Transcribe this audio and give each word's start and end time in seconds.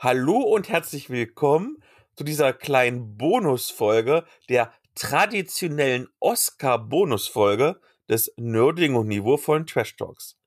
Hallo 0.00 0.36
und 0.36 0.68
herzlich 0.68 1.10
willkommen 1.10 1.82
zu 2.14 2.22
dieser 2.22 2.52
kleinen 2.52 3.16
Bonusfolge 3.16 4.24
der 4.48 4.72
traditionellen 4.94 6.06
Oscar-Bonusfolge 6.20 7.80
des 8.08 8.32
nerdigen 8.36 8.94
und 8.94 9.08
niveauvollen 9.08 9.66
Trash 9.66 9.96
Talks. 9.96 10.38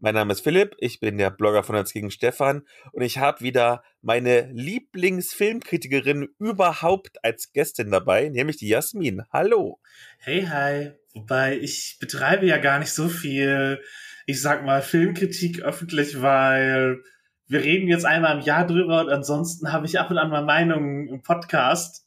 Mein 0.00 0.16
Name 0.16 0.34
ist 0.34 0.42
Philipp, 0.42 0.76
ich 0.80 1.00
bin 1.00 1.16
der 1.16 1.30
Blogger 1.30 1.62
von 1.62 1.76
Hans 1.76 1.94
gegen 1.94 2.10
Stefan 2.10 2.66
und 2.92 3.00
ich 3.00 3.16
habe 3.16 3.40
wieder 3.40 3.82
meine 4.02 4.50
Lieblingsfilmkritikerin 4.52 6.28
überhaupt 6.38 7.24
als 7.24 7.54
Gästin 7.54 7.90
dabei, 7.90 8.28
nämlich 8.28 8.58
die 8.58 8.68
Jasmin. 8.68 9.22
Hallo. 9.32 9.80
Hey, 10.18 10.42
hi. 10.42 10.90
Wobei 11.14 11.56
ich 11.56 11.96
betreibe 12.00 12.44
ja 12.44 12.58
gar 12.58 12.78
nicht 12.78 12.92
so 12.92 13.08
viel, 13.08 13.80
ich 14.26 14.42
sag 14.42 14.62
mal, 14.62 14.82
Filmkritik 14.82 15.62
öffentlich, 15.62 16.20
weil 16.20 17.02
wir 17.50 17.64
reden 17.64 17.88
jetzt 17.88 18.06
einmal 18.06 18.38
im 18.38 18.44
Jahr 18.44 18.64
drüber 18.64 19.00
und 19.00 19.10
ansonsten 19.10 19.72
habe 19.72 19.84
ich 19.84 19.98
ab 19.98 20.08
und 20.10 20.18
an 20.18 20.30
mal 20.30 20.44
Meinungen 20.44 21.08
im 21.08 21.20
Podcast. 21.20 22.06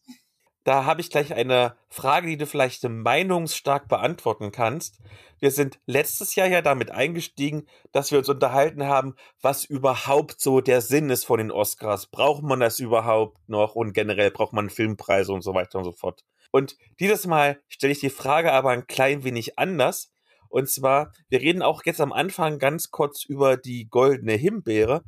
Da 0.64 0.86
habe 0.86 1.02
ich 1.02 1.10
gleich 1.10 1.34
eine 1.34 1.76
Frage, 1.90 2.28
die 2.28 2.38
du 2.38 2.48
vielleicht 2.48 2.88
meinungsstark 2.88 3.90
beantworten 3.90 4.54
kannst. 4.54 5.02
Wir 5.42 5.52
sind 5.52 5.80
letztes 5.86 6.36
Jahr 6.36 6.48
ja 6.48 6.62
damit 6.62 6.92
eingestiegen, 6.92 7.68
dass 7.92 8.12
wir 8.12 8.20
uns 8.20 8.30
unterhalten 8.30 8.86
haben, 8.86 9.16
was 9.42 9.66
überhaupt 9.66 10.40
so 10.40 10.62
der 10.62 10.80
Sinn 10.80 11.10
ist 11.10 11.26
von 11.26 11.40
den 11.40 11.52
Oscars. 11.52 12.08
Braucht 12.08 12.44
man 12.44 12.62
das 12.62 12.80
überhaupt 12.80 13.38
noch? 13.50 13.76
Und 13.76 13.92
generell 13.92 14.32
braucht 14.32 14.54
man 14.54 14.70
Filmpreise 14.70 15.34
und 15.34 15.42
so 15.42 15.54
weiter 15.54 15.80
und 15.80 15.84
so 15.84 15.92
fort. 15.92 16.24
Und 16.52 16.78
dieses 17.02 17.28
Mal 17.28 17.60
stelle 17.68 17.92
ich 17.92 18.00
die 18.00 18.10
Frage 18.10 18.54
aber 18.54 18.70
ein 18.70 18.88
klein 18.88 19.26
wenig 19.26 19.60
anders. 19.60 20.14
Und 20.48 20.70
zwar, 20.70 21.12
wir 21.28 21.42
reden 21.42 21.62
auch 21.62 21.84
jetzt 21.84 22.00
am 22.00 22.14
Anfang 22.14 22.60
ganz 22.60 22.92
kurz 22.92 23.26
über 23.26 23.58
die 23.58 23.90
goldene 23.90 24.34
Himbeere. 24.34 25.04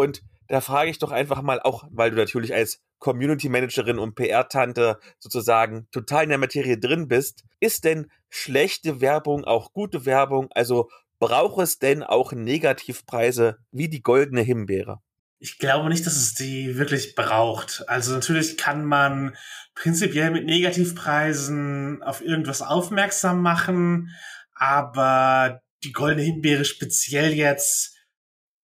Und 0.00 0.22
da 0.48 0.62
frage 0.62 0.90
ich 0.90 0.98
doch 0.98 1.10
einfach 1.10 1.42
mal, 1.42 1.60
auch 1.60 1.84
weil 1.90 2.10
du 2.10 2.16
natürlich 2.16 2.54
als 2.54 2.80
Community 2.98 3.50
Managerin 3.50 3.98
und 3.98 4.14
PR-Tante 4.14 4.98
sozusagen 5.18 5.88
total 5.92 6.22
in 6.24 6.30
der 6.30 6.38
Materie 6.38 6.78
drin 6.78 7.06
bist, 7.06 7.44
ist 7.60 7.84
denn 7.84 8.10
schlechte 8.30 9.02
Werbung 9.02 9.44
auch 9.44 9.74
gute 9.74 10.06
Werbung? 10.06 10.48
Also 10.54 10.88
braucht 11.18 11.62
es 11.62 11.78
denn 11.78 12.02
auch 12.02 12.32
Negativpreise 12.32 13.58
wie 13.72 13.90
die 13.90 14.02
goldene 14.02 14.40
Himbeere? 14.40 15.00
Ich 15.38 15.58
glaube 15.58 15.90
nicht, 15.90 16.06
dass 16.06 16.16
es 16.16 16.32
die 16.32 16.78
wirklich 16.78 17.14
braucht. 17.14 17.84
Also 17.86 18.14
natürlich 18.14 18.56
kann 18.56 18.86
man 18.86 19.36
prinzipiell 19.74 20.30
mit 20.30 20.46
Negativpreisen 20.46 22.02
auf 22.02 22.22
irgendwas 22.22 22.62
aufmerksam 22.62 23.42
machen, 23.42 24.08
aber 24.54 25.60
die 25.84 25.92
goldene 25.92 26.22
Himbeere 26.22 26.64
speziell 26.64 27.34
jetzt 27.34 27.99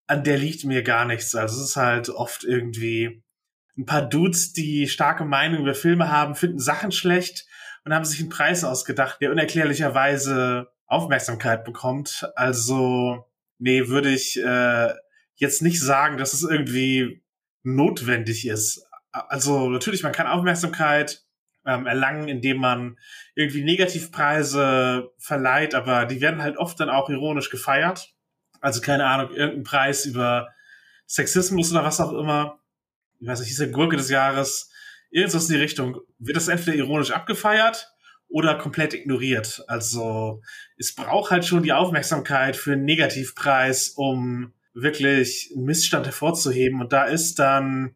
an 0.07 0.25
der 0.25 0.39
liegt 0.39 0.65
mir 0.65 0.83
gar 0.83 1.05
nichts. 1.05 1.35
Also 1.35 1.61
es 1.61 1.71
ist 1.71 1.77
halt 1.77 2.09
oft 2.09 2.45
irgendwie 2.45 3.23
ein 3.77 3.87
paar 3.87 4.09
Dudes, 4.09 4.53
die 4.53 4.89
starke 4.89 5.25
Meinungen 5.25 5.63
über 5.63 5.75
Filme 5.75 6.11
haben, 6.11 6.35
finden 6.35 6.59
Sachen 6.59 6.93
schlecht 6.93 7.47
und 7.85 7.93
haben 7.95 8.05
sich 8.05 8.21
einen 8.21 8.31
Preis 8.31 8.65
ausgedacht, 8.65 9.21
der 9.21 9.31
unerklärlicherweise 9.31 10.69
Aufmerksamkeit 10.87 11.65
bekommt. 11.65 12.31
Also, 12.37 13.27
nee, 13.59 13.89
würde 13.89 14.11
ich 14.11 14.43
äh, 14.43 14.93
jetzt 15.35 15.63
nicht 15.63 15.81
sagen, 15.81 16.17
dass 16.17 16.33
es 16.33 16.43
irgendwie 16.43 17.23
notwendig 17.63 18.47
ist. 18.47 18.87
Also 19.13 19.69
natürlich, 19.69 20.03
man 20.03 20.13
kann 20.13 20.27
Aufmerksamkeit 20.27 21.25
ähm, 21.67 21.87
erlangen, 21.87 22.29
indem 22.29 22.59
man 22.59 22.99
irgendwie 23.35 23.65
Negativpreise 23.65 25.11
verleiht, 25.19 25.75
aber 25.75 26.07
die 26.07 26.21
werden 26.21 26.43
halt 26.43 26.57
oft 26.57 26.79
dann 26.81 26.91
auch 26.91 27.11
ironisch 27.11 27.51
gefeiert. 27.51 28.16
Also 28.67 28.81
keine 28.81 29.07
Ahnung, 29.07 29.31
irgendein 29.31 29.63
Preis 29.63 30.07
über 30.07 30.49
Sexismus 31.07 31.71
oder 31.71 31.85
was 31.85 32.01
auch 32.01 32.13
immer. 32.13 32.59
Ich 33.21 33.29
weiß 33.29 33.39
nicht, 33.39 33.57
der 33.61 33.69
Gurke 33.69 33.97
des 33.97 34.11
Jahres. 34.11 34.73
Irgendwas 35.09 35.49
in 35.49 35.55
die 35.55 35.61
Richtung. 35.61 36.01
Wird 36.19 36.37
das 36.37 36.49
entweder 36.49 36.77
ironisch 36.77 37.13
abgefeiert 37.13 37.95
oder 38.27 38.59
komplett 38.59 38.93
ignoriert. 38.93 39.63
Also 39.69 40.43
es 40.77 40.97
braucht 40.97 41.31
halt 41.31 41.45
schon 41.45 41.63
die 41.63 41.73
Aufmerksamkeit 41.73 42.57
für 42.57 42.73
einen 42.73 42.85
Negativpreis, 42.85 43.91
um 43.91 44.53
wirklich 44.75 45.53
einen 45.55 45.65
Missstand 45.65 46.07
hervorzuheben. 46.07 46.81
Und 46.81 46.93
da 46.93 47.05
ist 47.05 47.39
dann, 47.39 47.95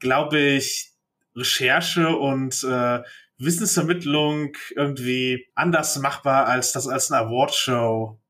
glaube 0.00 0.40
ich, 0.40 0.94
Recherche 1.36 2.08
und 2.08 2.64
äh, 2.64 3.04
Wissensvermittlung 3.36 4.56
irgendwie 4.74 5.46
anders 5.54 5.96
machbar, 6.00 6.46
als 6.46 6.72
das 6.72 6.88
als 6.88 7.12
eine 7.12 7.24
Awardshow 7.24 8.20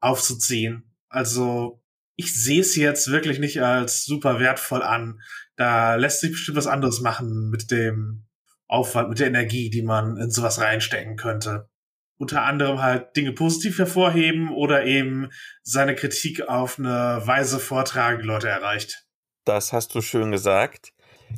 aufzuziehen. 0.00 0.91
Also 1.12 1.82
ich 2.16 2.34
sehe 2.34 2.60
es 2.60 2.74
jetzt 2.76 3.10
wirklich 3.10 3.38
nicht 3.38 3.62
als 3.62 4.04
super 4.04 4.40
wertvoll 4.40 4.82
an. 4.82 5.20
Da 5.56 5.94
lässt 5.96 6.20
sich 6.20 6.32
bestimmt 6.32 6.56
was 6.56 6.66
anderes 6.66 7.00
machen 7.00 7.50
mit 7.50 7.70
dem 7.70 8.26
Aufwand, 8.66 9.10
mit 9.10 9.18
der 9.18 9.26
Energie, 9.26 9.68
die 9.68 9.82
man 9.82 10.16
in 10.16 10.30
sowas 10.30 10.58
reinstecken 10.60 11.16
könnte. 11.16 11.68
Unter 12.16 12.42
anderem 12.42 12.80
halt 12.80 13.16
Dinge 13.16 13.32
positiv 13.32 13.78
hervorheben 13.78 14.50
oder 14.50 14.86
eben 14.86 15.28
seine 15.62 15.94
Kritik 15.94 16.48
auf 16.48 16.78
eine 16.78 17.20
Weise 17.24 17.58
vortragen, 17.58 18.22
Leute 18.22 18.48
erreicht. 18.48 19.04
Das 19.44 19.72
hast 19.72 19.94
du 19.94 20.00
schön 20.00 20.30
gesagt. 20.30 20.92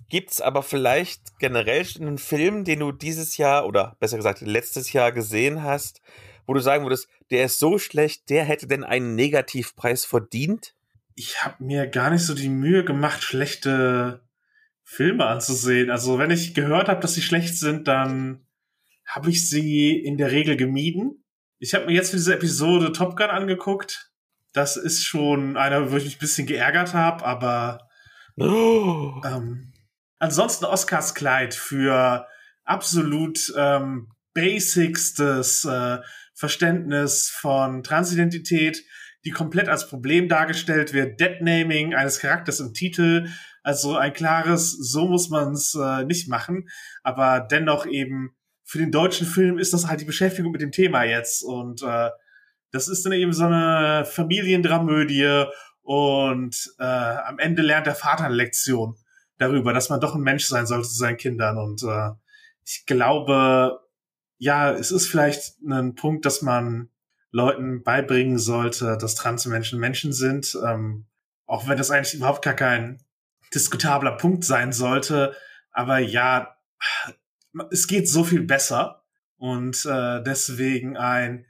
Gibt's 0.09 0.41
aber 0.41 0.63
vielleicht 0.63 1.39
generell 1.39 1.87
einen 1.99 2.19
Film, 2.19 2.65
den 2.65 2.81
du 2.81 2.93
dieses 2.93 3.37
Jahr 3.39 3.67
oder 3.67 3.97
besser 3.99 4.17
gesagt 4.17 4.41
letztes 4.41 4.93
Jahr 4.93 5.11
gesehen 5.11 5.63
hast, 5.63 6.01
wo 6.47 6.55
du 6.55 6.61
sagen 6.61 6.85
würdest, 6.85 7.09
der 7.31 7.45
ist 7.47 7.59
so 7.59 7.79
schlecht, 7.79 8.31
der 8.31 8.45
hätte 8.45 8.67
denn 8.67 8.85
einen 8.85 9.15
Negativpreis 9.15 10.05
verdient? 10.05 10.75
Ich 11.15 11.45
habe 11.45 11.63
mir 11.63 11.87
gar 11.87 12.11
nicht 12.11 12.25
so 12.25 12.35
die 12.35 12.49
Mühe 12.49 12.85
gemacht, 12.85 13.23
schlechte 13.23 14.23
Filme 14.83 15.27
anzusehen. 15.27 15.91
Also 15.91 16.19
wenn 16.19 16.31
ich 16.31 16.55
gehört 16.55 16.89
habe, 16.89 17.01
dass 17.01 17.15
sie 17.15 17.23
schlecht 17.23 17.57
sind, 17.57 17.89
dann 17.89 18.47
habe 19.07 19.31
ich 19.31 19.49
sie 19.49 19.97
in 19.97 20.17
der 20.17 20.31
Regel 20.31 20.57
gemieden. 20.57 21.25
Ich 21.59 21.75
habe 21.75 21.87
mir 21.87 21.93
jetzt 21.93 22.11
für 22.11 22.17
diese 22.17 22.35
Episode 22.35 22.93
Top 22.93 23.17
Gun 23.17 23.31
angeguckt. 23.31 24.13
Das 24.53 24.77
ist 24.77 25.05
schon 25.05 25.57
einer, 25.57 25.91
wo 25.91 25.97
ich 25.97 26.05
mich 26.05 26.17
ein 26.17 26.21
bisschen 26.21 26.47
geärgert 26.47 26.95
habe, 26.95 27.25
aber 27.25 27.89
oh. 28.37 29.21
ähm, 29.25 29.73
ansonsten 30.19 30.65
Oscars 30.65 31.15
Kleid 31.15 31.55
für 31.55 32.27
absolut 32.65 33.53
ähm, 33.57 34.13
Basics 34.33 35.15
des 35.15 35.65
äh, 35.65 35.99
Verständnis 36.35 37.31
von 37.31 37.83
Transidentität, 37.83 38.85
die 39.25 39.31
komplett 39.31 39.69
als 39.69 39.89
Problem 39.89 40.29
dargestellt 40.29 40.93
wird, 40.93 41.21
Deadnaming 41.21 41.95
eines 41.95 42.19
Charakters 42.19 42.61
im 42.61 42.75
Titel, 42.75 43.29
also 43.63 43.97
ein 43.97 44.13
klares, 44.13 44.73
so 44.73 45.09
muss 45.09 45.31
man 45.31 45.53
es 45.53 45.75
äh, 45.75 46.05
nicht 46.05 46.29
machen, 46.29 46.69
aber 47.03 47.41
dennoch 47.41 47.87
eben 47.87 48.37
für 48.65 48.79
den 48.79 48.91
deutschen 48.91 49.27
Film 49.27 49.59
ist 49.59 49.73
das 49.73 49.87
halt 49.87 50.01
die 50.01 50.07
Beschäftigung 50.07 50.51
mit 50.51 50.61
dem 50.61 50.73
Thema 50.73 51.05
jetzt. 51.05 51.43
Und 51.43 51.83
äh, 51.83 52.11
das 52.73 52.89
ist 52.89 53.05
dann 53.05 53.13
eben 53.13 53.33
so 53.33 53.45
eine 53.45 54.05
Familiendramödie. 54.05 55.45
Und 55.83 56.57
äh, 56.79 56.85
am 56.85 57.39
Ende 57.39 57.63
lernt 57.63 57.87
der 57.87 57.95
Vater 57.95 58.25
eine 58.25 58.35
Lektion 58.35 58.97
darüber, 59.39 59.75
dass 59.75 59.91
man 59.91 60.01
doch 60.01 60.15
ein 60.15 60.23
Mensch 60.23 60.47
sein 60.47 60.67
sollte 60.67 60.89
zu 60.89 60.97
seinen 60.97 61.19
Kindern. 61.19 61.59
Und 61.59 61.83
äh, 61.83 62.11
ich 62.65 62.87
glaube, 62.87 63.81
ja, 64.45 64.73
es 64.73 64.91
ist 64.91 65.09
vielleicht 65.09 65.59
ein 65.63 65.95
Punkt, 65.95 66.27
dass 66.27 66.43
man 66.43 66.91
Leuten 67.31 67.83
beibringen 67.83 68.39
sollte, 68.39 68.99
dass 68.99 69.15
Transmenschen 69.15 69.81
Menschen 69.81 70.13
sind, 70.13 70.55
ähm, 70.67 71.07
auch 71.47 71.67
wenn 71.67 71.79
das 71.79 71.91
eigentlich 71.91 72.13
überhaupt 72.13 72.45
gar 72.45 72.53
kein 72.53 73.03
diskutabler 73.55 74.13
Punkt 74.13 74.45
sein 74.45 74.75
sollte. 74.75 75.35
Aber 75.73 75.99
ja, 75.99 76.59
es 77.71 77.87
geht 77.87 78.07
so 78.07 78.23
viel 78.23 78.43
besser 78.43 79.03
und 79.39 79.83
äh, 79.87 80.23
deswegen 80.23 80.99
ein, 80.99 81.47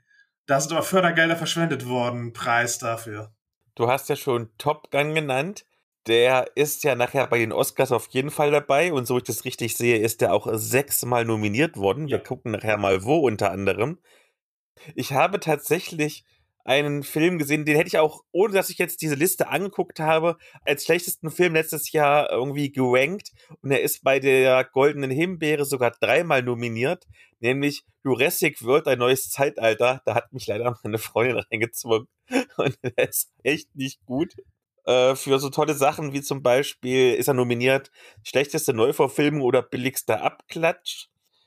da 0.47 0.61
sind 0.61 0.71
aber 0.71 0.85
Fördergelder 0.85 1.37
verschwendet 1.37 1.89
worden, 1.89 2.33
Preis 2.33 2.79
dafür. 2.79 3.35
Du 3.75 3.89
hast 3.89 4.09
ja 4.09 4.15
schon 4.15 4.57
Top 4.57 4.93
Gun 4.93 5.15
genannt 5.15 5.67
der 6.07 6.51
ist 6.55 6.85
ja 6.85 6.95
nachher 6.95 7.27
bei 7.27 7.39
den 7.39 7.53
Oscars 7.53 7.93
auf 7.93 8.09
jeden 8.11 8.31
Fall 8.31 8.51
dabei 8.51 8.93
und 8.93 9.07
so 9.07 9.17
ich 9.17 9.25
das 9.25 9.45
richtig 9.45 9.77
sehe, 9.77 9.99
ist 9.99 10.21
der 10.21 10.35
auch 10.35 10.47
sechsmal 10.53 11.25
nominiert 11.25 11.77
worden. 11.77 12.09
Wir 12.09 12.19
gucken 12.19 12.53
nachher 12.53 12.77
mal 12.77 13.05
wo 13.05 13.19
unter 13.19 13.51
anderem. 13.51 13.99
Ich 14.95 15.13
habe 15.13 15.41
tatsächlich 15.41 16.25
einen 16.65 17.03
Film 17.03 17.39
gesehen, 17.39 17.65
den 17.65 17.77
hätte 17.77 17.89
ich 17.89 17.99
auch, 17.99 18.23
ohne 18.33 18.55
dass 18.55 18.71
ich 18.71 18.79
jetzt 18.79 19.03
diese 19.03 19.15
Liste 19.15 19.49
angeguckt 19.49 20.01
habe, 20.01 20.39
als 20.65 20.85
schlechtesten 20.85 21.31
Film 21.31 21.55
letztes 21.55 21.93
Jahr 21.93 22.31
irgendwie 22.31 22.73
gerankt. 22.73 23.33
Und 23.61 23.71
er 23.71 23.83
ist 23.83 24.03
bei 24.03 24.19
der 24.19 24.65
Goldenen 24.65 25.11
Himbeere 25.11 25.65
sogar 25.67 25.91
dreimal 26.01 26.43
nominiert, 26.43 27.07
nämlich 27.41 27.85
Jurassic 28.03 28.63
World, 28.65 28.89
ein 28.89 28.99
neues 28.99 29.29
Zeitalter. 29.31 30.01
Da 30.07 30.15
hat 30.15 30.33
mich 30.33 30.47
leider 30.47 30.79
meine 30.83 30.99
Freundin 30.99 31.39
reingezwungen. 31.51 32.09
Und 32.57 32.79
er 32.83 33.09
ist 33.09 33.31
echt 33.43 33.75
nicht 33.75 34.05
gut. 34.07 34.35
Äh, 34.85 35.15
für 35.17 35.39
so 35.39 35.51
tolle 35.51 35.75
Sachen 35.75 36.13
wie 36.13 36.23
zum 36.23 36.43
Beispiel 36.43 37.15
ist 37.15 37.29
er 37.29 37.35
nominiert 37.35 37.91
schlechteste 38.23 38.75
Neuvorfilmung 38.75 39.43
oder 39.43 39.63
billigster 39.63 40.23
Abklatsch. 40.23 41.07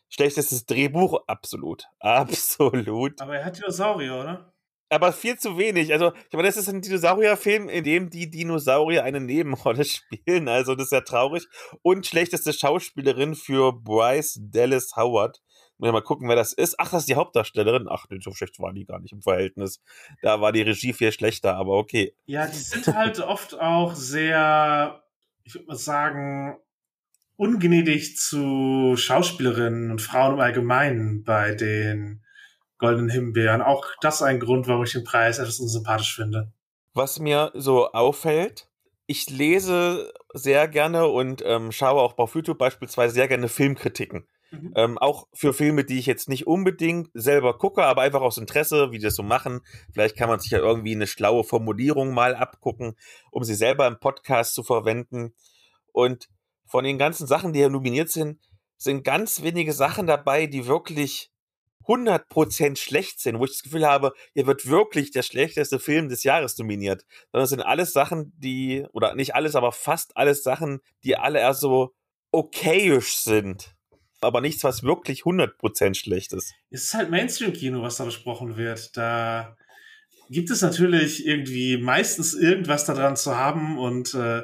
Schlechtestes 0.10 0.66
Drehbuch, 0.66 1.22
absolut. 1.28 1.86
Absolut. 2.00 3.20
Aber 3.22 3.38
er 3.38 3.46
hat 3.46 3.58
Dinosaurier, 3.58 4.16
oder? 4.16 4.54
aber 4.90 5.12
viel 5.12 5.38
zu 5.38 5.58
wenig. 5.58 5.92
Also, 5.94 6.14
ich 6.14 6.34
meine, 6.34 6.48
das 6.48 6.58
ist 6.58 6.70
ein 6.70 6.82
Dinosaurierfilm, 6.82 7.70
in 7.70 7.84
dem 7.84 8.10
die 8.10 8.30
Dinosaurier 8.30 9.04
eine 9.04 9.20
Nebenrolle 9.20 9.84
spielen. 9.86 10.48
Also, 10.48 10.76
das 10.76 10.86
ist 10.86 10.92
ja 10.92 11.02
traurig. 11.02 11.48
Und 11.82 12.06
schlechteste 12.06 12.54
Schauspielerin 12.54 13.36
für 13.36 13.74
Bryce 13.74 14.40
Dallas 14.42 14.96
Howard. 14.96 15.42
Muss 15.78 15.92
mal 15.92 16.02
gucken, 16.02 16.28
wer 16.28 16.36
das 16.36 16.54
ist. 16.54 16.80
Ach, 16.80 16.90
das 16.90 17.04
ist 17.04 17.10
die 17.10 17.16
Hauptdarstellerin. 17.16 17.88
Ach, 17.90 18.06
so 18.20 18.32
schlecht 18.34 18.60
war 18.60 18.74
die 18.74 18.86
gar 18.86 19.00
nicht 19.00 19.12
im 19.12 19.22
Verhältnis. 19.22 19.80
Da 20.22 20.42
war 20.42 20.52
die 20.52 20.64
Regie 20.64 20.94
viel 20.94 21.12
schlechter, 21.12 21.56
aber 21.56 21.78
okay. 21.78 22.16
Ja, 22.26 22.48
die 22.48 22.58
sind 22.58 22.88
halt 22.88 23.20
oft 23.20 23.60
auch 23.60 23.94
sehr, 23.94 25.04
ich 25.44 25.54
würde 25.54 25.68
mal 25.68 25.76
sagen, 25.76 26.58
ungnädig 27.36 28.18
zu 28.18 28.96
Schauspielerinnen 28.98 29.92
und 29.92 30.02
Frauen 30.02 30.34
im 30.34 30.40
Allgemeinen 30.40 31.24
bei 31.24 31.54
den 31.54 32.24
Goldenen 32.80 33.10
Himbeeren. 33.10 33.62
Auch 33.62 33.86
das 34.02 34.22
ein 34.24 34.40
Grund, 34.40 34.68
warum 34.68 34.84
ich 34.84 34.94
den 34.94 35.04
Preis 35.04 35.38
etwas 35.38 35.60
unsympathisch 35.60 36.16
finde. 36.16 36.52
Was 36.94 37.20
mir 37.20 37.52
so 37.54 37.92
auffällt, 37.92 38.68
ich 39.06 39.30
lese 39.30 40.12
sehr 40.34 40.68
gerne 40.68 41.08
und 41.08 41.44
ähm, 41.46 41.72
schaue 41.72 42.02
auch 42.02 42.18
auf 42.18 42.34
YouTube 42.34 42.58
beispielsweise 42.58 43.14
sehr 43.14 43.28
gerne 43.28 43.48
Filmkritiken. 43.48 44.28
Mhm. 44.52 44.74
Ähm, 44.76 44.98
auch 44.98 45.28
für 45.34 45.54
Filme, 45.54 45.84
die 45.84 46.00
ich 46.00 46.06
jetzt 46.06 46.30
nicht 46.30 46.48
unbedingt 46.48 47.10
selber 47.14 47.58
gucke, 47.58 47.84
aber 47.84 48.02
einfach 48.02 48.22
aus 48.22 48.38
Interesse, 48.38 48.92
wie 48.92 48.98
die 48.98 49.04
das 49.04 49.16
so 49.16 49.24
machen. 49.24 49.62
Vielleicht 49.94 50.18
kann 50.18 50.30
man 50.30 50.40
sich 50.40 50.52
ja 50.52 50.60
irgendwie 50.60 50.96
eine 50.96 51.08
schlaue 51.08 51.44
Formulierung 51.44 52.14
mal 52.14 52.36
abgucken, 52.36 52.96
um 53.32 53.44
sie 53.44 53.56
selber 53.56 53.88
im 53.88 54.00
Podcast 54.00 54.54
zu 54.54 54.64
verwenden. 54.64 55.34
Und 55.92 56.30
von 56.66 56.84
den 56.84 56.98
ganzen 56.98 57.28
Sachen, 57.28 57.54
die 57.54 57.60
hier 57.60 57.70
nominiert 57.70 58.10
sind, 58.10 58.40
sind 58.78 59.04
ganz 59.04 59.42
wenige 59.42 59.74
Sachen 59.74 60.08
dabei, 60.08 60.48
die 60.48 60.68
wirklich 60.68 61.32
100% 61.88 62.78
schlecht 62.78 63.20
sind, 63.22 63.40
wo 63.40 63.46
ich 63.46 63.52
das 63.52 63.64
Gefühl 63.64 63.88
habe, 63.88 64.14
hier 64.34 64.46
wird 64.46 64.68
wirklich 64.68 65.12
der 65.12 65.24
schlechteste 65.24 65.80
Film 65.80 66.10
des 66.10 66.24
Jahres 66.24 66.58
nominiert. 66.58 67.06
Sondern 67.32 67.46
es 67.46 67.50
sind 67.50 67.62
alles 67.62 67.94
Sachen, 67.94 68.34
die, 68.38 68.86
oder 68.92 69.16
nicht 69.16 69.36
alles, 69.36 69.56
aber 69.56 69.72
fast 69.72 70.16
alles 70.18 70.44
Sachen, 70.44 70.82
die 71.04 71.16
alle 71.18 71.40
eher 71.40 71.54
so 71.54 71.94
okayisch 72.32 73.16
sind. 73.18 73.77
Aber 74.22 74.42
nichts, 74.42 74.64
was 74.64 74.84
wirklich 74.84 75.22
100% 75.22 75.94
schlecht 75.96 76.34
ist. 76.34 76.54
Es 76.70 76.86
ist 76.86 76.94
halt 76.94 77.12
Mainstream-Kino, 77.12 77.82
was 77.82 77.98
da 77.98 78.06
besprochen 78.06 78.58
wird. 78.58 78.98
Da 78.98 79.56
gibt 80.30 80.50
es 80.50 80.62
natürlich 80.62 81.26
irgendwie 81.26 81.78
meistens 81.78 82.34
irgendwas 82.34 82.86
daran 82.86 83.16
zu 83.16 83.38
haben 83.38 83.78
und 83.78 84.14
äh, 84.14 84.44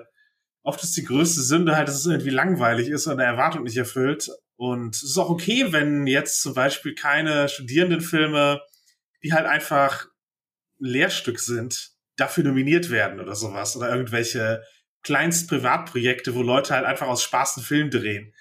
oft 0.63 0.83
ist 0.83 0.95
die 0.95 1.03
größte 1.03 1.41
Sünde 1.41 1.75
halt, 1.75 1.87
dass 1.87 1.95
es 1.95 2.05
irgendwie 2.05 2.29
langweilig 2.29 2.87
ist 2.87 3.07
und 3.07 3.13
eine 3.13 3.23
Erwartung 3.23 3.63
nicht 3.63 3.77
erfüllt. 3.77 4.29
Und 4.55 4.95
es 4.95 5.03
ist 5.03 5.17
auch 5.17 5.29
okay, 5.29 5.71
wenn 5.71 6.07
jetzt 6.07 6.41
zum 6.41 6.53
Beispiel 6.53 6.95
keine 6.95 7.49
Studierendenfilme, 7.49 8.61
die 9.23 9.33
halt 9.33 9.45
einfach 9.45 10.05
ein 10.79 10.85
Lehrstück 10.85 11.39
sind, 11.39 11.91
dafür 12.15 12.43
nominiert 12.43 12.89
werden 12.89 13.19
oder 13.19 13.35
sowas. 13.35 13.75
Oder 13.75 13.89
irgendwelche 13.89 14.63
kleinst 15.01 15.49
Privatprojekte, 15.49 16.35
wo 16.35 16.41
Leute 16.41 16.73
halt 16.73 16.85
einfach 16.85 17.07
aus 17.07 17.23
Spaß 17.23 17.57
einen 17.57 17.65
Film 17.65 17.89
drehen. 17.89 18.33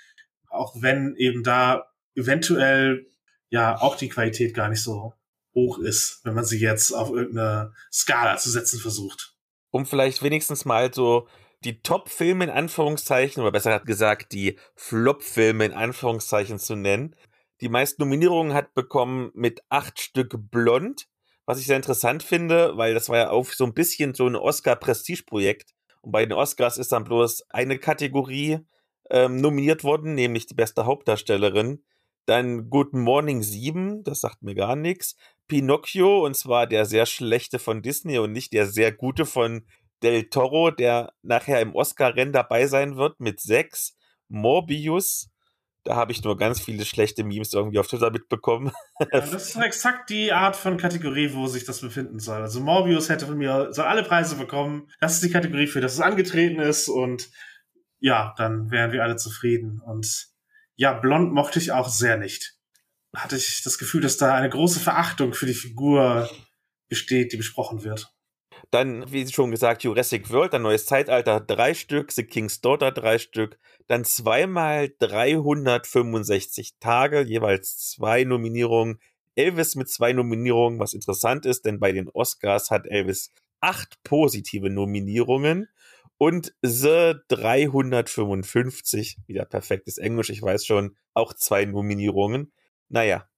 Auch 0.53 0.75
wenn 0.81 1.17
eben 1.17 1.43
da 1.43 1.87
eventuell 2.15 3.07
ja 3.49 3.81
auch 3.81 3.97
die 3.97 4.09
Qualität 4.09 4.55
gar 4.55 4.69
nicht 4.69 4.83
so 4.83 5.15
hoch 5.55 5.79
ist, 5.79 6.21
wenn 6.25 6.35
man 6.35 6.45
sie 6.45 6.61
jetzt 6.61 6.93
auf 6.93 7.11
irgendeine 7.11 7.73
Skala 7.91 8.37
zu 8.37 8.51
setzen 8.51 8.81
versucht. 8.81 9.35
Um 9.71 9.87
vielleicht 9.87 10.23
wenigstens 10.23 10.65
mal 10.65 10.93
so 10.93 11.27
die 11.65 11.81
Top-Filme 11.81 12.45
in 12.45 12.51
Anführungszeichen, 12.51 13.43
oder 13.43 13.53
besser 13.53 13.81
gesagt 13.81 14.33
die 14.33 14.59
Flop-Filme 14.75 15.65
in 15.65 15.73
Anführungszeichen 15.73 16.59
zu 16.59 16.75
nennen. 16.75 17.15
Die 17.61 17.69
meisten 17.69 18.03
Nominierungen 18.03 18.55
hat 18.55 18.75
bekommen 18.75 19.31
mit 19.35 19.63
acht 19.69 20.01
Stück 20.01 20.35
Blond, 20.51 21.07
was 21.47 21.61
ich 21.61 21.67
sehr 21.67 21.77
interessant 21.77 22.23
finde, 22.23 22.77
weil 22.77 22.95
das 22.95 23.09
war 23.09 23.19
ja 23.19 23.31
auch 23.31 23.47
so 23.47 23.65
ein 23.65 23.75
bisschen 23.75 24.15
so 24.15 24.27
ein 24.27 24.37
Oscar-Prestige-Projekt. 24.37 25.75
Und 26.01 26.11
bei 26.11 26.25
den 26.25 26.33
Oscars 26.33 26.79
ist 26.79 26.93
dann 26.93 27.05
bloß 27.05 27.45
eine 27.51 27.79
Kategorie 27.79 28.59
ähm, 29.13 29.37
nominiert 29.37 29.85
worden, 29.85 30.15
nämlich 30.15 30.47
die 30.47 30.55
beste 30.55 30.87
Hauptdarstellerin. 30.87 31.85
Dann 32.27 32.71
Good 32.71 32.95
Morning 32.95 33.43
7, 33.43 34.05
das 34.05 34.21
sagt 34.21 34.43
mir 34.43 34.55
gar 34.55 34.75
nichts. 34.75 35.17
Pinocchio, 35.49 36.25
und 36.25 36.35
zwar 36.35 36.67
der 36.67 36.87
sehr 36.87 37.05
schlechte 37.07 37.59
von 37.59 37.83
Disney 37.83 38.19
und 38.19 38.33
nicht 38.33 38.53
der 38.53 38.67
sehr 38.67 38.91
gute 38.91 39.27
von 39.27 39.67
Del 40.03 40.31
Toro, 40.31 40.71
der 40.71 41.13
nachher 41.23 41.61
im 41.61 41.75
Oscar-Rennen 41.75 42.33
dabei 42.33 42.67
sein 42.67 42.97
wird 42.97 43.21
mit 43.21 43.41
sechs. 43.41 43.97
Morbius, 44.29 45.29
da 45.85 45.97
habe 45.97 46.13
ich 46.13 46.25
nur 46.25 46.37
ganz 46.37 46.61
viele 46.61 46.85
schlechte 46.85 47.23
Memes 47.23 47.53
irgendwie 47.53 47.79
auf 47.79 47.89
Twitter 47.89 48.11
mitbekommen. 48.11 48.73
Ja, 49.01 49.21
das 49.21 49.33
ist 49.33 49.57
exakt 49.57 50.11
die 50.11 50.33
Art 50.33 50.57
von 50.57 50.77
Kategorie, 50.77 51.35
wo 51.35 51.49
sich 51.49 51.65
das 51.65 51.81
befinden 51.81 52.19
soll. 52.19 52.41
Also 52.41 52.61
Morbius 52.61 53.09
hätte 53.09 53.27
von 53.27 53.37
mir 53.37 53.73
soll 53.73 53.85
alle 53.85 54.05
Preise 54.05 54.37
bekommen. 54.37 54.89
Das 55.01 55.15
ist 55.15 55.25
die 55.25 55.31
Kategorie, 55.31 55.67
für 55.67 55.81
das 55.81 55.95
es 55.95 56.01
angetreten 56.01 56.61
ist 56.61 56.89
und 56.89 57.29
ja, 58.03 58.35
dann 58.37 58.71
wären 58.71 58.93
wir 58.93 59.03
alle 59.03 59.17
zufrieden. 59.17 59.81
Und 59.81 60.29
ja, 60.75 60.93
Blond 60.93 61.33
mochte 61.33 61.61
ich 61.61 61.73
auch 61.73 61.89
sehr 61.89 62.17
nicht. 62.17 62.59
Hatte 63.15 63.37
ich 63.37 63.63
das 63.63 63.79
Gefühl, 63.79 64.01
dass 64.01 64.17
da 64.17 64.35
eine 64.35 64.51
große 64.51 64.81
Verachtung 64.81 65.35
für 65.35 65.47
die 65.47 65.55
Figur 65.55 66.29
besteht, 66.89 67.33
die 67.33 67.37
besprochen 67.37 67.85
wird. 67.85 68.13
Dann, 68.71 69.11
wie 69.13 69.27
schon 69.29 69.51
gesagt, 69.51 69.85
Jurassic 69.85 70.31
World, 70.31 70.55
ein 70.55 70.63
neues 70.63 70.87
Zeitalter, 70.87 71.41
drei 71.41 71.75
Stück, 71.75 72.11
The 72.11 72.25
King's 72.25 72.61
Daughter, 72.61 72.91
drei 72.91 73.19
Stück, 73.19 73.59
dann 73.87 74.05
zweimal 74.05 74.91
365 74.99 76.79
Tage, 76.81 77.21
jeweils 77.21 77.79
zwei 77.91 78.25
Nominierungen. 78.25 78.99
Elvis 79.37 79.77
mit 79.77 79.89
zwei 79.89 80.13
Nominierungen, 80.13 80.79
was 80.79 80.93
interessant 80.93 81.47
ist, 81.47 81.65
denn 81.67 81.79
bei 81.79 81.93
den 81.93 82.09
Oscars 82.09 82.71
hat 82.71 82.87
Elvis 82.87 83.33
acht 83.61 84.03
positive 84.03 84.71
Nominierungen 84.71 85.69
und 86.23 86.55
The 86.63 87.15
355, 87.31 89.19
wieder 89.27 89.45
perfektes 89.45 89.99
Englisch, 89.99 90.31
ich 90.31 90.41
weiß 90.41 90.65
schon, 90.65 90.97
auch 91.15 91.33
zwei 91.33 91.65
Nominierungen. 91.65 92.53
Naja, 92.89 93.29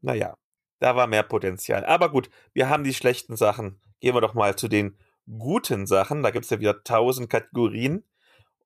naja, 0.00 0.36
da 0.80 0.96
war 0.96 1.06
mehr 1.06 1.22
Potenzial. 1.22 1.84
Aber 1.84 2.10
gut, 2.10 2.30
wir 2.52 2.68
haben 2.68 2.82
die 2.82 2.94
schlechten 2.94 3.36
Sachen 3.36 3.80
gehen 4.00 4.16
wir 4.16 4.20
doch 4.20 4.34
mal 4.34 4.56
zu 4.56 4.66
den 4.66 4.98
guten 5.38 5.86
Sachen. 5.86 6.24
Da 6.24 6.32
gibt 6.32 6.44
es 6.46 6.50
ja 6.50 6.58
wieder 6.58 6.82
tausend 6.82 7.30
Kategorien. 7.30 8.02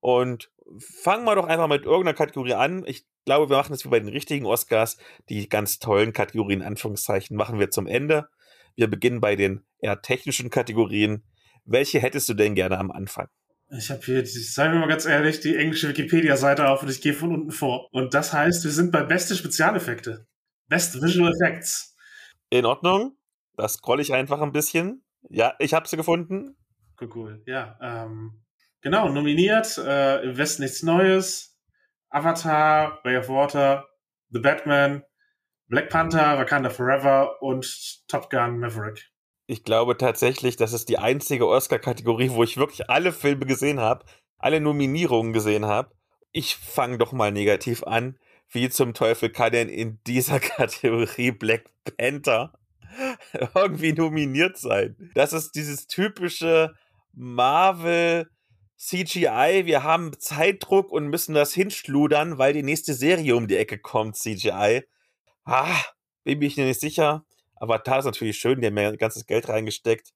Und 0.00 0.50
fangen 0.78 1.26
wir 1.26 1.34
doch 1.34 1.46
einfach 1.46 1.68
mit 1.68 1.84
irgendeiner 1.84 2.16
Kategorie 2.16 2.54
an. 2.54 2.82
Ich 2.86 3.04
glaube, 3.26 3.50
wir 3.50 3.58
machen 3.58 3.74
es 3.74 3.84
wie 3.84 3.90
bei 3.90 4.00
den 4.00 4.08
richtigen 4.08 4.46
Oscars. 4.46 4.96
Die 5.28 5.50
ganz 5.50 5.80
tollen 5.80 6.14
Kategorien, 6.14 6.62
Anführungszeichen, 6.62 7.36
machen 7.36 7.58
wir 7.58 7.70
zum 7.70 7.86
Ende. 7.86 8.30
Wir 8.74 8.88
beginnen 8.88 9.20
bei 9.20 9.36
den 9.36 9.66
eher 9.80 10.00
technischen 10.00 10.48
Kategorien. 10.48 11.24
Welche 11.66 12.00
hättest 12.00 12.30
du 12.30 12.32
denn 12.32 12.54
gerne 12.54 12.78
am 12.78 12.90
Anfang? 12.90 13.28
Ich 13.70 13.90
habe 13.90 14.00
hier, 14.00 14.24
sagen 14.24 14.74
wir 14.74 14.80
mal 14.80 14.88
ganz 14.88 15.06
ehrlich, 15.06 15.40
die 15.40 15.56
englische 15.56 15.88
Wikipedia-Seite 15.88 16.68
auf 16.68 16.82
und 16.82 16.88
ich 16.88 17.00
gehe 17.00 17.14
von 17.14 17.32
unten 17.32 17.50
vor. 17.50 17.88
Und 17.92 18.14
das 18.14 18.32
heißt, 18.32 18.62
wir 18.62 18.70
sind 18.70 18.92
bei 18.92 19.02
beste 19.02 19.34
Spezialeffekte. 19.34 20.26
Best 20.68 21.02
Visual 21.02 21.32
Effects. 21.32 21.96
In 22.50 22.64
Ordnung. 22.64 23.16
Das 23.56 23.74
scroll 23.74 24.00
ich 24.00 24.12
einfach 24.12 24.40
ein 24.40 24.52
bisschen. 24.52 25.04
Ja, 25.28 25.54
ich 25.58 25.74
habe 25.74 25.88
sie 25.88 25.96
gefunden. 25.96 26.56
Cool, 27.00 27.10
cool. 27.14 27.42
Ja, 27.46 27.76
ähm, 27.82 28.44
genau, 28.82 29.08
nominiert, 29.08 29.78
äh, 29.78 30.22
im 30.22 30.36
Westen 30.36 30.62
nichts 30.62 30.82
Neues, 30.82 31.58
Avatar, 32.08 33.00
Way 33.04 33.18
of 33.18 33.28
Water, 33.28 33.88
The 34.30 34.38
Batman, 34.38 35.02
Black 35.68 35.90
Panther, 35.90 36.38
Wakanda 36.38 36.70
Forever 36.70 37.42
und 37.42 38.06
Top 38.06 38.30
Gun 38.30 38.58
Maverick. 38.60 39.10
Ich 39.46 39.62
glaube 39.62 39.96
tatsächlich, 39.96 40.56
das 40.56 40.72
ist 40.72 40.88
die 40.88 40.98
einzige 40.98 41.46
Oscar-Kategorie, 41.46 42.30
wo 42.30 42.42
ich 42.42 42.56
wirklich 42.56 42.90
alle 42.90 43.12
Filme 43.12 43.46
gesehen 43.46 43.78
habe, 43.80 44.04
alle 44.38 44.60
Nominierungen 44.60 45.32
gesehen 45.32 45.66
habe. 45.66 45.92
Ich 46.32 46.56
fange 46.56 46.98
doch 46.98 47.12
mal 47.12 47.30
negativ 47.30 47.84
an. 47.84 48.18
Wie 48.50 48.68
zum 48.68 48.94
Teufel 48.94 49.30
kann 49.30 49.52
denn 49.52 49.68
in 49.68 50.00
dieser 50.06 50.40
Kategorie 50.40 51.30
Black 51.30 51.64
Panther 51.84 52.52
irgendwie 53.54 53.92
nominiert 53.92 54.58
sein. 54.58 54.96
Das 55.14 55.32
ist 55.32 55.54
dieses 55.54 55.86
typische 55.86 56.74
Marvel 57.12 58.28
CGI. 58.76 59.62
Wir 59.64 59.84
haben 59.84 60.18
Zeitdruck 60.18 60.90
und 60.90 61.08
müssen 61.08 61.34
das 61.34 61.54
hinschludern, 61.54 62.38
weil 62.38 62.52
die 62.52 62.62
nächste 62.62 62.94
Serie 62.94 63.36
um 63.36 63.46
die 63.46 63.56
Ecke 63.56 63.78
kommt, 63.78 64.16
CGI. 64.16 64.82
Ah, 65.44 65.80
bin 66.24 66.42
ich 66.42 66.56
mir 66.56 66.66
nicht 66.66 66.80
sicher. 66.80 67.24
Avatar 67.56 67.98
ist 67.98 68.04
natürlich 68.04 68.38
schön, 68.38 68.60
die 68.60 68.66
haben 68.66 68.76
ja 68.76 68.94
ganzes 68.96 69.26
Geld 69.26 69.48
reingesteckt. 69.48 70.12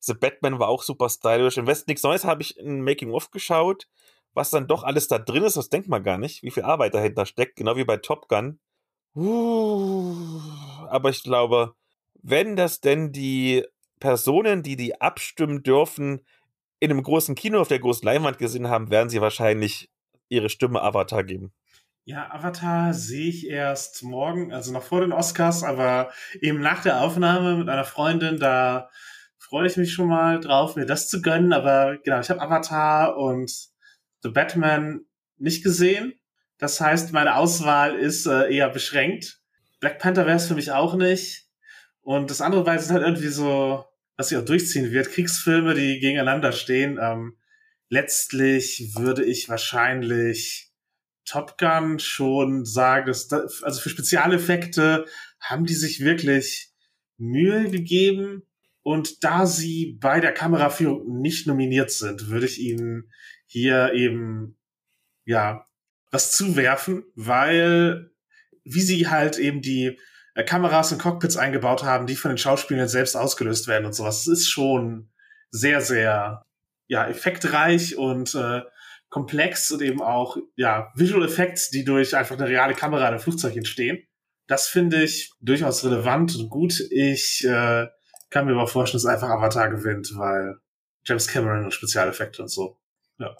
The 0.00 0.14
Batman 0.14 0.58
war 0.58 0.68
auch 0.68 0.82
super 0.82 1.08
stylisch. 1.08 1.56
Im 1.58 1.66
Westen 1.66 1.90
nichts 1.90 2.02
Neues 2.02 2.24
habe 2.24 2.42
ich 2.42 2.58
ein 2.58 2.82
Making-of 2.82 3.30
geschaut. 3.30 3.86
Was 4.32 4.50
dann 4.50 4.68
doch 4.68 4.84
alles 4.84 5.08
da 5.08 5.18
drin 5.18 5.42
ist, 5.42 5.56
das 5.56 5.68
denkt 5.68 5.88
man 5.88 6.04
gar 6.04 6.16
nicht, 6.16 6.42
wie 6.42 6.50
viel 6.50 6.62
Arbeit 6.62 6.94
dahinter 6.94 7.26
steckt, 7.26 7.56
genau 7.56 7.76
wie 7.76 7.84
bei 7.84 7.96
Top 7.96 8.28
Gun. 8.28 8.60
Aber 9.14 11.10
ich 11.10 11.22
glaube, 11.24 11.74
wenn 12.22 12.54
das 12.54 12.80
denn 12.80 13.12
die 13.12 13.64
Personen, 13.98 14.62
die 14.62 14.76
die 14.76 15.00
abstimmen 15.00 15.62
dürfen, 15.62 16.24
in 16.78 16.90
einem 16.90 17.02
großen 17.02 17.34
Kino 17.34 17.60
auf 17.60 17.68
der 17.68 17.80
großen 17.80 18.06
Leinwand 18.06 18.38
gesehen 18.38 18.68
haben, 18.68 18.90
werden 18.90 19.10
sie 19.10 19.20
wahrscheinlich 19.20 19.90
ihre 20.28 20.48
Stimme 20.48 20.80
Avatar 20.80 21.24
geben. 21.24 21.52
Ja, 22.04 22.30
Avatar 22.32 22.94
sehe 22.94 23.28
ich 23.28 23.46
erst 23.46 24.02
morgen, 24.02 24.52
also 24.52 24.72
noch 24.72 24.82
vor 24.82 25.02
den 25.02 25.12
Oscars, 25.12 25.62
aber 25.62 26.10
eben 26.40 26.60
nach 26.60 26.82
der 26.82 27.02
Aufnahme 27.02 27.56
mit 27.56 27.68
einer 27.68 27.84
Freundin, 27.84 28.38
da 28.38 28.90
freue 29.38 29.66
ich 29.66 29.76
mich 29.76 29.92
schon 29.92 30.08
mal 30.08 30.40
drauf, 30.40 30.76
mir 30.76 30.86
das 30.86 31.08
zu 31.08 31.20
gönnen. 31.22 31.52
Aber 31.52 31.98
genau, 31.98 32.20
ich 32.20 32.30
habe 32.30 32.40
Avatar 32.40 33.16
und 33.16 33.52
The 34.22 34.30
Batman 34.30 35.00
nicht 35.38 35.62
gesehen. 35.62 36.14
Das 36.58 36.80
heißt, 36.80 37.12
meine 37.12 37.36
Auswahl 37.36 37.96
ist 37.96 38.26
äh, 38.26 38.54
eher 38.54 38.68
beschränkt. 38.68 39.40
Black 39.80 39.98
Panther 39.98 40.26
wäre 40.26 40.36
es 40.36 40.46
für 40.46 40.54
mich 40.54 40.72
auch 40.72 40.94
nicht. 40.94 41.48
Und 42.02 42.30
das 42.30 42.40
andere 42.40 42.64
weiß 42.64 42.90
halt 42.90 43.02
irgendwie 43.02 43.28
so, 43.28 43.84
was 44.16 44.28
sich 44.28 44.38
auch 44.38 44.44
durchziehen 44.44 44.92
wird, 44.92 45.10
Kriegsfilme, 45.10 45.74
die 45.74 46.00
gegeneinander 46.00 46.52
stehen. 46.52 46.98
Ähm, 47.00 47.36
letztlich 47.88 48.92
würde 48.94 49.24
ich 49.24 49.48
wahrscheinlich 49.48 50.69
Top 51.30 51.58
Gun 51.58 52.00
schon 52.00 52.64
sagen, 52.64 53.06
dass 53.06 53.28
da, 53.28 53.44
also 53.62 53.80
für 53.80 53.88
Spezialeffekte 53.88 55.06
haben 55.38 55.64
die 55.64 55.74
sich 55.74 56.00
wirklich 56.00 56.72
Mühe 57.18 57.70
gegeben. 57.70 58.42
Und 58.82 59.22
da 59.22 59.46
sie 59.46 59.98
bei 60.00 60.20
der 60.20 60.32
Kameraführung 60.32 61.20
nicht 61.20 61.46
nominiert 61.46 61.92
sind, 61.92 62.28
würde 62.28 62.46
ich 62.46 62.58
ihnen 62.58 63.10
hier 63.46 63.92
eben, 63.92 64.58
ja, 65.24 65.64
was 66.10 66.32
zuwerfen, 66.32 67.04
weil 67.14 68.10
wie 68.64 68.80
sie 68.80 69.08
halt 69.08 69.38
eben 69.38 69.62
die 69.62 69.98
äh, 70.34 70.42
Kameras 70.42 70.90
und 70.90 70.98
Cockpits 70.98 71.36
eingebaut 71.36 71.84
haben, 71.84 72.06
die 72.06 72.16
von 72.16 72.30
den 72.30 72.38
Schauspielern 72.38 72.88
selbst 72.88 73.16
ausgelöst 73.16 73.68
werden 73.68 73.86
und 73.86 73.94
sowas. 73.94 74.26
Ist 74.26 74.48
schon 74.48 75.10
sehr, 75.50 75.80
sehr 75.80 76.44
ja, 76.88 77.06
effektreich 77.06 77.96
und 77.96 78.34
äh, 78.34 78.62
komplex 79.10 79.70
und 79.72 79.82
eben 79.82 80.00
auch 80.00 80.36
ja, 80.56 80.90
Visual 80.94 81.24
Effects, 81.24 81.70
die 81.70 81.84
durch 81.84 82.16
einfach 82.16 82.38
eine 82.38 82.48
reale 82.48 82.74
Kamera 82.74 83.02
in 83.02 83.14
einem 83.14 83.20
Flugzeug 83.20 83.56
entstehen. 83.56 84.06
Das 84.46 84.68
finde 84.68 85.02
ich 85.02 85.32
durchaus 85.40 85.84
relevant 85.84 86.36
und 86.36 86.48
gut. 86.48 86.80
Ich 86.90 87.44
äh, 87.44 87.86
kann 88.30 88.46
mir 88.46 88.52
aber 88.52 88.66
vorstellen, 88.66 89.02
dass 89.02 89.12
einfach 89.12 89.28
Avatar 89.28 89.68
gewinnt, 89.68 90.12
weil 90.16 90.56
James 91.04 91.28
Cameron 91.28 91.64
und 91.64 91.74
Spezialeffekte 91.74 92.42
und 92.42 92.48
so. 92.48 92.78
Ja. 93.18 93.36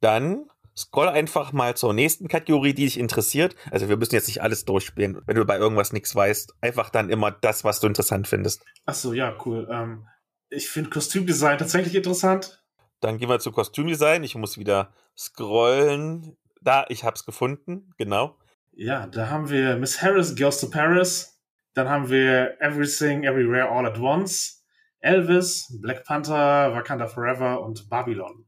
Dann 0.00 0.46
scroll 0.76 1.08
einfach 1.08 1.52
mal 1.52 1.76
zur 1.76 1.92
nächsten 1.92 2.28
Kategorie, 2.28 2.72
die 2.72 2.84
dich 2.84 2.98
interessiert. 2.98 3.56
Also 3.70 3.88
wir 3.88 3.96
müssen 3.96 4.14
jetzt 4.14 4.28
nicht 4.28 4.42
alles 4.42 4.64
durchspielen. 4.64 5.20
Wenn 5.26 5.36
du 5.36 5.44
bei 5.44 5.58
irgendwas 5.58 5.92
nichts 5.92 6.14
weißt, 6.14 6.54
einfach 6.60 6.90
dann 6.90 7.10
immer 7.10 7.32
das, 7.32 7.64
was 7.64 7.80
du 7.80 7.88
interessant 7.88 8.28
findest. 8.28 8.64
Ach 8.86 8.94
so, 8.94 9.12
ja, 9.12 9.36
cool. 9.44 9.68
Ähm, 9.70 10.06
ich 10.50 10.68
finde 10.68 10.90
Kostümdesign 10.90 11.58
tatsächlich 11.58 11.94
interessant. 11.94 12.62
Dann 13.00 13.18
gehen 13.18 13.28
wir 13.28 13.38
zu 13.38 13.52
Kostümdesign. 13.52 14.24
Ich 14.24 14.34
muss 14.34 14.58
wieder 14.58 14.92
scrollen. 15.16 16.36
Da, 16.60 16.84
ich 16.88 17.04
hab's 17.04 17.24
gefunden, 17.24 17.92
genau. 17.96 18.36
Ja, 18.72 19.06
da 19.06 19.28
haben 19.30 19.50
wir 19.50 19.76
Miss 19.76 20.02
Harris 20.02 20.36
Goes 20.36 20.60
to 20.60 20.68
Paris. 20.68 21.40
Dann 21.74 21.88
haben 21.88 22.10
wir 22.10 22.60
Everything, 22.60 23.24
Everywhere, 23.24 23.70
All 23.70 23.86
at 23.86 23.98
Once. 23.98 24.64
Elvis, 25.00 25.78
Black 25.80 26.04
Panther, 26.04 26.74
Wakanda 26.74 27.06
Forever 27.06 27.60
und 27.60 27.88
Babylon. 27.88 28.44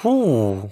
Puh. 0.00 0.70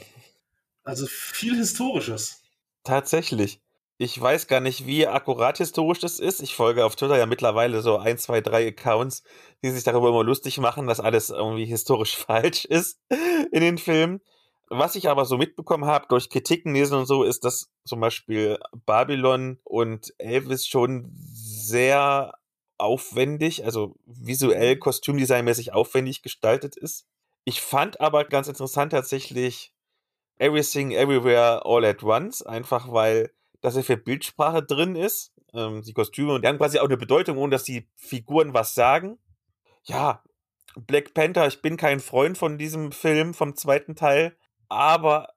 Also 0.84 1.06
viel 1.06 1.56
Historisches. 1.56 2.42
Tatsächlich. 2.82 3.60
Ich 4.02 4.20
weiß 4.20 4.48
gar 4.48 4.58
nicht, 4.58 4.84
wie 4.84 5.06
akkurat 5.06 5.58
historisch 5.58 6.00
das 6.00 6.18
ist. 6.18 6.42
Ich 6.42 6.56
folge 6.56 6.84
auf 6.84 6.96
Twitter 6.96 7.16
ja 7.18 7.26
mittlerweile 7.26 7.82
so 7.82 7.98
ein, 7.98 8.18
zwei, 8.18 8.40
drei 8.40 8.66
Accounts, 8.66 9.22
die 9.62 9.70
sich 9.70 9.84
darüber 9.84 10.08
immer 10.08 10.24
lustig 10.24 10.58
machen, 10.58 10.88
dass 10.88 10.98
alles 10.98 11.30
irgendwie 11.30 11.66
historisch 11.66 12.16
falsch 12.26 12.64
ist 12.64 12.98
in 13.52 13.60
den 13.60 13.78
Filmen. 13.78 14.20
Was 14.68 14.96
ich 14.96 15.08
aber 15.08 15.24
so 15.24 15.38
mitbekommen 15.38 15.84
habe 15.84 16.06
durch 16.08 16.30
Kritiken 16.30 16.74
lesen 16.74 16.98
und 16.98 17.06
so, 17.06 17.22
ist, 17.22 17.44
dass 17.44 17.70
zum 17.84 18.00
Beispiel 18.00 18.58
Babylon 18.86 19.60
und 19.62 20.12
Elvis 20.18 20.66
schon 20.66 21.12
sehr 21.14 22.34
aufwendig, 22.78 23.64
also 23.64 23.94
visuell, 24.04 24.78
kostümdesignmäßig 24.78 25.74
aufwendig 25.74 26.22
gestaltet 26.22 26.74
ist. 26.74 27.06
Ich 27.44 27.60
fand 27.62 28.00
aber 28.00 28.24
ganz 28.24 28.48
interessant 28.48 28.90
tatsächlich 28.90 29.72
Everything 30.38 30.90
Everywhere 30.90 31.64
All 31.64 31.84
at 31.84 32.02
Once, 32.02 32.42
einfach 32.42 32.90
weil 32.90 33.30
da 33.62 33.70
sehr 33.70 33.84
viel 33.84 33.96
Bildsprache 33.96 34.62
drin 34.62 34.96
ist. 34.96 35.32
Ähm, 35.54 35.82
die 35.82 35.94
Kostüme 35.94 36.34
und 36.34 36.42
die 36.42 36.48
haben 36.48 36.58
quasi 36.58 36.78
auch 36.78 36.84
eine 36.84 36.98
Bedeutung, 36.98 37.38
ohne 37.38 37.52
dass 37.52 37.64
die 37.64 37.88
Figuren 37.96 38.52
was 38.52 38.74
sagen. 38.74 39.18
Ja, 39.84 40.22
Black 40.76 41.14
Panther, 41.14 41.46
ich 41.46 41.62
bin 41.62 41.76
kein 41.76 42.00
Freund 42.00 42.36
von 42.36 42.58
diesem 42.58 42.92
Film, 42.92 43.34
vom 43.34 43.56
zweiten 43.56 43.94
Teil, 43.94 44.36
aber 44.68 45.28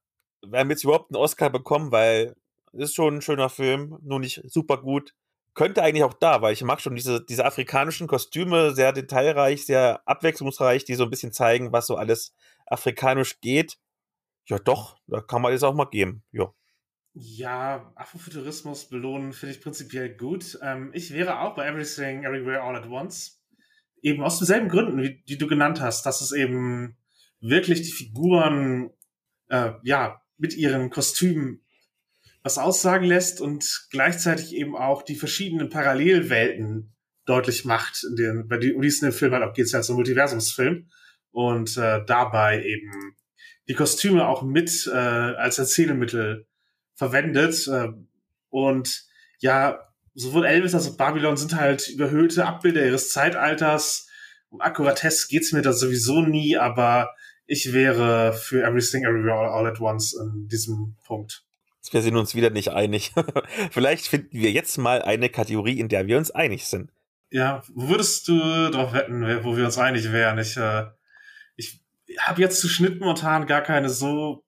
wir 0.46 0.60
haben 0.60 0.70
jetzt 0.70 0.84
überhaupt 0.84 1.12
einen 1.12 1.22
Oscar 1.22 1.50
bekommen, 1.50 1.92
weil 1.92 2.36
es 2.74 2.90
ist 2.90 2.96
schon 2.96 3.16
ein 3.18 3.22
schöner 3.22 3.50
Film, 3.50 3.98
nur 4.02 4.20
nicht 4.20 4.42
super 4.46 4.78
gut. 4.78 5.14
Könnte 5.54 5.84
eigentlich 5.84 6.04
auch 6.04 6.14
da, 6.14 6.42
weil 6.42 6.54
ich 6.54 6.64
mag 6.64 6.82
schon 6.82 6.96
diese, 6.96 7.24
diese 7.24 7.46
afrikanischen 7.46 8.08
Kostüme, 8.08 8.74
sehr 8.74 8.92
detailreich, 8.92 9.66
sehr 9.66 10.02
abwechslungsreich, 10.06 10.84
die 10.84 10.96
so 10.96 11.04
ein 11.06 11.10
bisschen 11.10 11.32
zeigen, 11.32 11.72
was 11.72 11.88
so 11.88 11.96
alles 11.96 12.34
afrikanisch 12.66 13.40
geht. 13.40 13.78
Ja, 14.48 14.60
doch, 14.60 14.98
da 15.08 15.22
kann 15.22 15.42
man 15.42 15.54
das 15.54 15.64
auch 15.64 15.74
mal 15.74 15.86
geben. 15.86 16.24
Ja. 16.32 16.54
Ja, 17.18 17.94
Afrofuturismus 17.96 18.90
belohnen 18.90 19.32
finde 19.32 19.56
ich 19.56 19.62
prinzipiell 19.62 20.18
gut. 20.18 20.60
Ähm, 20.62 20.92
ich 20.94 21.14
wäre 21.14 21.40
auch 21.40 21.56
bei 21.56 21.66
Everything, 21.66 22.26
Everywhere, 22.26 22.62
All 22.62 22.76
at 22.76 22.90
Once. 22.90 23.42
Eben 24.02 24.22
aus 24.22 24.38
denselben 24.38 24.68
Gründen, 24.68 25.02
wie, 25.02 25.24
die 25.24 25.38
du 25.38 25.48
genannt 25.48 25.80
hast, 25.80 26.06
dass 26.06 26.20
es 26.20 26.34
eben 26.34 26.98
wirklich 27.40 27.84
die 27.84 27.94
Figuren, 27.94 28.90
äh, 29.48 29.72
ja, 29.84 30.22
mit 30.38 30.58
ihren 30.58 30.90
Kostümen 30.90 31.62
was 32.44 32.58
aussagen 32.58 33.06
lässt 33.06 33.40
und 33.40 33.88
gleichzeitig 33.92 34.54
eben 34.54 34.76
auch 34.76 35.02
die 35.02 35.16
verschiedenen 35.16 35.70
Parallelwelten 35.70 36.94
deutlich 37.26 37.64
macht, 37.64 38.04
in 38.04 38.18
den, 38.18 38.48
bei 38.50 38.58
die, 38.58 38.74
um 38.74 38.82
die 38.82 38.90
es 38.90 39.02
in 39.02 39.10
dem 39.10 39.16
Film 39.16 39.32
halt 39.32 39.44
auch 39.44 39.54
geht, 39.54 39.68
es 39.68 39.72
ja 39.72 39.82
so 39.82 39.94
Multiversumsfilm 39.94 40.90
und 41.32 41.78
äh, 41.78 42.04
dabei 42.06 42.62
eben 42.62 43.16
die 43.70 43.74
Kostüme 43.74 44.28
auch 44.28 44.44
mit 44.44 44.86
äh, 44.94 44.98
als 44.98 45.58
Erzählmittel 45.60 46.46
verwendet. 46.96 47.68
Äh, 47.68 47.90
und 48.50 49.06
ja, 49.40 49.80
sowohl 50.14 50.46
Elvis 50.46 50.74
als 50.74 50.90
auch 50.90 50.98
Babylon 50.98 51.38
sind 51.38 51.56
halt 51.56 51.90
überhöhte 51.90 52.46
Abbilder 52.46 52.86
ihres 52.86 53.10
Zeitalters. 53.12 54.08
Um 54.50 54.62
Akkuratesse 54.62 55.28
geht's 55.28 55.52
mir 55.52 55.62
da 55.62 55.74
sowieso 55.74 56.22
nie, 56.22 56.58
aber 56.58 57.14
ich 57.46 57.74
wäre 57.74 58.34
für 58.34 58.64
Everything 58.64 59.04
Everywhere 59.04 59.52
All 59.52 59.68
at 59.68 59.80
Once 59.80 60.14
in 60.14 60.48
diesem 60.48 60.96
Punkt. 61.06 61.44
Wir 61.92 62.02
sind 62.02 62.16
uns 62.16 62.34
wieder 62.34 62.50
nicht 62.50 62.70
einig. 62.70 63.14
Vielleicht 63.72 64.08
finden 64.08 64.40
wir 64.40 64.52
jetzt 64.52 64.78
mal 64.78 65.04
eine 65.04 65.30
Kategorie, 65.30 65.80
in 65.80 65.88
der 65.88 66.08
wir 66.08 66.18
uns 66.18 66.32
einig 66.32 66.66
sind. 66.66 66.92
Ja, 67.30 67.62
wo 67.74 67.90
würdest 67.90 68.28
du 68.28 68.72
drauf 68.72 68.94
wetten, 68.94 69.22
wo 69.44 69.56
wir 69.56 69.66
uns 69.66 69.78
einig 69.78 70.12
wären? 70.12 70.40
Ich, 70.40 70.58
äh, 70.58 70.86
ich 71.56 71.80
habe 72.22 72.42
jetzt 72.42 72.60
zu 72.60 72.68
Schnitt 72.68 73.00
momentan 73.00 73.46
gar 73.46 73.62
keine 73.62 73.90
so 73.90 74.45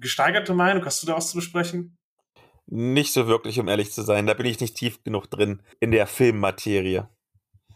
gesteigerte 0.00 0.54
Meinung? 0.54 0.84
Hast 0.84 1.02
du 1.02 1.06
da 1.06 1.16
was 1.16 1.30
zu 1.30 1.36
besprechen? 1.36 1.96
Nicht 2.66 3.12
so 3.12 3.28
wirklich, 3.28 3.60
um 3.60 3.68
ehrlich 3.68 3.92
zu 3.92 4.02
sein. 4.02 4.26
Da 4.26 4.34
bin 4.34 4.46
ich 4.46 4.60
nicht 4.60 4.76
tief 4.76 5.02
genug 5.04 5.30
drin 5.30 5.62
in 5.80 5.92
der 5.92 6.06
Filmmaterie. 6.06 7.02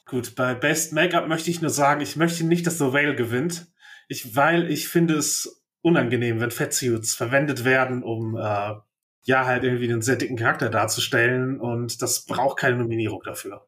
Gut, 0.06 0.34
bei 0.34 0.54
Best 0.54 0.92
Make-up 0.92 1.28
möchte 1.28 1.50
ich 1.50 1.60
nur 1.60 1.70
sagen, 1.70 2.00
ich 2.00 2.16
möchte 2.16 2.44
nicht, 2.44 2.66
dass 2.66 2.78
The 2.78 2.92
Whale 2.92 3.14
gewinnt. 3.14 3.68
Ich, 4.08 4.34
weil 4.34 4.68
ich 4.68 4.88
finde 4.88 5.14
es 5.14 5.64
unangenehm, 5.82 6.40
wenn 6.40 6.50
Fettsuits 6.50 7.14
verwendet 7.14 7.64
werden, 7.64 8.02
um 8.02 8.36
äh, 8.36 8.74
ja 9.22 9.46
halt 9.46 9.62
irgendwie 9.62 9.90
einen 9.90 10.02
sehr 10.02 10.16
dicken 10.16 10.36
Charakter 10.36 10.68
darzustellen 10.68 11.60
und 11.60 12.02
das 12.02 12.24
braucht 12.24 12.58
keine 12.58 12.76
Nominierung 12.76 13.22
dafür. 13.24 13.66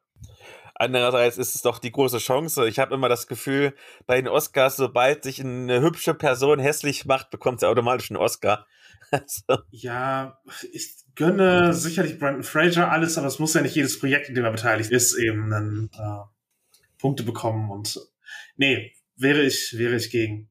Andererseits 0.74 1.38
ist 1.38 1.54
es 1.54 1.62
doch 1.62 1.78
die 1.78 1.92
große 1.92 2.18
Chance. 2.18 2.68
Ich 2.68 2.78
habe 2.78 2.94
immer 2.94 3.08
das 3.08 3.26
Gefühl, 3.26 3.74
bei 4.06 4.16
den 4.16 4.28
Oscars, 4.28 4.76
sobald 4.76 5.22
sich 5.24 5.40
eine 5.40 5.80
hübsche 5.80 6.14
Person 6.14 6.58
hässlich 6.58 7.04
macht, 7.04 7.30
bekommt 7.30 7.60
sie 7.60 7.68
automatisch 7.68 8.10
einen 8.10 8.20
Oscar. 8.20 8.66
Also. 9.10 9.62
Ja, 9.70 10.40
ich 10.72 10.94
gönne 11.16 11.74
sicherlich 11.74 12.18
Brandon 12.18 12.42
Fraser 12.42 12.90
alles, 12.90 13.18
aber 13.18 13.26
es 13.26 13.38
muss 13.38 13.52
ja 13.52 13.60
nicht 13.60 13.74
jedes 13.74 13.98
Projekt, 13.98 14.30
in 14.30 14.34
dem 14.34 14.44
er 14.46 14.52
beteiligt 14.52 14.90
ist, 14.90 15.18
eben 15.18 15.52
einen, 15.52 15.90
äh, 15.92 16.22
Punkte 17.02 17.24
bekommen. 17.24 17.70
Und 17.70 18.00
nee, 18.56 18.92
wäre 19.16 19.42
ich, 19.42 19.76
wäre 19.76 19.96
ich 19.96 20.10
gegen. 20.10 20.48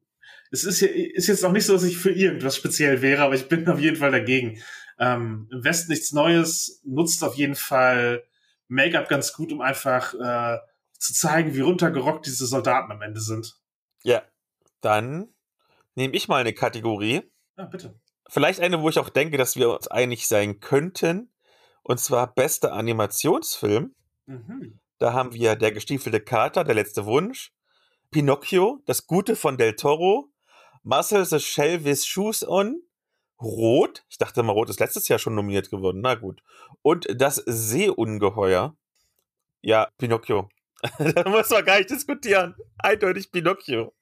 Es 0.52 0.64
ist, 0.66 0.82
ist 0.82 1.28
jetzt 1.28 1.44
auch 1.44 1.54
nicht 1.54 1.66
so, 1.66 1.74
dass 1.74 1.84
ich 1.84 1.98
für 1.98 2.12
irgendwas 2.12 2.58
speziell 2.58 3.02
wäre, 3.02 3.24
aber 3.24 3.36
ich 3.36 3.48
bin 3.48 3.68
auf 3.68 3.80
jeden 3.80 3.96
Fall 3.96 4.12
dagegen. 4.12 4.62
Ähm, 5.00 5.48
Im 5.52 5.64
Westen 5.64 5.92
nichts 5.92 6.12
Neues 6.12 6.82
nutzt 6.84 7.24
auf 7.24 7.36
jeden 7.36 7.56
Fall 7.56 8.24
Make-up 8.72 9.10
ganz 9.10 9.34
gut, 9.34 9.52
um 9.52 9.62
einfach 9.62 10.14
äh, 10.14 10.60
zu 10.98 11.14
zeigen, 11.14 11.54
wie 11.54 11.60
runtergerockt 11.60 12.26
diese 12.26 12.46
Soldaten 12.46 12.92
am 12.92 13.02
Ende 13.02 13.20
sind. 13.20 13.60
Ja, 14.04 14.24
dann 14.80 15.34
nehme 15.96 16.16
ich 16.16 16.28
mal 16.28 16.40
eine 16.40 16.54
Kategorie. 16.54 17.22
Ja, 17.58 17.66
bitte. 17.66 18.00
Vielleicht 18.30 18.62
eine, 18.62 18.82
wo 18.82 18.88
ich 18.88 18.98
auch 18.98 19.10
denke, 19.10 19.38
dass 19.38 19.58
wir 19.58 19.72
uns 19.72 19.90
einig 19.90 20.28
sein 20.28 20.62
könnten. 20.62 21.34
Und 21.84 22.00
zwar 22.00 22.34
bester 22.34 22.74
Animationsfilm. 22.74 23.94
Mhm. 24.26 24.80
Da 25.00 25.14
haben 25.14 25.34
wir 25.34 25.56
Der 25.56 25.74
gestiefelte 25.74 26.22
Kater, 26.22 26.64
Der 26.64 26.76
letzte 26.76 27.06
Wunsch, 27.06 27.52
Pinocchio, 28.10 28.82
Das 28.86 29.06
Gute 29.06 29.36
von 29.36 29.58
Del 29.58 29.76
Toro, 29.76 30.32
Marcel 30.84 31.26
the 31.26 31.40
Shell 31.40 31.84
with 31.84 32.06
Shoes 32.06 32.48
On, 32.48 32.82
Rot. 33.42 34.04
Ich 34.10 34.18
dachte 34.18 34.44
mal, 34.44 34.54
Rot 34.54 34.70
ist 34.70 34.80
letztes 34.80 35.08
Jahr 35.08 35.20
schon 35.20 35.36
nominiert 35.36 35.70
geworden. 35.70 36.02
Na 36.02 36.16
gut. 36.16 36.42
Und 36.82 37.08
das 37.16 37.38
Seeungeheuer. 37.46 38.76
Ja, 39.62 39.90
Pinocchio. 39.98 40.50
da 40.98 41.30
muss 41.30 41.50
man 41.50 41.66
gar 41.66 41.78
nicht 41.78 41.90
diskutieren. 41.90 42.56
Eindeutig 42.80 43.32
Pinocchio. 43.32 43.94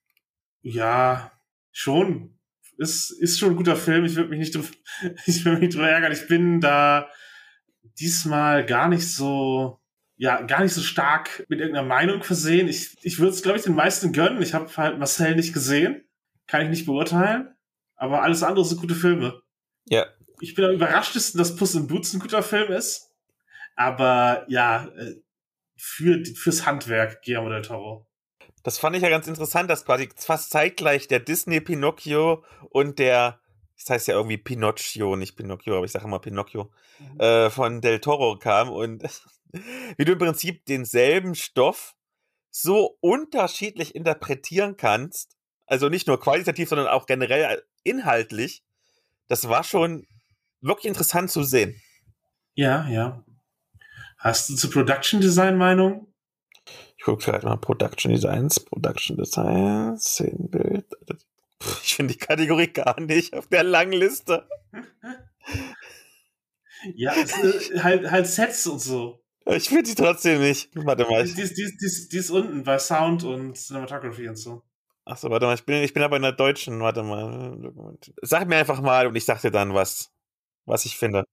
Ja, 0.61 1.31
schon. 1.71 2.39
Ist, 2.77 3.11
ist 3.11 3.39
schon 3.39 3.51
ein 3.51 3.55
guter 3.57 3.75
Film. 3.75 4.05
Ich 4.05 4.15
würde 4.15 4.29
mich 4.29 4.39
nicht, 4.39 4.55
ich 5.25 5.45
würde 5.45 5.59
mich 5.59 5.73
drüber 5.73 5.89
ärgern. 5.89 6.11
Ich 6.11 6.27
bin 6.27 6.61
da 6.61 7.09
diesmal 7.99 8.65
gar 8.65 8.87
nicht 8.87 9.13
so, 9.13 9.81
ja, 10.15 10.41
gar 10.41 10.61
nicht 10.63 10.73
so 10.73 10.81
stark 10.81 11.45
mit 11.49 11.59
irgendeiner 11.59 11.87
Meinung 11.87 12.23
versehen. 12.23 12.67
Ich, 12.69 12.95
ich 13.01 13.19
würde 13.19 13.33
es, 13.33 13.41
glaube 13.41 13.57
ich, 13.57 13.65
den 13.65 13.75
meisten 13.75 14.13
gönnen. 14.13 14.41
Ich 14.41 14.53
habe 14.53 14.75
halt 14.77 14.97
Marcel 14.97 15.35
nicht 15.35 15.53
gesehen. 15.53 16.05
Kann 16.47 16.61
ich 16.61 16.69
nicht 16.69 16.85
beurteilen. 16.85 17.53
Aber 17.99 18.23
alles 18.23 18.43
andere 18.43 18.65
sind 18.65 18.79
gute 18.79 18.95
Filme. 18.95 19.41
Ja. 19.85 20.07
Ich 20.39 20.55
bin 20.55 20.65
am 20.65 20.71
überraschtesten, 20.71 21.37
dass 21.37 21.55
Puss 21.55 21.75
in 21.75 21.87
Boots 21.87 22.13
ein 22.13 22.21
guter 22.21 22.41
Film 22.41 22.71
ist. 22.71 23.11
Aber 23.75 24.45
ja, 24.47 24.87
äh, 24.97 25.15
für, 25.75 26.23
fürs 26.25 26.65
Handwerk 26.65 27.21
Guillermo 27.23 27.49
del 27.49 27.61
Toro. 27.61 28.07
Das 28.63 28.77
fand 28.77 28.95
ich 28.95 29.03
ja 29.03 29.09
ganz 29.09 29.27
interessant, 29.27 29.69
dass 29.69 29.85
quasi 29.85 30.09
fast 30.15 30.49
zeitgleich 30.49 31.07
der 31.07 31.19
Disney 31.19 31.59
Pinocchio 31.59 32.43
und 32.69 32.99
der, 32.99 33.41
das 33.77 33.89
heißt 33.89 34.07
ja 34.07 34.15
irgendwie 34.15 34.37
Pinocchio, 34.37 35.15
nicht 35.15 35.35
Pinocchio, 35.35 35.75
aber 35.75 35.85
ich 35.85 35.91
sage 35.91 36.05
immer 36.05 36.19
Pinocchio, 36.19 36.71
mhm. 36.99 37.19
äh, 37.19 37.49
von 37.49 37.81
Del 37.81 37.99
Toro 37.99 38.37
kam 38.37 38.69
und 38.69 39.03
wie 39.97 40.05
du 40.05 40.13
im 40.13 40.19
Prinzip 40.19 40.65
denselben 40.65 41.35
Stoff 41.35 41.95
so 42.49 42.97
unterschiedlich 43.01 43.95
interpretieren 43.95 44.77
kannst, 44.77 45.37
also 45.65 45.87
nicht 45.87 46.07
nur 46.07 46.19
qualitativ, 46.19 46.69
sondern 46.69 46.87
auch 46.87 47.05
generell 47.05 47.63
inhaltlich, 47.83 48.63
das 49.27 49.47
war 49.47 49.63
schon 49.63 50.07
wirklich 50.61 50.85
interessant 50.87 51.31
zu 51.31 51.43
sehen. 51.43 51.79
Ja, 52.55 52.87
ja. 52.89 53.23
Hast 54.17 54.49
du 54.49 54.55
zu 54.55 54.69
Production 54.69 55.21
Design 55.21 55.57
Meinung? 55.57 56.07
Ich 56.97 57.05
gucke 57.05 57.23
vielleicht 57.23 57.45
mal 57.45 57.55
Production 57.55 58.11
Designs, 58.11 58.59
Production 58.59 59.15
Designs, 59.15 60.03
Szenenbild. 60.03 60.85
Ich 61.83 61.95
finde 61.95 62.13
die 62.13 62.19
Kategorie 62.19 62.67
gar 62.67 62.99
nicht 62.99 63.33
auf 63.33 63.47
der 63.47 63.63
langen 63.63 63.93
Liste. 63.93 64.47
ja, 66.95 67.13
ist, 67.13 67.33
halt, 67.83 68.11
halt 68.11 68.27
Sets 68.27 68.67
und 68.67 68.79
so. 68.79 69.23
Ich 69.45 69.69
finde 69.69 69.83
die 69.83 69.95
trotzdem 69.95 70.41
nicht. 70.41 70.69
Warte 70.75 71.05
mal. 71.05 71.23
Die, 71.23 71.33
die, 71.33 71.53
die, 71.53 71.77
die, 71.77 72.09
die 72.11 72.17
ist 72.17 72.29
unten 72.29 72.63
bei 72.63 72.77
Sound 72.77 73.23
und 73.23 73.57
Cinematography 73.57 74.27
und 74.27 74.35
so. 74.35 74.63
Achso, 75.09 75.29
warte 75.31 75.47
mal, 75.47 75.55
ich 75.55 75.65
bin, 75.65 75.83
ich 75.83 75.93
bin 75.93 76.03
aber 76.03 76.17
in 76.17 76.21
der 76.21 76.33
deutschen, 76.33 76.79
warte 76.81 77.01
mal. 77.01 77.73
Sag 78.21 78.47
mir 78.47 78.57
einfach 78.57 78.79
mal 78.79 79.07
und 79.07 79.15
ich 79.15 79.25
sag 79.25 79.41
dir 79.41 79.49
dann 79.49 79.73
was, 79.73 80.11
was 80.65 80.85
ich 80.85 80.97
finde. 80.97 81.23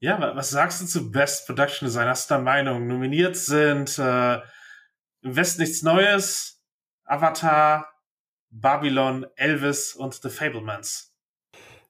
Ja, 0.00 0.34
was 0.34 0.50
sagst 0.50 0.80
du 0.80 0.86
zu 0.86 1.10
Best 1.10 1.46
Production 1.46 1.86
Design? 1.86 2.08
Hast 2.08 2.30
du 2.30 2.34
da 2.34 2.40
Meinung? 2.40 2.86
Nominiert 2.86 3.36
sind 3.36 3.98
äh, 3.98 4.36
Im 5.22 5.36
West 5.36 5.58
nichts 5.58 5.82
Neues, 5.82 6.62
Avatar, 7.04 7.92
Babylon, 8.50 9.26
Elvis 9.36 9.94
und 9.94 10.14
The 10.14 10.30
Fablemans. 10.30 11.12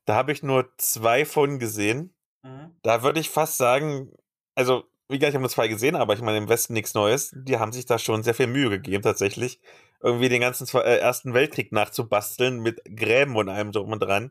Da 0.06 0.14
habe 0.14 0.32
ich 0.32 0.42
nur 0.42 0.72
zwei 0.78 1.24
von 1.24 1.58
gesehen. 1.58 2.14
Mhm. 2.42 2.76
Da 2.82 3.02
würde 3.02 3.20
ich 3.20 3.30
fast 3.30 3.58
sagen, 3.58 4.10
also, 4.56 4.84
wie 5.08 5.18
gesagt, 5.18 5.30
ich 5.30 5.34
habe 5.34 5.42
nur 5.42 5.50
zwei 5.50 5.68
gesehen, 5.68 5.94
aber 5.94 6.14
ich 6.14 6.22
meine, 6.22 6.38
im 6.38 6.48
Westen 6.48 6.72
nichts 6.72 6.94
Neues. 6.94 7.30
Die 7.34 7.58
haben 7.58 7.72
sich 7.72 7.86
da 7.86 7.98
schon 7.98 8.22
sehr 8.22 8.34
viel 8.34 8.48
Mühe 8.48 8.70
gegeben, 8.70 9.02
tatsächlich. 9.02 9.60
Irgendwie 10.00 10.28
den 10.28 10.40
ganzen 10.40 10.66
äh, 10.78 10.98
Ersten 10.98 11.34
Weltkrieg 11.34 11.72
nachzubasteln 11.72 12.60
mit 12.60 12.80
Gräben 12.84 13.36
und 13.36 13.48
allem 13.48 13.72
drum 13.72 13.92
und 13.92 14.00
dran 14.00 14.30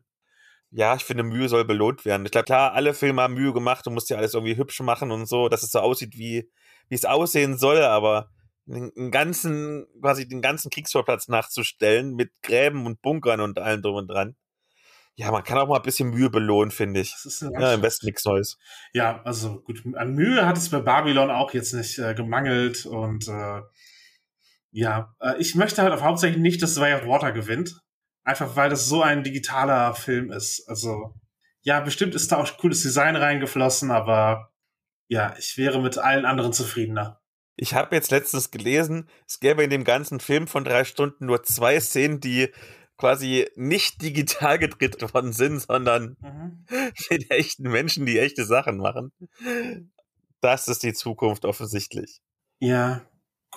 ja, 0.71 0.95
ich 0.95 1.03
finde, 1.03 1.23
Mühe 1.23 1.47
soll 1.49 1.65
belohnt 1.65 2.05
werden. 2.05 2.25
Ich 2.25 2.31
glaube, 2.31 2.45
klar, 2.45 2.73
alle 2.73 2.93
Filme 2.93 3.21
haben 3.21 3.35
Mühe 3.35 3.53
gemacht 3.53 3.87
und 3.87 3.93
musst 3.93 4.09
ja 4.09 4.17
alles 4.17 4.33
irgendwie 4.33 4.57
hübsch 4.57 4.79
machen 4.81 5.11
und 5.11 5.27
so, 5.27 5.49
dass 5.49 5.63
es 5.63 5.71
so 5.71 5.79
aussieht, 5.79 6.17
wie, 6.17 6.49
wie 6.89 6.95
es 6.95 7.05
aussehen 7.05 7.57
soll, 7.57 7.81
aber 7.81 8.29
den 8.65 9.11
ganzen, 9.11 9.87
quasi 10.01 10.27
den 10.27 10.41
ganzen 10.41 10.69
Kriegsvorplatz 10.69 11.29
nachzustellen 11.29 12.15
mit 12.15 12.31
Gräben 12.43 12.85
und 12.85 13.01
Bunkern 13.01 13.39
und 13.39 13.59
allem 13.59 13.81
drum 13.81 13.95
und 13.95 14.07
dran. 14.07 14.35
Ja, 15.15 15.31
man 15.31 15.43
kann 15.43 15.57
auch 15.57 15.67
mal 15.67 15.77
ein 15.77 15.83
bisschen 15.83 16.09
Mühe 16.09 16.29
belohnen, 16.29 16.69
finde 16.69 16.99
ich. 16.99 17.11
Das 17.11 17.25
ist 17.25 17.41
ja, 17.41 17.73
im 17.73 17.81
Westen 17.81 18.05
nichts 18.05 18.23
Neues. 18.25 18.59
Ja, 18.93 19.21
also 19.23 19.61
gut, 19.61 19.81
an 19.95 20.13
Mühe 20.13 20.45
hat 20.45 20.57
es 20.57 20.69
bei 20.69 20.79
Babylon 20.79 21.31
auch 21.31 21.53
jetzt 21.53 21.73
nicht 21.73 21.97
äh, 21.97 22.13
gemangelt 22.13 22.85
und 22.85 23.27
äh, 23.27 23.61
ja, 24.77 25.15
äh, 25.19 25.33
ich 25.39 25.55
möchte 25.55 25.81
halt 25.81 25.91
auf 25.91 26.03
hauptsächlich 26.03 26.39
nicht, 26.39 26.61
dass 26.61 26.79
Way 26.79 26.93
of 26.93 27.07
Water 27.07 27.31
gewinnt. 27.31 27.81
Einfach 28.23 28.55
weil 28.55 28.69
das 28.69 28.85
so 28.85 29.01
ein 29.01 29.23
digitaler 29.23 29.95
Film 29.95 30.31
ist. 30.31 30.67
Also, 30.67 31.15
ja, 31.61 31.79
bestimmt 31.79 32.13
ist 32.13 32.31
da 32.31 32.37
auch 32.37 32.57
cooles 32.57 32.83
Design 32.83 33.15
reingeflossen, 33.15 33.89
aber 33.89 34.51
ja, 35.07 35.33
ich 35.39 35.57
wäre 35.57 35.81
mit 35.81 35.97
allen 35.97 36.25
anderen 36.25 36.53
zufriedener. 36.53 37.19
Ich 37.55 37.73
habe 37.73 37.95
jetzt 37.95 38.11
letztens 38.11 38.51
gelesen, 38.51 39.09
es 39.27 39.39
gäbe 39.39 39.63
in 39.63 39.71
dem 39.71 39.83
ganzen 39.83 40.19
Film 40.19 40.45
von 40.45 40.63
drei 40.63 40.83
Stunden 40.83 41.25
nur 41.25 41.41
zwei 41.41 41.79
Szenen, 41.79 42.19
die 42.19 42.49
quasi 42.97 43.49
nicht 43.55 44.03
digital 44.03 44.59
gedreht 44.59 45.01
worden 45.01 45.33
sind, 45.33 45.59
sondern 45.59 46.17
mhm. 46.19 46.65
mit 47.09 47.31
echten 47.31 47.63
Menschen, 47.63 48.05
die 48.05 48.19
echte 48.19 48.45
Sachen 48.45 48.77
machen. 48.77 49.11
Das 50.39 50.67
ist 50.67 50.83
die 50.83 50.93
Zukunft 50.93 51.45
offensichtlich. 51.45 52.21
Ja, 52.59 53.01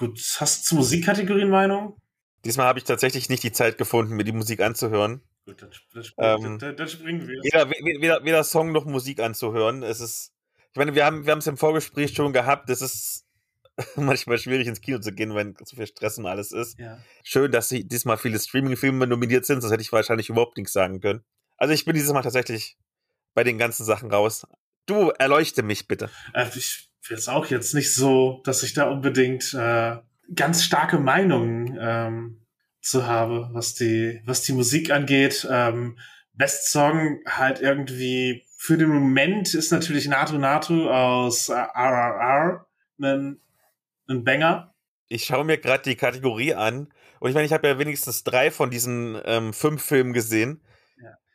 gut. 0.01 0.37
Hast 0.41 0.63
du 0.63 0.69
zu 0.69 0.75
Musikkategorien 0.77 1.51
Meinung? 1.51 1.97
Diesmal 2.45 2.67
habe 2.67 2.79
ich 2.79 2.85
tatsächlich 2.85 3.29
nicht 3.29 3.43
die 3.43 3.53
Zeit 3.53 3.79
gefunden, 3.79 4.15
mir 4.15 4.25
die 4.25 4.33
Musik 4.33 4.61
anzuhören. 4.61 5.21
Gut, 5.47 5.63
dann, 5.63 5.71
dann, 5.93 6.45
ähm, 6.45 6.59
dann, 6.59 6.77
dann 6.77 6.89
springen 6.89 7.29
wir. 7.29 7.37
Weder, 7.43 7.71
weder, 7.71 8.25
weder, 8.25 8.45
Song 8.45 8.73
noch 8.73 8.87
Musik 8.87 9.21
anzuhören. 9.21 9.83
Es 9.83 10.01
ist, 10.01 10.33
ich 10.73 10.77
meine, 10.77 10.95
wir 10.95 11.05
haben 11.05 11.27
wir 11.27 11.37
es 11.37 11.47
im 11.47 11.59
Vorgespräch 11.59 12.15
schon 12.15 12.33
gehabt. 12.33 12.71
Es 12.71 12.81
ist 12.81 13.27
manchmal 13.97 14.39
schwierig 14.39 14.67
ins 14.67 14.81
Kino 14.81 14.99
zu 14.99 15.13
gehen, 15.13 15.35
wenn 15.35 15.55
zu 15.65 15.77
viel 15.77 15.87
Stress 15.87 16.19
und 16.19 16.27
alles 16.27 16.53
ist. 16.53 16.79
Ja. 16.79 16.99
Schön, 17.23 17.53
dass 17.53 17.69
sie 17.69 17.87
diesmal 17.87 18.17
viele 18.17 18.39
Streaming-Filme 18.39 19.07
nominiert 19.07 19.45
sind, 19.45 19.61
sonst 19.61 19.73
hätte 19.73 19.83
ich 19.83 19.93
wahrscheinlich 19.93 20.31
überhaupt 20.31 20.57
nichts 20.57 20.73
sagen 20.73 21.01
können. 21.01 21.23
Also 21.59 21.75
ich 21.75 21.85
bin 21.85 21.95
dieses 21.95 22.13
Mal 22.13 22.23
tatsächlich 22.23 22.79
bei 23.35 23.45
den 23.45 23.59
ganzen 23.59 23.85
Sachen 23.85 24.11
raus. 24.11 24.47
Du 24.87 25.11
erleuchte 25.11 25.63
mich 25.63 25.87
bitte. 25.87 26.11
Äh, 26.33 26.47
ich 26.57 26.90
es 27.19 27.29
auch 27.29 27.47
jetzt 27.47 27.75
nicht 27.75 27.95
so, 27.95 28.41
dass 28.45 28.63
ich 28.63 28.73
da 28.73 28.89
unbedingt 28.89 29.55
äh, 29.55 29.97
ganz 30.35 30.63
starke 30.63 30.99
Meinungen 30.99 31.79
ähm, 31.81 32.41
zu 32.81 33.07
habe, 33.07 33.51
was 33.53 33.75
die, 33.75 34.21
was 34.25 34.43
die 34.43 34.53
Musik 34.53 34.91
angeht. 34.91 35.47
Ähm, 35.51 35.99
Best 36.33 36.71
Song 36.71 37.21
halt 37.27 37.61
irgendwie 37.61 38.45
für 38.57 38.77
den 38.77 38.89
Moment 38.89 39.55
ist 39.55 39.73
natürlich 39.73 40.07
Natu 40.07 40.39
Natu 40.39 40.91
aus 40.91 41.49
äh, 41.49 41.55
RRR 41.55 42.67
ein, 43.01 43.41
ein 44.07 44.25
Banger. 44.25 44.75
Ich 45.09 45.25
schaue 45.25 45.45
mir 45.45 45.59
gerade 45.59 45.83
die 45.83 45.97
Kategorie 45.97 46.55
an 46.55 46.93
und 47.21 47.31
ich 47.31 47.35
meine, 47.35 47.47
ich 47.47 47.53
habe 47.53 47.67
ja 47.67 47.79
wenigstens 47.79 48.23
drei 48.23 48.51
von 48.51 48.71
diesen 48.71 49.21
ähm, 49.25 49.53
fünf 49.53 49.83
Filmen 49.83 50.13
gesehen. 50.13 50.61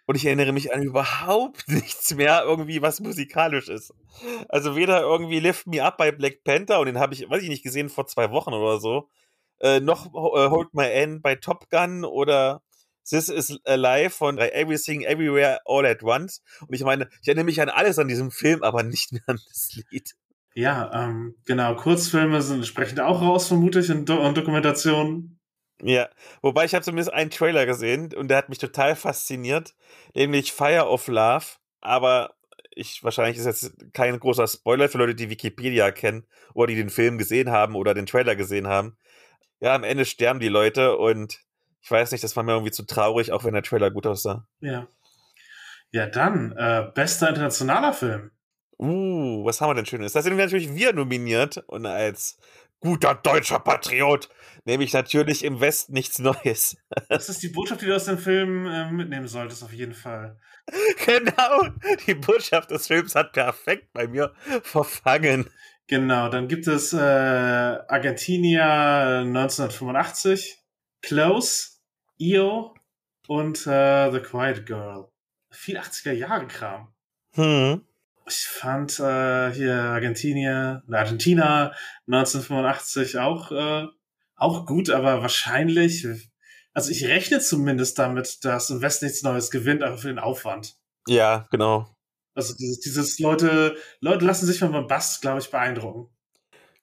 Und 0.06 0.16
ich 0.16 0.26
erinnere 0.26 0.52
mich 0.52 0.74
an 0.74 0.84
überhaupt 0.84 1.68
nichts 1.68 2.14
mehr, 2.16 2.44
irgendwie, 2.44 2.82
was 2.82 3.00
musikalisch 3.00 3.70
ist. 3.70 3.94
Also 4.50 4.76
weder 4.76 5.02
irgendwie 5.02 5.40
Lift 5.40 5.68
Me 5.68 5.84
Up 5.84 5.98
bei 5.98 6.12
Black 6.12 6.44
Panther, 6.44 6.80
und 6.80 6.86
den 6.86 7.00
habe 7.00 7.14
ich, 7.14 7.30
weiß 7.30 7.42
ich 7.44 7.50
nicht, 7.50 7.64
gesehen 7.64 7.90
vor 7.90 8.08
zwei 8.08 8.32
Wochen 8.32 8.54
oder 8.54 8.80
so, 8.80 9.10
äh, 9.60 9.80
noch 9.80 10.08
äh, 10.08 10.50
Hold 10.50 10.74
My 10.74 10.86
End 10.86 11.24
bei 11.24 11.36
Top 11.36 11.70
Gun 11.70 12.04
oder 12.06 12.62
This 13.08 13.30
is 13.30 13.60
Alive 13.66 14.10
von 14.10 14.40
Everything 14.40 15.02
Everywhere 15.04 15.60
All 15.66 15.86
at 15.86 16.02
Once. 16.02 16.42
Und 16.62 16.74
ich 16.74 16.84
meine, 16.84 17.08
ich 17.22 17.28
erinnere 17.28 17.46
mich 17.46 17.62
an 17.62 17.70
alles 17.70 18.00
an 18.00 18.08
diesem 18.08 18.32
Film, 18.32 18.64
aber 18.64 18.82
nicht 18.84 19.12
mehr 19.12 19.22
an 19.28 19.40
das 19.48 19.80
Lied. 19.92 20.16
Ja, 20.56 20.90
ähm, 20.94 21.36
genau. 21.46 21.76
Kurzfilme 21.76 22.42
sind 22.42 22.58
entsprechend 22.58 23.00
auch 23.02 23.22
raus, 23.22 23.48
vermute 23.48 23.82
ich, 23.82 23.92
und, 23.92 24.10
Do 24.10 24.16
und 24.16 24.38
Dokumentationen. 24.38 25.40
Ja, 25.82 26.10
wobei 26.42 26.66
ich 26.66 26.74
habe 26.74 26.86
zumindest 26.86 27.14
einen 27.14 27.32
Trailer 27.32 27.66
gesehen 27.66 28.14
und 28.14 28.30
der 28.30 28.38
hat 28.38 28.50
mich 28.50 28.60
total 28.60 28.96
fasziniert, 28.96 29.76
nämlich 30.14 30.54
Fire 30.54 30.88
of 30.88 31.08
Love, 31.08 31.46
aber 31.82 32.36
ich 32.72 33.04
wahrscheinlich 33.04 33.38
ist 33.38 33.46
jetzt 33.46 33.94
kein 33.94 34.20
großer 34.20 34.48
Spoiler 34.48 34.90
für 34.90 34.98
Leute, 34.98 35.16
die 35.16 35.30
Wikipedia 35.30 35.92
kennen 35.92 36.26
oder 36.54 36.68
die 36.68 36.76
den 36.76 36.90
Film 36.90 37.18
gesehen 37.18 37.52
haben 37.52 37.76
oder 37.76 37.94
den 37.94 38.06
Trailer 38.06 38.36
gesehen 38.36 38.68
haben. 38.68 38.98
Ja, 39.60 39.76
am 39.76 39.84
Ende 39.84 40.06
sterben 40.06 40.40
die 40.40 40.50
Leute 40.50 40.98
und 40.98 41.40
ich 41.82 41.92
weiß 41.92 42.12
nicht, 42.12 42.24
das 42.24 42.36
war 42.36 42.44
mir 42.44 42.54
irgendwie 42.54 42.72
zu 42.72 42.86
traurig, 42.86 43.32
auch 43.32 43.44
wenn 43.44 43.54
der 43.54 43.64
Trailer 43.64 43.92
gut 43.92 44.08
aussah. 44.08 44.48
Ja. 44.60 44.88
Ja, 45.92 46.08
dann, 46.08 46.52
äh, 46.58 46.90
bester 46.94 47.30
internationaler 47.30 47.94
Film. 47.94 48.32
Uh, 48.78 49.46
was 49.46 49.62
haben 49.62 49.70
wir 49.70 49.76
denn 49.76 49.86
Schönes? 49.86 50.14
Da 50.14 50.22
sind 50.22 50.36
wir 50.36 50.44
natürlich 50.44 50.74
wir 50.76 50.92
nominiert 50.92 51.58
und 51.68 51.86
als 51.86 52.38
guter 52.82 53.16
deutscher 53.16 53.60
Patriot 53.60 54.30
nehme 54.66 54.84
ich 54.84 54.94
natürlich 54.94 55.44
im 55.44 55.62
Westen 55.62 55.94
nichts 55.94 56.20
Neues. 56.20 56.78
Das 57.10 57.30
ist 57.30 57.42
die 57.44 57.50
Botschaft, 57.50 57.82
die 57.82 57.86
du 57.86 57.96
aus 57.96 58.06
dem 58.06 58.18
Film 58.18 58.66
äh, 58.66 58.92
mitnehmen 58.92 59.28
solltest, 59.28 59.64
auf 59.64 59.74
jeden 59.74 59.94
Fall. 59.94 60.40
Genau, 61.06 61.68
die 62.08 62.16
Botschaft 62.16 62.72
des 62.72 62.88
Films 62.88 63.14
hat 63.16 63.34
perfekt 63.34 63.94
bei 63.94 64.08
mir 64.08 64.34
verfangen. 64.64 65.50
Genau, 65.88 66.30
dann 66.30 66.48
gibt 66.48 66.66
es 66.68 66.94
äh, 66.94 66.98
Argentinia 66.98 69.20
1985, 69.20 70.58
Close, 71.04 71.74
Io 72.18 72.74
und 73.28 73.68
äh, 73.68 74.12
The 74.12 74.20
Quiet 74.20 74.66
Girl. 74.66 75.10
viel 75.52 75.78
80er 75.78 76.14
Jahre 76.14 76.48
Kram. 76.48 76.92
Hm. 77.34 77.86
Ich 78.28 78.48
fand 78.48 79.00
äh, 79.00 79.52
hier 79.52 79.76
Argentinier, 79.76 80.82
Argentina 80.92 81.72
1985 82.08 83.20
auch 83.20 83.52
äh, 83.52 83.86
auch 84.36 84.66
gut, 84.66 84.90
aber 84.90 85.22
wahrscheinlich, 85.22 86.08
also 86.74 86.92
ich 86.92 87.06
rechne 87.06 87.40
zumindest 87.40 87.98
damit, 88.00 88.44
dass 88.44 88.70
im 88.70 88.82
Westen 88.82 89.06
nichts 89.06 89.24
Neues 89.24 89.52
gewinnt, 89.52 89.84
aber 89.84 89.98
für 89.98 90.08
den 90.08 90.20
Aufwand. 90.20 90.76
Ja, 91.08 91.48
genau. 91.52 91.96
Also 92.34 92.54
dieses, 92.56 92.80
dieses 92.82 93.20
Leute, 93.20 93.78
Leute 94.02 94.26
lassen 94.26 94.46
sich 94.46 94.60
von 94.60 94.88
Bass, 94.88 95.22
glaube 95.22 95.40
ich, 95.40 95.50
beeindrucken. 95.50 96.10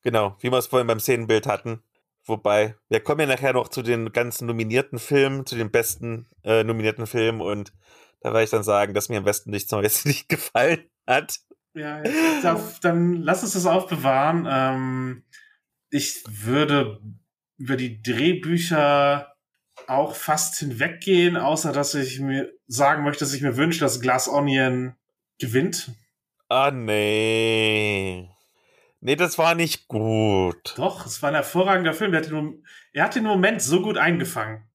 Genau, 0.03 0.37
wie 0.41 0.51
wir 0.51 0.59
es 0.59 0.67
vorhin 0.67 0.87
beim 0.87 1.01
Szenenbild 1.01 1.47
hatten. 1.47 1.83
Wobei, 2.25 2.77
wir 2.89 3.01
kommen 3.01 3.21
ja 3.21 3.27
nachher 3.27 3.53
noch 3.53 3.69
zu 3.69 3.83
den 3.83 4.13
ganzen 4.13 4.47
nominierten 4.47 4.99
Filmen, 4.99 5.45
zu 5.45 5.57
den 5.57 5.71
besten 5.71 6.29
äh, 6.45 6.65
nominierten 6.65 7.07
Filmen 7.07 7.41
und 7.41 7.73
da 8.21 8.33
werde 8.33 8.45
ich 8.45 8.51
dann 8.51 8.63
sagen, 8.63 8.95
dass 8.95 9.09
mir 9.09 9.19
am 9.19 9.25
besten 9.25 9.51
nichts 9.51 9.73
Neues 9.73 10.05
nicht 10.07 10.29
gefallen 10.29 10.89
hat. 11.07 11.41
Ja, 11.75 12.03
darf, 12.43 12.81
dann 12.81 13.23
lass 13.23 13.43
uns 13.43 13.55
das 13.55 13.67
aufbewahren. 13.67 14.47
Ähm, 14.49 15.25
ich 15.91 16.23
würde 16.29 17.01
über 17.59 17.77
die 17.77 18.03
Drehbücher 18.03 19.35
auch 19.87 20.15
fast 20.15 20.59
hinweggehen, 20.59 21.37
außer 21.37 21.73
dass 21.73 21.95
ich 21.95 22.21
mir 22.21 22.53
sagen 22.67 23.05
möchte, 23.05 23.25
dass 23.25 23.35
ich 23.35 23.43
mir 23.43 23.57
wünsche, 23.57 23.81
dass 23.81 24.01
Glass 24.01 24.29
Onion 24.29 24.95
gewinnt. 25.39 25.91
Ah, 26.49 26.71
nee. 26.71 28.29
Nee, 29.01 29.17
das 29.17 29.39
war 29.39 29.55
nicht 29.55 29.89
gut. 29.89 30.75
Doch, 30.77 31.07
es 31.07 31.23
war 31.23 31.31
ein 31.31 31.35
hervorragender 31.35 31.95
Film. 31.95 32.13
Er 32.13 32.21
hat, 32.21 32.31
den, 32.31 32.65
er 32.93 33.05
hat 33.05 33.15
den 33.15 33.25
Moment 33.25 33.61
so 33.61 33.83
gut 33.83 33.99
eingefangen. 33.99 34.69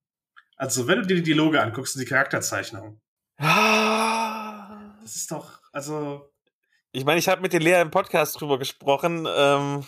Also, 0.56 0.86
wenn 0.86 1.00
du 1.00 1.06
dir 1.06 1.16
die 1.16 1.22
Dialoge 1.22 1.62
anguckst 1.62 1.94
und 1.96 2.00
die 2.00 2.08
Charakterzeichnung. 2.08 3.00
Ah. 3.38 4.48
Das 5.08 5.16
ist 5.16 5.30
doch, 5.32 5.62
also. 5.72 6.30
Ich 6.92 7.06
meine, 7.06 7.18
ich 7.18 7.28
habe 7.28 7.40
mit 7.40 7.54
den 7.54 7.62
Lea 7.62 7.80
im 7.80 7.90
Podcast 7.90 8.38
drüber 8.38 8.58
gesprochen. 8.58 9.26
Ähm, 9.26 9.86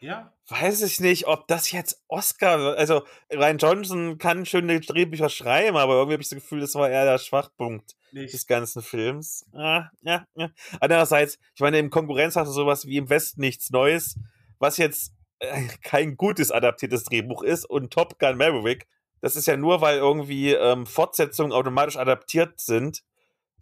ja. 0.00 0.32
Weiß 0.48 0.82
ich 0.82 1.00
nicht, 1.00 1.26
ob 1.26 1.46
das 1.48 1.70
jetzt 1.72 2.02
Oscar, 2.08 2.76
also 2.76 3.02
Ryan 3.32 3.58
Johnson 3.58 4.18
kann 4.18 4.46
schöne 4.46 4.80
Drehbücher 4.80 5.28
schreiben, 5.28 5.76
aber 5.76 5.94
irgendwie 5.94 6.14
habe 6.14 6.22
ich 6.22 6.28
das 6.28 6.38
Gefühl, 6.38 6.60
das 6.60 6.74
war 6.74 6.88
eher 6.88 7.04
der 7.04 7.18
Schwachpunkt 7.18 7.96
nicht. 8.12 8.32
des 8.32 8.46
ganzen 8.46 8.82
Films. 8.82 9.44
Ah, 9.52 9.88
ja, 10.02 10.24
ja. 10.34 10.50
Andererseits, 10.80 11.38
ich 11.54 11.60
meine, 11.60 11.78
im 11.78 11.90
Konkurrenz 11.90 12.36
hast 12.36 12.48
du 12.48 12.52
sowas 12.52 12.86
wie 12.86 12.96
im 12.96 13.10
Westen 13.10 13.40
nichts 13.40 13.70
Neues, 13.70 14.18
was 14.58 14.76
jetzt 14.76 15.12
äh, 15.40 15.66
kein 15.82 16.16
gutes 16.16 16.50
adaptiertes 16.50 17.04
Drehbuch 17.04 17.42
ist 17.42 17.64
und 17.64 17.92
Top 17.92 18.18
Gun 18.18 18.36
Maverick, 18.36 18.86
das 19.20 19.36
ist 19.36 19.46
ja 19.46 19.56
nur, 19.56 19.80
weil 19.80 19.98
irgendwie 19.98 20.52
ähm, 20.52 20.86
Fortsetzungen 20.86 21.52
automatisch 21.52 21.96
adaptiert 21.96 22.60
sind. 22.60 23.02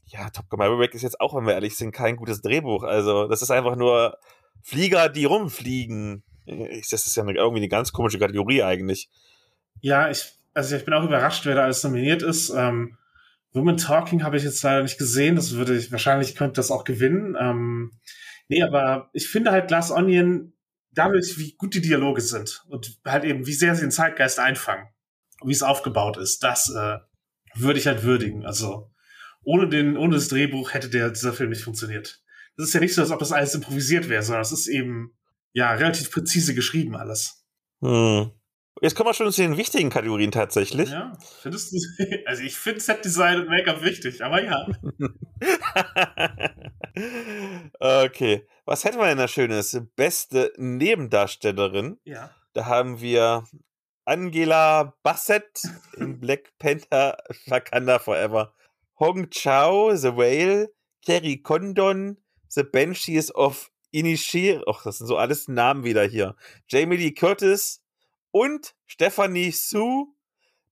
Ja, 0.06 0.30
Top 0.30 0.48
Gun 0.48 0.58
Maverick 0.58 0.94
ist 0.94 1.02
jetzt 1.02 1.20
auch, 1.20 1.34
wenn 1.34 1.46
wir 1.46 1.54
ehrlich 1.54 1.76
sind, 1.76 1.92
kein 1.92 2.16
gutes 2.16 2.42
Drehbuch. 2.42 2.82
Also, 2.82 3.26
das 3.26 3.42
ist 3.42 3.50
einfach 3.50 3.76
nur 3.76 4.18
Flieger, 4.62 5.08
die 5.08 5.24
rumfliegen. 5.24 6.24
Das 6.46 7.06
ist 7.06 7.16
ja 7.16 7.22
eine, 7.22 7.34
irgendwie 7.34 7.60
eine 7.60 7.68
ganz 7.68 7.92
komische 7.92 8.18
Kategorie 8.18 8.62
eigentlich. 8.62 9.08
Ja, 9.80 10.10
ich, 10.10 10.32
also 10.54 10.76
ich 10.76 10.84
bin 10.84 10.94
auch 10.94 11.04
überrascht, 11.04 11.44
wer 11.44 11.54
da 11.54 11.64
alles 11.64 11.82
nominiert 11.84 12.22
ist. 12.22 12.50
Ähm, 12.50 12.96
Women 13.52 13.76
Talking 13.76 14.22
habe 14.22 14.36
ich 14.36 14.44
jetzt 14.44 14.62
leider 14.62 14.82
nicht 14.82 14.98
gesehen. 14.98 15.36
Das 15.36 15.52
würde 15.54 15.76
ich, 15.76 15.90
wahrscheinlich 15.90 16.34
könnte 16.34 16.54
das 16.54 16.70
auch 16.70 16.84
gewinnen. 16.84 17.36
Ähm, 17.38 17.92
nee, 18.48 18.62
aber 18.62 19.10
ich 19.12 19.28
finde 19.28 19.50
halt 19.50 19.68
Glass 19.68 19.90
Onion, 19.90 20.52
dadurch, 20.92 21.38
wie 21.38 21.54
gut 21.56 21.74
die 21.74 21.80
Dialoge 21.80 22.20
sind 22.20 22.64
und 22.68 22.98
halt 23.04 23.24
eben, 23.24 23.46
wie 23.46 23.52
sehr 23.52 23.74
sie 23.74 23.82
den 23.82 23.90
Zeitgeist 23.90 24.38
einfangen, 24.38 24.86
wie 25.44 25.52
es 25.52 25.62
aufgebaut 25.62 26.16
ist, 26.16 26.42
das 26.42 26.70
äh, 26.70 26.98
würde 27.54 27.78
ich 27.78 27.86
halt 27.86 28.02
würdigen. 28.02 28.44
Also 28.44 28.90
ohne 29.42 29.68
den, 29.68 29.96
ohne 29.96 30.16
das 30.16 30.28
Drehbuch 30.28 30.74
hätte 30.74 30.88
der, 30.88 31.10
dieser 31.10 31.32
Film 31.32 31.50
nicht 31.50 31.62
funktioniert. 31.62 32.22
Das 32.56 32.68
ist 32.68 32.74
ja 32.74 32.80
nicht 32.80 32.94
so, 32.94 33.02
als 33.02 33.10
ob 33.10 33.18
das 33.18 33.32
alles 33.32 33.54
improvisiert 33.54 34.08
wäre, 34.08 34.22
sondern 34.22 34.42
es 34.42 34.52
ist 34.52 34.66
eben 34.66 35.15
ja, 35.56 35.72
relativ 35.72 36.10
präzise 36.10 36.54
geschrieben 36.54 36.94
alles. 36.96 37.42
Hm. 37.80 38.30
Jetzt 38.82 38.94
kommen 38.94 39.08
wir 39.08 39.14
schon 39.14 39.32
zu 39.32 39.40
den 39.40 39.56
wichtigen 39.56 39.88
Kategorien 39.88 40.30
tatsächlich. 40.30 40.90
Ja, 40.90 41.16
findest 41.40 41.72
du, 41.72 41.78
also 42.26 42.42
ich 42.42 42.58
finde 42.58 42.80
Set-Design 42.80 43.40
und 43.40 43.48
Make-up 43.48 43.82
wichtig, 43.82 44.22
aber 44.22 44.44
ja. 44.44 44.66
okay, 48.04 48.46
was 48.66 48.84
hätten 48.84 48.98
wir 48.98 49.06
denn 49.06 49.16
da 49.16 49.28
Schönes? 49.28 49.80
Beste 49.96 50.52
Nebendarstellerin. 50.58 51.98
Ja. 52.04 52.30
Da 52.52 52.66
haben 52.66 53.00
wir 53.00 53.44
Angela 54.04 54.94
Bassett 55.02 55.62
in 55.96 56.20
Black 56.20 56.52
Panther 56.58 57.16
Wakanda 57.46 57.98
Forever. 57.98 58.52
Hong 58.98 59.30
Chao, 59.30 59.96
The 59.96 60.14
Whale, 60.14 60.68
Kerry 61.02 61.38
Condon, 61.38 62.18
The 62.48 62.62
Banshees 62.62 63.34
of 63.34 63.70
Inishir, 63.96 64.62
ach, 64.68 64.82
das 64.82 64.98
sind 64.98 65.06
so 65.06 65.16
alles 65.16 65.48
Namen 65.48 65.82
wieder 65.82 66.04
hier. 66.04 66.36
Jamie 66.68 66.96
Lee 66.96 67.12
Curtis 67.12 67.82
und 68.30 68.74
Stephanie 68.84 69.52
Sue, 69.52 70.08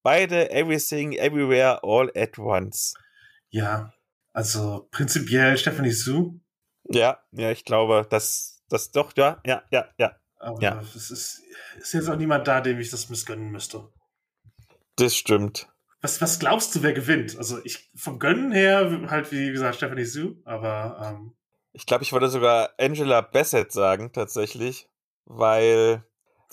beide 0.02 0.50
Everything, 0.50 1.12
Everywhere, 1.12 1.80
All 1.82 2.12
at 2.14 2.38
Once. 2.38 2.92
Ja, 3.48 3.94
also 4.34 4.88
prinzipiell 4.90 5.56
Stephanie 5.56 5.92
Sue. 5.92 6.38
Ja, 6.90 7.18
ja, 7.32 7.50
ich 7.50 7.64
glaube, 7.64 8.06
dass 8.10 8.62
das 8.68 8.90
doch, 8.90 9.16
ja, 9.16 9.40
ja, 9.46 9.62
ja, 9.70 9.88
ja. 9.96 10.16
Aber 10.38 10.60
ja. 10.60 10.82
es 10.82 11.10
ist, 11.10 11.42
ist 11.78 11.94
jetzt 11.94 12.10
auch 12.10 12.16
niemand 12.16 12.46
da, 12.46 12.60
dem 12.60 12.78
ich 12.78 12.90
das 12.90 13.08
missgönnen 13.08 13.50
müsste. 13.50 13.90
Das 14.96 15.16
stimmt. 15.16 15.68
Was, 16.02 16.20
was 16.20 16.38
glaubst 16.38 16.74
du, 16.74 16.82
wer 16.82 16.92
gewinnt? 16.92 17.38
Also 17.38 17.64
ich 17.64 17.90
vom 17.94 18.18
Gönnen 18.18 18.52
her 18.52 19.08
halt 19.08 19.32
wie 19.32 19.50
gesagt 19.50 19.76
Stephanie 19.76 20.04
Sue, 20.04 20.36
aber 20.44 21.00
ähm, 21.02 21.34
ich 21.74 21.86
glaube, 21.86 22.04
ich 22.04 22.12
würde 22.12 22.28
sogar 22.28 22.70
Angela 22.78 23.20
Bassett 23.20 23.72
sagen, 23.72 24.12
tatsächlich, 24.12 24.88
weil 25.26 26.04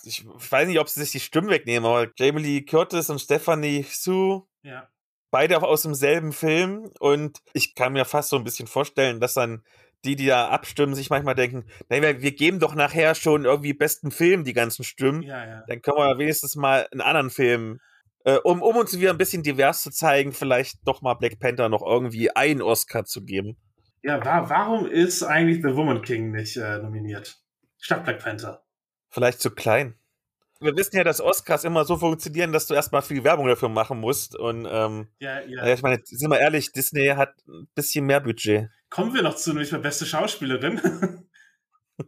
ich, 0.03 0.25
weiß 0.25 0.67
nicht, 0.67 0.79
ob 0.79 0.89
sie 0.89 0.99
sich 1.01 1.11
die 1.11 1.19
Stimmen 1.19 1.49
wegnehmen, 1.49 1.87
aber 1.87 2.09
Jamie 2.17 2.41
Lee 2.41 2.61
Curtis 2.63 3.09
und 3.09 3.19
Stephanie 3.19 3.85
Sue, 3.87 4.43
ja. 4.63 4.89
beide 5.29 5.57
auch 5.57 5.63
aus 5.63 5.83
demselben 5.83 6.33
Film 6.33 6.91
und 6.99 7.39
ich 7.53 7.75
kann 7.75 7.93
mir 7.93 8.05
fast 8.05 8.29
so 8.29 8.35
ein 8.35 8.43
bisschen 8.43 8.67
vorstellen, 8.67 9.19
dass 9.19 9.35
dann 9.35 9.63
die, 10.03 10.15
die 10.15 10.25
da 10.25 10.49
abstimmen, 10.49 10.95
sich 10.95 11.11
manchmal 11.11 11.35
denken, 11.35 11.65
naja, 11.87 12.01
wir, 12.01 12.21
wir 12.23 12.31
geben 12.31 12.59
doch 12.59 12.73
nachher 12.73 13.13
schon 13.13 13.45
irgendwie 13.45 13.73
besten 13.73 14.09
Film 14.09 14.43
die 14.43 14.53
ganzen 14.53 14.83
Stimmen. 14.83 15.21
Ja, 15.21 15.45
ja. 15.45 15.63
Dann 15.67 15.83
können 15.83 15.97
wir 15.97 16.17
wenigstens 16.17 16.55
mal 16.55 16.87
einen 16.91 17.01
anderen 17.01 17.29
Film, 17.29 17.79
äh, 18.25 18.37
um, 18.37 18.63
um 18.63 18.75
uns 18.77 18.97
wieder 18.99 19.11
ein 19.11 19.19
bisschen 19.19 19.43
divers 19.43 19.83
zu 19.83 19.91
zeigen, 19.91 20.31
vielleicht 20.31 20.79
doch 20.85 21.03
mal 21.03 21.13
Black 21.13 21.39
Panther 21.39 21.69
noch 21.69 21.85
irgendwie 21.85 22.31
einen 22.31 22.63
Oscar 22.63 23.05
zu 23.05 23.23
geben. 23.23 23.57
Ja, 24.03 24.23
war, 24.25 24.49
warum 24.49 24.87
ist 24.87 25.21
eigentlich 25.23 25.61
The 25.61 25.75
Woman 25.75 26.01
King 26.01 26.31
nicht 26.31 26.57
äh, 26.57 26.79
nominiert? 26.79 27.37
Statt 27.77 28.03
Black 28.03 28.19
Panther. 28.19 28.63
Vielleicht 29.09 29.41
zu 29.41 29.51
klein. 29.51 29.95
Wir 30.59 30.75
wissen 30.75 30.95
ja, 30.95 31.03
dass 31.03 31.21
Oscars 31.21 31.63
immer 31.63 31.85
so 31.85 31.97
funktionieren, 31.97 32.51
dass 32.51 32.67
du 32.67 32.73
erstmal 32.73 33.01
viel 33.01 33.23
Werbung 33.23 33.47
dafür 33.47 33.69
machen 33.69 33.99
musst. 33.99 34.35
Und 34.35 34.67
ähm, 34.69 35.07
ja, 35.19 35.41
ja. 35.41 35.73
ich 35.73 35.81
meine, 35.81 36.01
sind 36.03 36.29
wir 36.29 36.39
ehrlich, 36.39 36.71
Disney 36.71 37.07
hat 37.07 37.33
ein 37.47 37.67
bisschen 37.73 38.05
mehr 38.05 38.19
Budget. 38.19 38.69
Kommen 38.89 39.13
wir 39.13 39.23
noch 39.23 39.35
zu, 39.35 39.51
nämlich 39.51 39.71
bei 39.71 39.79
beste 39.79 40.05
Schauspielerin. 40.05 41.25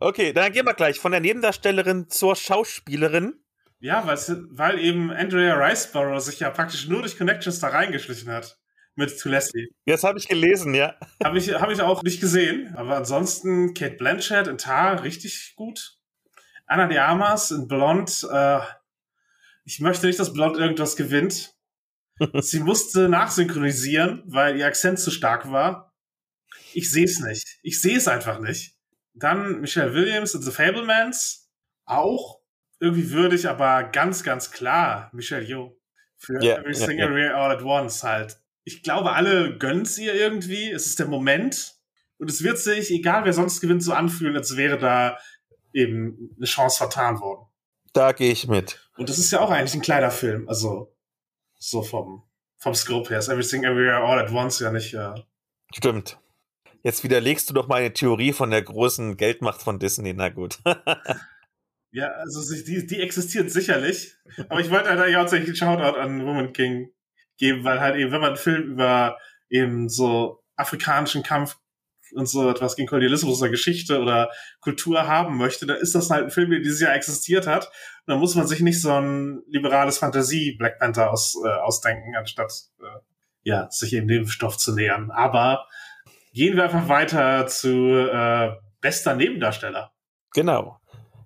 okay, 0.00 0.32
dann 0.32 0.52
gehen 0.52 0.66
wir 0.66 0.74
gleich 0.74 0.98
von 0.98 1.12
der 1.12 1.20
Nebendarstellerin 1.20 2.08
zur 2.08 2.36
Schauspielerin. 2.36 3.42
Ja, 3.80 4.06
weil 4.06 4.78
eben 4.78 5.10
Andrea 5.10 5.54
Riceborough 5.54 6.20
sich 6.20 6.40
ja 6.40 6.50
praktisch 6.50 6.88
nur 6.88 7.00
durch 7.00 7.16
Connections 7.16 7.60
da 7.60 7.68
reingeschlichen 7.68 8.30
hat 8.30 8.58
mit 8.98 9.16
To 9.20 9.28
Leslie. 9.28 9.68
Das 9.86 10.02
habe 10.02 10.18
ich 10.18 10.26
gelesen, 10.26 10.74
ja. 10.74 10.96
Habe 11.22 11.38
ich, 11.38 11.48
hab 11.54 11.70
ich 11.70 11.80
auch 11.80 12.02
nicht 12.02 12.20
gesehen. 12.20 12.74
Aber 12.76 12.96
ansonsten 12.96 13.72
Kate 13.72 13.94
Blanchett 13.94 14.48
in 14.48 14.58
Tar 14.58 15.04
richtig 15.04 15.54
gut. 15.54 15.96
Anna 16.66 16.88
de 16.88 16.98
Armas 16.98 17.52
in 17.52 17.68
Blond. 17.68 18.26
Äh, 18.30 18.58
ich 19.64 19.78
möchte 19.78 20.06
nicht, 20.06 20.18
dass 20.18 20.32
Blond 20.32 20.56
irgendwas 20.56 20.96
gewinnt. 20.96 21.54
Sie 22.40 22.58
musste 22.58 23.08
nachsynchronisieren, 23.08 24.24
weil 24.26 24.56
ihr 24.56 24.66
Akzent 24.66 24.98
zu 24.98 25.12
stark 25.12 25.50
war. 25.52 25.94
Ich 26.74 26.90
sehe 26.90 27.04
es 27.04 27.20
nicht. 27.20 27.46
Ich 27.62 27.80
sehe 27.80 27.96
es 27.96 28.08
einfach 28.08 28.40
nicht. 28.40 28.74
Dann 29.14 29.60
Michelle 29.60 29.94
Williams 29.94 30.34
in 30.34 30.42
The 30.42 30.50
Fablemans. 30.50 31.48
Auch 31.84 32.40
irgendwie 32.80 33.12
würdig, 33.12 33.48
aber 33.48 33.84
ganz, 33.84 34.24
ganz 34.24 34.50
klar 34.50 35.08
Michelle 35.12 35.44
Yeoh. 35.44 35.78
Für 36.16 36.42
yeah, 36.42 36.58
Everything 36.58 36.98
yeah, 36.98 37.16
yeah. 37.16 37.34
All 37.34 37.52
at 37.52 37.62
Once 37.62 38.02
halt 38.02 38.40
ich 38.68 38.82
glaube, 38.82 39.12
alle 39.12 39.56
gönnen 39.56 39.82
es 39.82 39.96
ihr 39.96 40.14
irgendwie. 40.14 40.70
Es 40.70 40.84
ist 40.84 40.98
der 40.98 41.08
Moment. 41.08 41.74
Und 42.18 42.30
es 42.30 42.42
wird 42.42 42.58
sich, 42.58 42.90
egal 42.90 43.24
wer 43.24 43.32
sonst 43.32 43.62
gewinnt, 43.62 43.82
so 43.82 43.94
anfühlen, 43.94 44.36
als 44.36 44.58
wäre 44.58 44.76
da 44.76 45.16
eben 45.72 46.34
eine 46.36 46.44
Chance 46.44 46.76
vertan 46.76 47.18
worden. 47.20 47.46
Da 47.94 48.12
gehe 48.12 48.30
ich 48.30 48.46
mit. 48.46 48.78
Und 48.98 49.08
das 49.08 49.18
ist 49.18 49.30
ja 49.30 49.40
auch 49.40 49.50
eigentlich 49.50 49.72
ein 49.72 49.80
kleiner 49.80 50.10
Film. 50.10 50.46
Also, 50.50 50.94
so 51.56 51.82
vom, 51.82 52.24
vom 52.58 52.74
Scope 52.74 53.08
her 53.08 53.20
ist 53.20 53.28
Everything 53.28 53.64
Everywhere 53.64 54.04
All 54.04 54.18
at 54.18 54.30
Once 54.32 54.60
ja 54.60 54.70
nicht. 54.70 54.92
Äh 54.92 55.14
Stimmt. 55.74 56.18
Jetzt 56.82 57.02
widerlegst 57.02 57.48
du 57.48 57.54
doch 57.54 57.68
meine 57.68 57.94
Theorie 57.94 58.34
von 58.34 58.50
der 58.50 58.60
großen 58.60 59.16
Geldmacht 59.16 59.62
von 59.62 59.78
Disney. 59.78 60.12
Na 60.12 60.28
gut. 60.28 60.58
ja, 61.90 62.08
also 62.08 62.54
die, 62.54 62.86
die 62.86 63.00
existiert 63.00 63.50
sicherlich. 63.50 64.14
Aber 64.50 64.60
ich 64.60 64.70
wollte 64.70 64.90
halt 64.90 65.00
eigentlich 65.00 65.16
hauptsächlich 65.16 65.62
einen 65.62 65.78
Shoutout 65.78 65.98
an 65.98 66.26
Woman 66.26 66.52
King 66.52 66.90
geben, 67.38 67.64
weil 67.64 67.80
halt 67.80 67.96
eben, 67.96 68.12
wenn 68.12 68.20
man 68.20 68.30
einen 68.30 68.38
Film 68.38 68.72
über 68.72 69.18
eben 69.48 69.88
so 69.88 70.42
afrikanischen 70.56 71.22
Kampf 71.22 71.56
und 72.12 72.28
so 72.28 72.48
etwas 72.50 72.76
gegen 72.76 72.88
Kolonialismus 72.88 73.40
oder 73.40 73.50
Geschichte 73.50 74.00
oder 74.00 74.30
Kultur 74.60 75.06
haben 75.06 75.36
möchte, 75.36 75.66
dann 75.66 75.76
ist 75.76 75.94
das 75.94 76.10
halt 76.10 76.24
ein 76.24 76.30
Film, 76.30 76.50
der 76.50 76.60
dieses 76.60 76.80
Jahr 76.80 76.94
existiert 76.94 77.46
hat. 77.46 77.66
Und 77.66 78.12
dann 78.12 78.18
muss 78.18 78.34
man 78.34 78.46
sich 78.46 78.60
nicht 78.60 78.80
so 78.80 78.92
ein 78.92 79.42
liberales 79.48 79.98
Fantasie 79.98 80.56
Black 80.56 80.78
Panther 80.78 81.10
aus, 81.10 81.36
äh, 81.44 81.48
ausdenken, 81.48 82.16
anstatt 82.16 82.52
äh, 82.80 83.00
ja, 83.42 83.70
sich 83.70 83.92
eben 83.92 84.08
dem 84.08 84.26
Stoff 84.26 84.56
zu 84.56 84.74
nähern. 84.74 85.10
Aber 85.10 85.66
gehen 86.32 86.56
wir 86.56 86.64
einfach 86.64 86.88
weiter 86.88 87.46
zu 87.46 87.68
äh, 87.68 88.52
bester 88.80 89.14
Nebendarsteller. 89.14 89.92
Genau. 90.32 90.78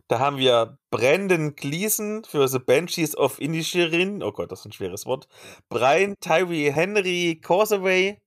Da 0.09 0.19
haben 0.19 0.39
wir 0.39 0.79
Brandon 0.93 1.57
Gleason 1.57 2.23
für 2.23 2.47
The 2.47 2.59
Banshees 2.59 3.17
of 3.17 3.41
Inisherin. 3.41 4.23
Oh 4.23 4.31
Gott, 4.31 4.53
das 4.53 4.61
ist 4.61 4.67
ein 4.67 4.73
schweres 4.73 5.07
Wort. 5.07 5.27
Brian 5.71 6.17
Tyree 6.21 6.71
Henry 6.71 7.41
Causeway. 7.43 8.21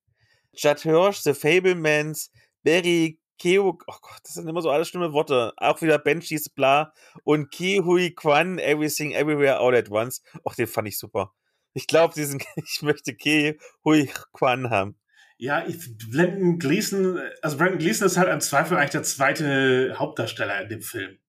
Judd 0.52 0.80
Hirsch, 0.80 1.20
The 1.20 1.36
Fablemans. 1.36 2.32
Barry 2.64 3.20
Keo, 3.38 3.78
oh 3.86 3.98
Gott, 4.02 4.20
das 4.24 4.34
sind 4.34 4.50
immer 4.50 4.64
so 4.64 4.72
alles 4.72 4.88
schlimme 4.88 5.14
Worte. 5.14 5.54
Auch 5.58 5.80
wieder 5.84 6.00
Banshees, 6.00 6.50
bla. 6.50 6.92
Und 7.24 7.52
Ki 7.52 7.84
Hui 7.86 8.10
Kwan, 8.10 8.58
Everything 8.58 9.12
Everywhere 9.12 9.60
All 9.60 9.76
at 9.76 9.92
Once. 9.92 10.24
Och, 10.44 10.56
den 10.56 10.66
fand 10.66 10.88
ich 10.88 10.98
super. 10.98 11.36
Ich 11.76 11.86
glaube, 11.86 12.16
diesen, 12.16 12.42
ich 12.56 12.82
möchte 12.82 13.14
Ki 13.14 13.60
Hui 13.84 14.10
Kwan 14.34 14.72
haben. 14.72 14.98
Ja, 15.38 15.68
ich, 15.68 15.78
Brandon 16.12 16.58
Gleason, 16.58 17.20
also 17.44 17.58
Brandon 17.58 17.78
Gleason 17.78 18.08
ist 18.08 18.18
halt 18.18 18.30
im 18.30 18.42
Zweifel 18.42 18.76
eigentlich 18.76 18.90
der 18.90 19.04
zweite 19.04 20.00
Hauptdarsteller 20.00 20.64
in 20.64 20.70
dem 20.70 20.82
Film. 20.82 21.20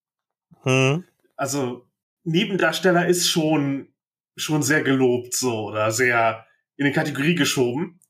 Hm. 0.62 1.04
Also, 1.36 1.86
Nebendarsteller 2.24 3.06
ist 3.06 3.28
schon, 3.28 3.94
schon 4.36 4.62
sehr 4.62 4.82
gelobt 4.82 5.34
so 5.34 5.68
oder 5.68 5.92
sehr 5.92 6.46
in 6.76 6.86
die 6.86 6.92
Kategorie 6.92 7.34
geschoben. 7.34 8.00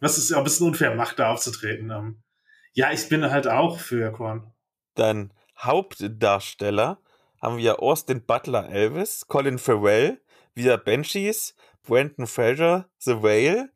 Was 0.00 0.18
es 0.18 0.32
auch 0.32 0.38
ein 0.38 0.44
bisschen 0.44 0.66
unfair 0.66 0.94
macht, 0.94 1.18
da 1.18 1.30
aufzutreten. 1.30 1.90
Ähm, 1.90 2.22
ja, 2.72 2.92
ich 2.92 3.08
bin 3.08 3.30
halt 3.30 3.46
auch 3.46 3.78
für 3.78 4.10
Korn. 4.12 4.52
Dann 4.94 5.32
Hauptdarsteller 5.58 6.98
haben 7.40 7.58
wir 7.58 7.80
Austin 7.80 8.24
Butler 8.26 8.68
Elvis, 8.68 9.26
Colin 9.28 9.58
Farrell, 9.58 10.20
wieder 10.54 10.78
Banshees, 10.78 11.54
Brandon 11.82 12.26
Fraser, 12.26 12.88
The 12.98 13.22
Whale, 13.22 13.70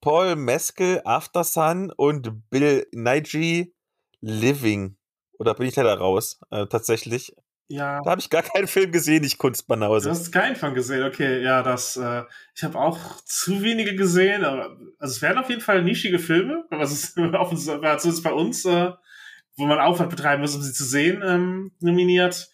Paul 0.00 0.36
Meskel, 0.36 1.02
After 1.04 1.44
Sun 1.44 1.92
und 1.92 2.50
Bill 2.50 2.86
Nighy, 2.92 3.74
Living. 4.20 4.96
Oder 5.38 5.54
bin 5.54 5.66
ich 5.66 5.74
da 5.74 5.94
raus? 5.94 6.40
Äh, 6.50 6.66
tatsächlich. 6.66 7.36
Ja. 7.70 8.00
Da 8.02 8.10
habe 8.10 8.20
ich 8.20 8.28
gar 8.28 8.42
keinen 8.42 8.66
Film 8.66 8.90
gesehen, 8.90 9.22
ich 9.22 9.38
Kunstbanause. 9.38 10.08
Du 10.08 10.10
hast 10.10 10.32
keinen 10.32 10.56
Film 10.56 10.74
gesehen, 10.74 11.04
okay, 11.04 11.40
ja, 11.40 11.62
das, 11.62 11.96
äh, 11.96 12.24
ich 12.56 12.64
habe 12.64 12.76
auch 12.76 12.98
zu 13.24 13.62
wenige 13.62 13.94
gesehen, 13.94 14.44
aber 14.44 14.76
also 14.98 15.14
es 15.14 15.22
werden 15.22 15.38
auf 15.38 15.48
jeden 15.48 15.60
Fall 15.60 15.84
nischige 15.84 16.18
Filme, 16.18 16.64
was 16.70 16.90
es 16.90 17.14
zumindest 17.14 18.24
bei 18.24 18.32
uns, 18.32 18.64
äh, 18.64 18.90
wo 19.56 19.66
man 19.66 19.78
Aufwand 19.78 20.10
betreiben 20.10 20.42
muss, 20.42 20.56
um 20.56 20.62
sie 20.62 20.72
zu 20.72 20.82
sehen, 20.82 21.22
ähm, 21.24 21.70
nominiert. 21.78 22.50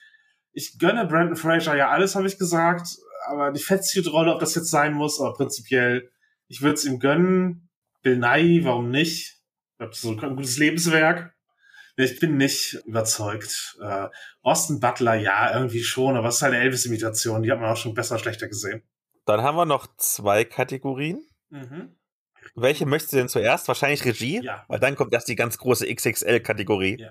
Ich 0.53 0.79
gönne 0.79 1.07
Brandon 1.07 1.37
Fraser 1.37 1.75
ja 1.75 1.89
alles, 1.89 2.15
habe 2.15 2.27
ich 2.27 2.39
gesagt, 2.39 2.87
aber 3.27 3.53
die 3.53 3.63
Fettsuit-Rolle, 3.63 4.35
ob 4.35 4.41
das 4.41 4.55
jetzt 4.55 4.71
sein 4.71 4.93
muss, 4.93 5.19
aber 5.19 5.33
prinzipiell, 5.33 6.11
ich 6.47 6.61
würde 6.61 6.75
es 6.75 6.85
ihm 6.85 6.99
gönnen. 6.99 7.71
Bill 8.03 8.19
Nye, 8.19 8.65
warum 8.65 8.91
nicht? 8.91 9.39
Ich 9.73 9.79
glaube, 9.79 9.95
so 9.95 10.11
ein 10.11 10.37
gutes 10.37 10.59
Lebenswerk. 10.59 11.35
Ich 11.97 12.21
bin 12.21 12.37
nicht 12.37 12.75
überzeugt. 12.85 13.79
Äh, 13.81 14.09
Austin 14.43 14.81
Butler, 14.81 15.15
ja, 15.15 15.55
irgendwie 15.55 15.83
schon, 15.83 16.17
aber 16.17 16.29
es 16.29 16.37
ist 16.37 16.43
halt 16.43 16.55
eine 16.55 16.63
Elvis-Imitation. 16.63 17.43
Die 17.43 17.51
hat 17.51 17.59
man 17.59 17.71
auch 17.71 17.77
schon 17.77 17.95
besser, 17.95 18.19
schlechter 18.19 18.49
gesehen. 18.49 18.83
Dann 19.25 19.43
haben 19.43 19.57
wir 19.57 19.65
noch 19.65 19.87
zwei 19.97 20.45
Kategorien. 20.45 21.27
Mhm. 21.49 21.97
Welche 22.55 22.87
möchtest 22.87 23.13
du 23.13 23.17
denn 23.17 23.29
zuerst? 23.29 23.67
Wahrscheinlich 23.67 24.05
Regie? 24.05 24.41
Ja. 24.43 24.65
Weil 24.69 24.79
dann 24.79 24.95
kommt 24.95 25.13
erst 25.13 25.29
die 25.29 25.37
ganz 25.37 25.59
große 25.59 25.87
XXL-Kategorie. 25.87 26.99
Ja. 27.01 27.11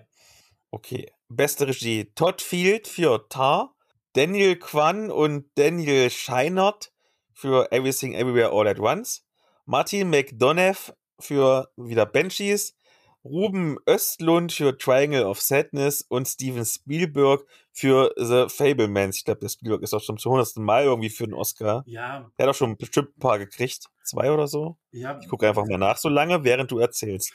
Okay. 0.71 1.11
Beste 1.29 1.67
Regie. 1.67 2.11
Todd 2.15 2.41
Field 2.41 2.87
für 2.87 3.27
Tar, 3.27 3.75
Daniel 4.13 4.55
Kwan 4.55 5.11
und 5.11 5.49
Daniel 5.55 6.09
Scheinert 6.09 6.93
für 7.33 7.71
Everything 7.71 8.13
Everywhere 8.13 8.51
All 8.51 8.67
at 8.67 8.79
Once, 8.79 9.25
Martin 9.65 10.09
McDonough 10.09 10.93
für 11.19 11.69
wieder 11.75 12.05
Banshees, 12.05 12.77
Ruben 13.25 13.77
Östlund 13.89 14.53
für 14.53 14.77
Triangle 14.77 15.25
of 15.25 15.41
Sadness 15.41 16.03
und 16.03 16.27
Steven 16.27 16.63
Spielberg 16.63 17.43
für 17.71 18.13
The 18.17 18.45
Fablemans. 18.49 19.17
Ich 19.17 19.25
glaube, 19.25 19.39
der 19.39 19.49
Spielberg 19.49 19.81
ist 19.81 19.95
auch 19.95 20.01
schon 20.01 20.19
zum 20.19 20.33
hundertsten 20.33 20.63
Mal 20.63 20.83
irgendwie 20.83 21.09
für 21.09 21.25
den 21.25 21.33
Oscar. 21.33 21.83
Ja. 21.87 22.29
Der 22.37 22.45
hat 22.45 22.53
auch 22.53 22.57
schon 22.57 22.77
bestimmt 22.77 23.17
ein 23.17 23.19
paar 23.19 23.39
gekriegt. 23.39 23.89
Zwei 24.03 24.31
oder 24.31 24.45
so. 24.45 24.77
Ja. 24.91 25.17
Ich 25.19 25.27
gucke 25.27 25.47
einfach 25.47 25.65
mal 25.65 25.79
nach, 25.79 25.97
so 25.97 26.07
lange, 26.07 26.43
während 26.43 26.69
du 26.69 26.77
erzählst. 26.77 27.33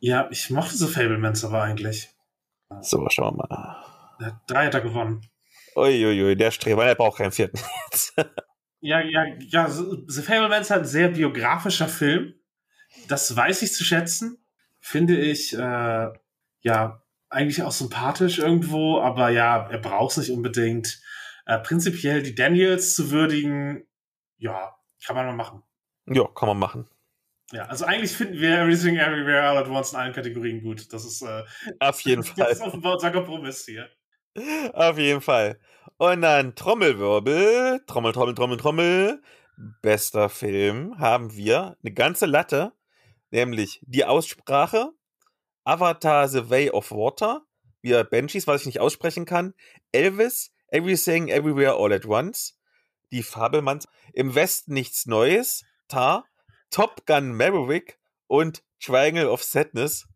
Ja, 0.00 0.28
ich 0.30 0.48
mochte 0.48 0.78
The 0.78 0.86
Fablemans 0.86 1.44
aber 1.44 1.62
eigentlich. 1.62 2.08
So, 2.80 3.06
schauen 3.10 3.36
wir 3.36 3.46
mal. 3.50 3.84
Der 4.18 4.40
drei 4.46 4.66
hat 4.66 4.74
er 4.74 4.80
gewonnen. 4.80 5.20
Uiuiui, 5.76 6.36
der 6.36 6.50
Streber, 6.52 6.86
der 6.86 6.94
braucht 6.94 7.18
keinen 7.18 7.32
vierten 7.32 7.58
ja, 8.80 9.00
ja, 9.00 9.26
ja, 9.40 9.68
The 9.68 10.22
Fablemans 10.22 10.66
ist 10.66 10.70
halt 10.70 10.82
ein 10.82 10.88
sehr 10.88 11.08
biografischer 11.10 11.88
Film. 11.88 12.34
Das 13.08 13.36
weiß 13.36 13.60
ich 13.60 13.74
zu 13.74 13.84
schätzen 13.84 14.41
finde 14.82 15.16
ich, 15.18 15.54
äh, 15.54 16.10
ja, 16.60 17.02
eigentlich 17.30 17.62
auch 17.62 17.72
sympathisch 17.72 18.38
irgendwo, 18.38 19.00
aber 19.00 19.30
ja, 19.30 19.68
er 19.70 19.78
braucht 19.78 20.12
es 20.12 20.16
nicht 20.18 20.36
unbedingt. 20.36 21.00
Äh, 21.46 21.58
prinzipiell 21.60 22.22
die 22.22 22.34
Daniels 22.34 22.94
zu 22.94 23.10
würdigen, 23.10 23.86
ja, 24.36 24.76
kann 25.06 25.16
man 25.16 25.26
mal 25.26 25.36
machen. 25.36 25.62
Ja, 26.06 26.26
kann 26.34 26.48
man 26.48 26.58
machen. 26.58 26.88
Ja, 27.52 27.66
also 27.66 27.84
eigentlich 27.84 28.12
finden 28.12 28.38
wir 28.40 28.58
Everything 28.58 28.96
Everywhere 28.96 29.42
All 29.42 29.58
at 29.58 29.68
Once 29.68 29.92
in 29.92 29.98
allen 29.98 30.12
Kategorien 30.12 30.62
gut. 30.62 30.92
Das 30.92 31.04
ist 31.04 31.22
äh, 31.22 31.44
auf 31.78 32.00
jeden 32.02 32.24
Fall. 32.24 32.48
Das 32.48 32.58
ist 32.58 32.62
offenbar 32.62 32.94
unser 32.94 33.10
Kompromiss 33.10 33.64
hier. 33.64 33.88
Auf 34.72 34.98
jeden 34.98 35.20
Fall. 35.20 35.58
Und 35.98 36.22
dann 36.22 36.54
Trommelwirbel, 36.54 37.82
Trommel, 37.86 38.12
Trommel, 38.12 38.34
Trommel, 38.34 38.56
Trommel. 38.56 39.22
Bester 39.82 40.28
Film 40.28 40.98
haben 40.98 41.36
wir 41.36 41.76
eine 41.82 41.92
ganze 41.92 42.26
Latte 42.26 42.72
nämlich 43.32 43.80
die 43.86 44.04
Aussprache, 44.04 44.92
Avatar 45.64 46.28
The 46.28 46.48
Way 46.50 46.70
of 46.70 46.90
Water, 46.90 47.42
wie 47.80 48.00
Banshees, 48.04 48.46
was 48.46 48.62
ich 48.62 48.66
nicht 48.66 48.80
aussprechen 48.80 49.24
kann, 49.24 49.54
Elvis, 49.90 50.52
Everything 50.68 51.28
Everywhere 51.28 51.74
All 51.74 51.92
at 51.92 52.06
Once, 52.06 52.58
die 53.10 53.22
Fabelmanns, 53.22 53.88
Im 54.12 54.34
Westen 54.34 54.72
nichts 54.74 55.06
Neues, 55.06 55.64
Tar, 55.88 56.24
Top 56.70 57.06
Gun 57.06 57.34
Maverick 57.34 57.98
und 58.26 58.62
Triangle 58.80 59.28
of 59.28 59.42
Sadness. 59.42 60.06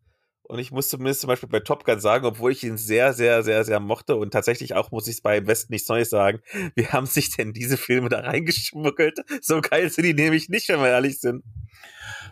Und 0.43 0.59
ich 0.59 0.71
muss 0.71 0.89
zumindest 0.89 1.21
zum 1.21 1.27
Beispiel 1.27 1.49
bei 1.49 1.59
Top 1.59 1.83
Gun 1.83 1.99
sagen, 1.99 2.25
obwohl 2.25 2.53
ich 2.53 2.63
ihn 2.63 2.77
sehr, 2.77 3.13
sehr, 3.13 3.43
sehr, 3.43 3.65
sehr 3.65 3.79
mochte 3.79 4.15
und 4.15 4.31
tatsächlich 4.31 4.73
auch 4.73 4.91
muss 4.91 5.07
ich 5.07 5.15
es 5.15 5.21
bei 5.21 5.37
Im 5.37 5.47
Westen 5.47 5.73
nichts 5.73 5.89
Neues 5.89 6.09
sagen, 6.09 6.41
wie 6.75 6.87
haben 6.87 7.05
sich 7.05 7.35
denn 7.35 7.53
diese 7.53 7.77
Filme 7.77 8.09
da 8.09 8.21
reingeschmuggelt? 8.21 9.19
So 9.41 9.61
geil 9.61 9.89
sind 9.89 10.05
die 10.05 10.13
nämlich 10.13 10.49
nicht, 10.49 10.69
wenn 10.69 10.79
wir 10.79 10.89
ehrlich 10.89 11.19
sind. 11.19 11.43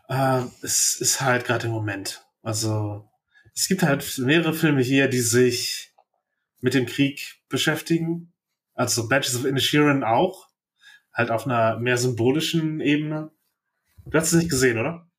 Äh, 0.07 0.43
es 0.61 0.95
ist 0.99 1.21
halt 1.21 1.45
gerade 1.45 1.67
im 1.67 1.73
Moment. 1.73 2.25
Also 2.41 3.09
es 3.53 3.67
gibt 3.67 3.83
halt 3.83 4.17
mehrere 4.17 4.53
Filme 4.53 4.81
hier, 4.81 5.07
die 5.07 5.19
sich 5.19 5.93
mit 6.61 6.73
dem 6.73 6.85
Krieg 6.85 7.41
beschäftigen. 7.49 8.33
Also 8.73 9.07
Badges 9.07 9.35
of 9.35 9.45
Inisherin 9.45 10.03
auch. 10.03 10.49
Halt 11.13 11.31
auf 11.31 11.45
einer 11.45 11.79
mehr 11.79 11.97
symbolischen 11.97 12.81
Ebene. 12.81 13.31
Du 14.05 14.17
hast 14.17 14.33
es 14.33 14.39
nicht 14.39 14.49
gesehen, 14.49 14.77
oder? 14.77 15.09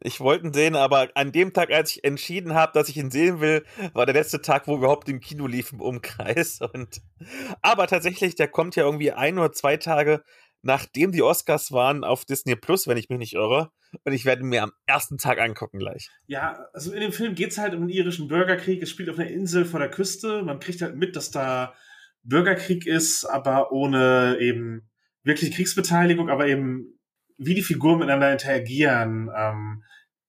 Ich 0.00 0.20
wollte 0.20 0.46
ihn 0.46 0.52
sehen, 0.52 0.74
aber 0.74 1.10
an 1.14 1.32
dem 1.32 1.52
Tag, 1.52 1.70
als 1.70 1.92
ich 1.92 2.04
entschieden 2.04 2.54
habe, 2.54 2.72
dass 2.72 2.88
ich 2.88 2.96
ihn 2.96 3.10
sehen 3.10 3.40
will, 3.40 3.64
war 3.92 4.06
der 4.06 4.14
letzte 4.14 4.40
Tag, 4.40 4.66
wo 4.66 4.76
überhaupt 4.76 5.08
im 5.08 5.20
Kino 5.20 5.46
lief 5.46 5.72
im 5.72 5.80
Umkreis. 5.80 6.60
Und 6.72 7.02
aber 7.60 7.86
tatsächlich, 7.86 8.34
der 8.34 8.48
kommt 8.48 8.76
ja 8.76 8.84
irgendwie 8.84 9.12
ein 9.12 9.38
oder 9.38 9.52
zwei 9.52 9.76
Tage 9.76 10.24
nachdem 10.62 11.12
die 11.12 11.22
Oscars 11.22 11.72
waren 11.72 12.04
auf 12.04 12.24
Disney 12.24 12.56
Plus, 12.56 12.86
wenn 12.86 12.96
ich 12.96 13.08
mich 13.08 13.18
nicht 13.18 13.34
irre. 13.34 13.70
Und 14.04 14.12
ich 14.12 14.24
werde 14.24 14.42
mir 14.42 14.62
am 14.62 14.72
ersten 14.86 15.18
Tag 15.18 15.38
angucken 15.38 15.78
gleich. 15.78 16.08
Ja, 16.26 16.66
also 16.72 16.92
in 16.92 17.00
dem 17.00 17.12
Film 17.12 17.34
geht 17.34 17.50
es 17.50 17.58
halt 17.58 17.74
um 17.74 17.80
den 17.80 17.90
irischen 17.90 18.28
Bürgerkrieg. 18.28 18.82
Es 18.82 18.90
spielt 18.90 19.10
auf 19.10 19.18
einer 19.18 19.28
Insel 19.28 19.64
vor 19.64 19.80
der 19.80 19.90
Küste. 19.90 20.42
Man 20.42 20.60
kriegt 20.60 20.80
halt 20.80 20.96
mit, 20.96 21.14
dass 21.14 21.30
da 21.30 21.74
Bürgerkrieg 22.22 22.86
ist, 22.86 23.24
aber 23.24 23.72
ohne 23.72 24.38
eben 24.40 24.88
wirklich 25.24 25.52
Kriegsbeteiligung, 25.52 26.30
aber 26.30 26.46
eben 26.46 26.98
wie 27.36 27.54
die 27.54 27.62
Figuren 27.62 27.98
miteinander 27.98 28.32
interagieren, 28.32 29.30
ähm, 29.36 29.84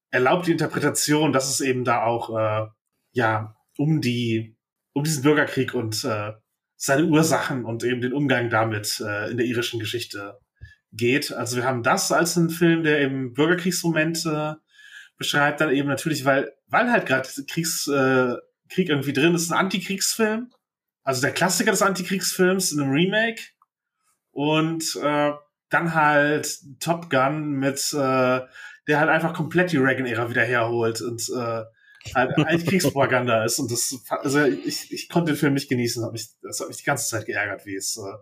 erlaubt 0.09 0.47
die 0.47 0.51
Interpretation, 0.51 1.31
dass 1.31 1.49
es 1.49 1.61
eben 1.61 1.83
da 1.83 2.03
auch 2.03 2.35
äh, 2.37 2.67
ja 3.11 3.55
um 3.77 4.01
die 4.01 4.57
um 4.93 5.03
diesen 5.03 5.23
Bürgerkrieg 5.23 5.73
und 5.73 6.03
äh, 6.03 6.33
seine 6.75 7.05
Ursachen 7.05 7.65
und 7.65 7.83
eben 7.83 8.01
den 8.01 8.13
Umgang 8.13 8.49
damit 8.49 8.99
äh, 8.99 9.31
in 9.31 9.37
der 9.37 9.45
irischen 9.45 9.79
Geschichte 9.79 10.37
geht. 10.91 11.31
Also 11.31 11.57
wir 11.57 11.65
haben 11.65 11.83
das 11.83 12.11
als 12.11 12.37
einen 12.37 12.49
Film, 12.49 12.83
der 12.83 13.01
eben 13.01 13.33
Bürgerkriegsmomente 13.33 14.57
beschreibt, 15.17 15.61
dann 15.61 15.71
eben 15.71 15.87
natürlich, 15.87 16.25
weil, 16.25 16.51
weil 16.67 16.91
halt 16.91 17.05
gerade 17.05 17.29
Kriegs, 17.47 17.87
äh, 17.87 18.35
Krieg 18.69 18.89
irgendwie 18.89 19.13
drin 19.13 19.35
ist, 19.35 19.51
ein 19.51 19.57
Antikriegsfilm. 19.57 20.51
Also 21.03 21.21
der 21.21 21.31
Klassiker 21.31 21.71
des 21.71 21.81
Antikriegsfilms 21.81 22.71
in 22.71 22.81
einem 22.81 22.91
Remake. 22.91 23.41
Und 24.31 24.95
äh, 25.01 25.31
dann 25.69 25.93
halt 25.93 26.57
Top 26.79 27.09
Gun 27.09 27.51
mit 27.51 27.93
äh, 27.93 28.41
der 28.87 28.99
halt 28.99 29.09
einfach 29.09 29.33
komplett 29.33 29.71
die 29.71 29.77
Reagan-Ära 29.77 30.29
wieder 30.29 30.43
herholt 30.43 31.01
und 31.01 31.21
äh, 31.29 31.63
Kriegspropaganda 32.11 33.43
ist. 33.43 33.59
Und 33.59 33.71
das, 33.71 34.03
also 34.09 34.43
ich, 34.43 34.91
ich 34.91 35.09
konnte 35.09 35.31
den 35.31 35.37
Film 35.37 35.53
nicht 35.53 35.69
genießen, 35.69 36.03
hat 36.03 36.11
mich, 36.11 36.29
das 36.41 36.59
hat 36.59 36.67
mich 36.67 36.77
die 36.77 36.83
ganze 36.83 37.07
Zeit 37.07 37.25
geärgert, 37.25 37.65
wie 37.65 37.75
es 37.75 37.97
äh, 37.97 38.17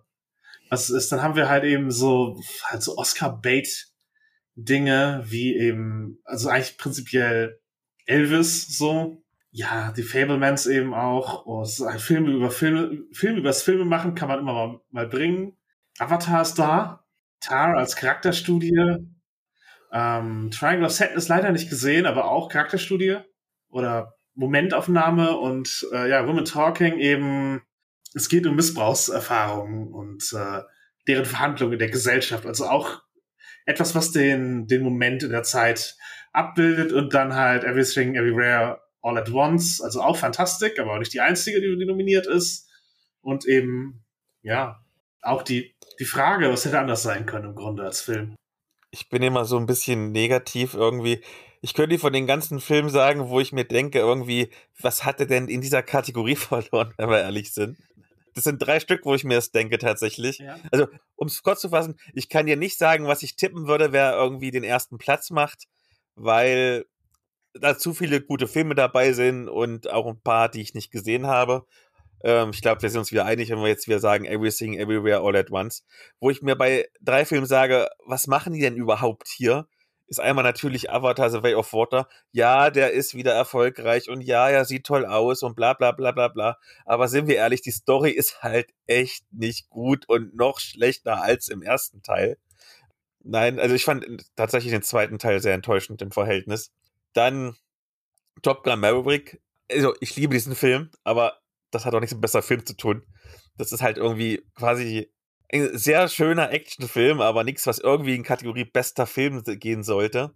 was 0.70 0.90
ist. 0.90 1.12
Dann 1.12 1.22
haben 1.22 1.36
wir 1.36 1.50
halt 1.50 1.64
eben 1.64 1.92
so, 1.92 2.42
halt 2.64 2.82
so 2.82 2.98
Oscar-Bait-Dinge, 2.98 5.24
wie 5.26 5.58
eben, 5.58 6.20
also 6.24 6.50
eigentlich 6.50 6.78
prinzipiell 6.78 7.60
Elvis 8.06 8.78
so. 8.78 9.18
Ja, 9.54 9.92
die 9.92 10.04
Fablemans 10.04 10.66
eben 10.66 10.94
auch. 10.94 11.46
Oh, 11.46 11.62
es 11.62 11.82
ein 11.82 12.00
Film 12.00 12.28
über 12.28 12.52
Filme, 12.52 13.04
Film 13.12 13.36
übers 13.36 13.64
Filme 13.64 13.84
machen 13.84 14.16
kann 14.16 14.30
man 14.30 14.40
immer 14.40 14.54
mal, 14.54 14.80
mal 14.92 15.08
bringen. 15.08 15.58
Avatar 16.00 16.42
ist 16.42 16.56
da. 16.56 17.04
Tar 17.42 17.76
als 17.76 17.98
Charakterstudie. 17.98 19.10
Ähm, 19.92 20.52
Triangle 20.52 20.86
of 20.86 20.94
Sadness 20.94 21.28
leider 21.28 21.52
nicht 21.52 21.70
gesehen, 21.70 22.06
aber 22.06 22.32
auch 22.32 22.48
Charakterstudie 22.48 23.18
oder 23.72 24.16
Momentaufnahme 24.36 25.38
und 25.38 25.88
äh, 25.92 26.10
ja, 26.10 26.28
Women 26.28 26.46
Talking 26.46 27.00
eben, 27.00 27.62
es 28.14 28.30
geht 28.30 28.46
um 28.46 28.56
Missbrauchserfahrungen 28.56 29.94
und 29.94 30.34
äh, 30.34 30.62
deren 31.08 31.26
Verhandlungen 31.26 31.74
in 31.74 31.80
der 31.80 31.90
Gesellschaft. 31.90 32.46
Also 32.46 32.68
auch 32.68 33.02
etwas, 33.66 33.96
was 33.96 34.12
den, 34.12 34.68
den 34.68 34.84
Moment 34.84 35.24
in 35.24 35.32
der 35.32 35.44
Zeit 35.44 35.96
abbildet 36.34 36.92
und 36.92 37.14
dann 37.14 37.36
halt 37.36 37.64
Everything, 37.64 38.16
Everywhere, 38.16 38.82
All 39.02 39.18
at 39.18 39.32
Once. 39.32 39.82
Also 39.82 40.02
auch 40.02 40.18
fantastisch, 40.18 40.80
aber 40.80 40.94
auch 40.94 41.00
nicht 41.00 41.14
die 41.14 41.22
einzige, 41.22 41.60
die, 41.60 41.78
die 41.78 41.86
nominiert 41.86 42.28
ist. 42.28 42.70
Und 43.22 43.46
eben, 43.46 44.04
ja, 44.42 44.84
auch 45.22 45.44
die, 45.44 45.76
die 46.00 46.06
Frage, 46.06 46.50
was 46.50 46.66
hätte 46.66 46.80
anders 46.80 47.04
sein 47.04 47.26
können 47.26 47.50
im 47.50 47.56
Grunde 47.56 47.84
als 47.84 48.02
Film. 48.02 48.36
Ich 48.90 49.10
bin 49.10 49.24
immer 49.24 49.46
so 49.46 49.58
ein 49.58 49.66
bisschen 49.66 50.12
negativ 50.12 50.74
irgendwie 50.74 51.22
ich 51.62 51.74
könnte 51.76 52.00
von 52.00 52.12
den 52.12 52.28
ganzen 52.28 52.60
Filmen 52.60 52.90
sagen, 52.90 53.30
wo 53.30 53.40
ich 53.40 53.52
mir 53.54 53.66
denke, 53.66 54.00
irgendwie, 54.00 54.50
was 54.80 55.06
hatte 55.06 55.28
denn 55.28 55.48
in 55.48 55.62
dieser 55.62 55.84
Kategorie 55.84 56.36
verloren, 56.36 56.94
wenn 56.98 57.10
wir 57.10 57.22
ehrlich 57.22 57.54
sind? 57.54 57.78
Das 58.34 58.46
sind 58.46 58.60
drei 58.60 58.80
Stück, 58.80 59.06
wo 59.06 59.14
ich 59.14 59.24
mir 59.24 59.36
das 59.36 59.52
denke 59.52 59.78
tatsächlich. 59.78 60.40
Ja. 60.40 60.58
Also, 60.72 60.88
um 61.16 61.28
es 61.28 61.44
kurz 61.44 61.62
zu 61.62 61.70
fassen, 61.70 62.00
ich 62.14 62.30
kann 62.30 62.46
dir 62.46 62.56
nicht 62.56 62.78
sagen, 62.78 63.06
was 63.06 63.24
ich 63.24 63.36
tippen 63.36 63.68
würde, 63.68 63.92
wer 63.92 64.14
irgendwie 64.14 64.52
den 64.52 64.64
ersten 64.64 64.98
Platz 64.98 65.32
macht, 65.32 65.66
weil 66.16 66.86
da 67.54 67.78
zu 67.78 67.94
viele 67.94 68.22
gute 68.22 68.48
Filme 68.48 68.74
dabei 68.74 69.12
sind 69.12 69.50
und 69.50 69.90
auch 69.90 70.08
ein 70.08 70.22
paar, 70.22 70.50
die 70.50 70.62
ich 70.62 70.74
nicht 70.74 70.92
gesehen 70.92 71.28
habe. 71.28 71.66
Ähm, 72.24 72.52
ich 72.54 72.62
glaube, 72.62 72.82
wir 72.82 72.90
sind 72.90 73.00
uns 73.00 73.12
wieder 73.12 73.26
einig, 73.26 73.50
wenn 73.50 73.60
wir 73.60 73.68
jetzt 73.68 73.88
wieder 73.88 74.00
sagen 74.00 74.26
Everything, 74.26 74.78
Everywhere, 74.78 75.22
All 75.22 75.36
at 75.36 75.52
Once. 75.52 75.84
Wo 76.20 76.30
ich 76.30 76.42
mir 76.42 76.56
bei 76.56 76.88
drei 77.02 77.26
Filmen 77.26 77.48
sage, 77.48 77.90
was 78.06 78.28
machen 78.28 78.54
die 78.54 78.62
denn 78.62 78.78
überhaupt 78.78 79.28
hier? 79.28 79.68
Ist 80.12 80.20
einmal 80.20 80.44
natürlich 80.44 80.92
Avatar 80.92 81.30
The 81.30 81.42
Way 81.42 81.56
of 81.56 81.72
Water. 81.72 82.06
Ja, 82.34 82.70
der 82.70 82.92
ist 82.92 83.16
wieder 83.16 83.32
erfolgreich 83.34 84.10
und 84.10 84.20
ja, 84.20 84.50
er 84.50 84.66
sieht 84.66 84.86
toll 84.86 85.06
aus 85.06 85.42
und 85.42 85.56
bla 85.56 85.74
bla 85.74 85.94
bla 85.94 86.12
bla 86.12 86.28
bla. 86.28 86.58
Aber 86.86 87.08
sind 87.08 87.30
wir 87.30 87.38
ehrlich, 87.38 87.62
die 87.62 87.72
Story 87.72 88.12
ist 88.12 88.44
halt 88.44 88.74
echt 88.88 89.24
nicht 89.32 89.70
gut 89.70 90.10
und 90.10 90.36
noch 90.36 90.60
schlechter 90.60 91.24
als 91.24 91.48
im 91.48 91.62
ersten 91.62 92.04
Teil. 92.04 92.38
Nein, 93.24 93.58
also 93.58 93.74
ich 93.74 93.86
fand 93.86 94.06
tatsächlich 94.36 94.74
den 94.74 94.84
zweiten 94.84 95.18
Teil 95.18 95.40
sehr 95.42 95.54
enttäuschend 95.54 96.02
im 96.02 96.12
Verhältnis. 96.12 96.74
Dann 97.14 97.56
Top 98.42 98.66
Gun 98.66 98.82
Maverick. 98.82 99.42
Also 99.72 99.94
ich 100.02 100.18
liebe 100.18 100.34
diesen 100.34 100.56
Film, 100.56 100.92
aber 101.06 101.40
das 101.72 101.86
hat 101.86 101.96
auch 101.96 102.02
nichts 102.02 102.14
mit 102.14 102.22
besser 102.22 102.42
Film 102.42 102.66
zu 102.66 102.76
tun. 102.76 103.06
Das 103.58 103.72
ist 103.72 103.82
halt 103.82 103.96
irgendwie 103.96 104.44
quasi 104.56 105.10
ein 105.52 105.78
sehr 105.78 106.08
schöner 106.08 106.52
Actionfilm, 106.52 107.22
aber 107.22 107.44
nichts, 107.44 107.68
was 107.68 107.80
irgendwie 107.80 108.16
in 108.16 108.24
Kategorie 108.24 108.66
bester 108.66 109.06
Film 109.06 109.44
gehen 109.44 109.84
sollte. 109.84 110.34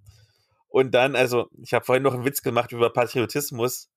Und 0.68 0.92
dann, 0.92 1.16
also, 1.16 1.50
ich 1.64 1.74
habe 1.74 1.86
vorhin 1.86 2.04
noch 2.04 2.14
einen 2.14 2.26
Witz 2.26 2.42
gemacht 2.42 2.72
über 2.72 2.92
Patriotismus. 2.92 3.90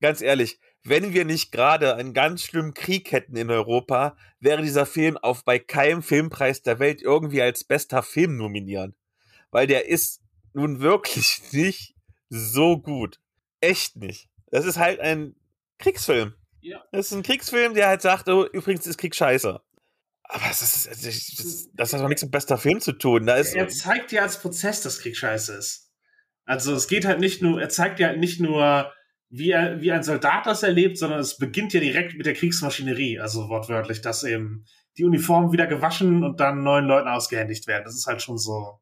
Ganz 0.00 0.20
ehrlich, 0.20 0.58
wenn 0.84 1.14
wir 1.14 1.24
nicht 1.24 1.52
gerade 1.52 1.96
einen 1.96 2.12
ganz 2.12 2.42
schlimmen 2.42 2.74
Krieg 2.74 3.10
hätten 3.12 3.36
in 3.36 3.50
Europa, 3.50 4.16
wäre 4.38 4.62
dieser 4.62 4.84
Film 4.84 5.16
auf 5.16 5.44
bei 5.44 5.58
keinem 5.58 6.02
Filmpreis 6.02 6.62
der 6.62 6.78
Welt 6.78 7.00
irgendwie 7.02 7.40
als 7.40 7.64
bester 7.64 8.02
Film 8.02 8.36
nominieren. 8.36 8.94
Weil 9.50 9.66
der 9.66 9.88
ist 9.88 10.20
nun 10.52 10.80
wirklich 10.80 11.40
nicht 11.52 11.94
so 12.28 12.78
gut. 12.78 13.18
Echt 13.60 13.96
nicht. 13.96 14.28
Das 14.50 14.66
ist 14.66 14.78
halt 14.78 15.00
ein 15.00 15.34
Kriegsfilm. 15.78 16.34
Ja. 16.60 16.84
Das 16.92 17.06
ist 17.06 17.12
ein 17.12 17.22
Kriegsfilm, 17.22 17.74
der 17.74 17.88
halt 17.88 18.02
sagt, 18.02 18.28
oh, 18.28 18.44
übrigens 18.44 18.86
ist 18.86 18.98
Krieg 18.98 19.14
scheiße. 19.14 19.60
Aber 20.28 20.48
das, 20.48 20.62
ist, 20.62 21.06
das, 21.06 21.68
das 21.72 21.92
hat 21.92 22.00
doch 22.00 22.08
nichts 22.08 22.22
mit 22.22 22.32
bester 22.32 22.58
Film 22.58 22.80
zu 22.80 22.92
tun. 22.92 23.26
Da 23.26 23.36
ist 23.36 23.54
er 23.54 23.68
zeigt 23.68 24.12
ja 24.12 24.22
als 24.22 24.40
Prozess, 24.40 24.82
dass 24.82 24.98
Krieg 24.98 25.16
scheiße 25.16 25.54
ist. 25.54 25.92
Also 26.44 26.74
es 26.74 26.88
geht 26.88 27.04
halt 27.04 27.20
nicht 27.20 27.42
nur, 27.42 27.60
er 27.60 27.68
zeigt 27.68 28.00
ja 28.00 28.14
nicht 28.14 28.40
nur, 28.40 28.92
wie, 29.28 29.50
er, 29.50 29.80
wie 29.80 29.92
ein 29.92 30.02
Soldat 30.02 30.46
das 30.46 30.62
erlebt, 30.62 30.98
sondern 30.98 31.20
es 31.20 31.36
beginnt 31.36 31.72
ja 31.72 31.80
direkt 31.80 32.16
mit 32.16 32.26
der 32.26 32.34
Kriegsmaschinerie. 32.34 33.20
Also 33.20 33.48
wortwörtlich, 33.48 34.00
dass 34.00 34.24
eben 34.24 34.64
die 34.98 35.04
Uniformen 35.04 35.52
wieder 35.52 35.66
gewaschen 35.66 36.24
und 36.24 36.40
dann 36.40 36.62
neuen 36.62 36.86
Leuten 36.86 37.08
ausgehändigt 37.08 37.66
werden. 37.66 37.84
Das 37.84 37.94
ist 37.94 38.06
halt 38.06 38.22
schon 38.22 38.38
so 38.38 38.80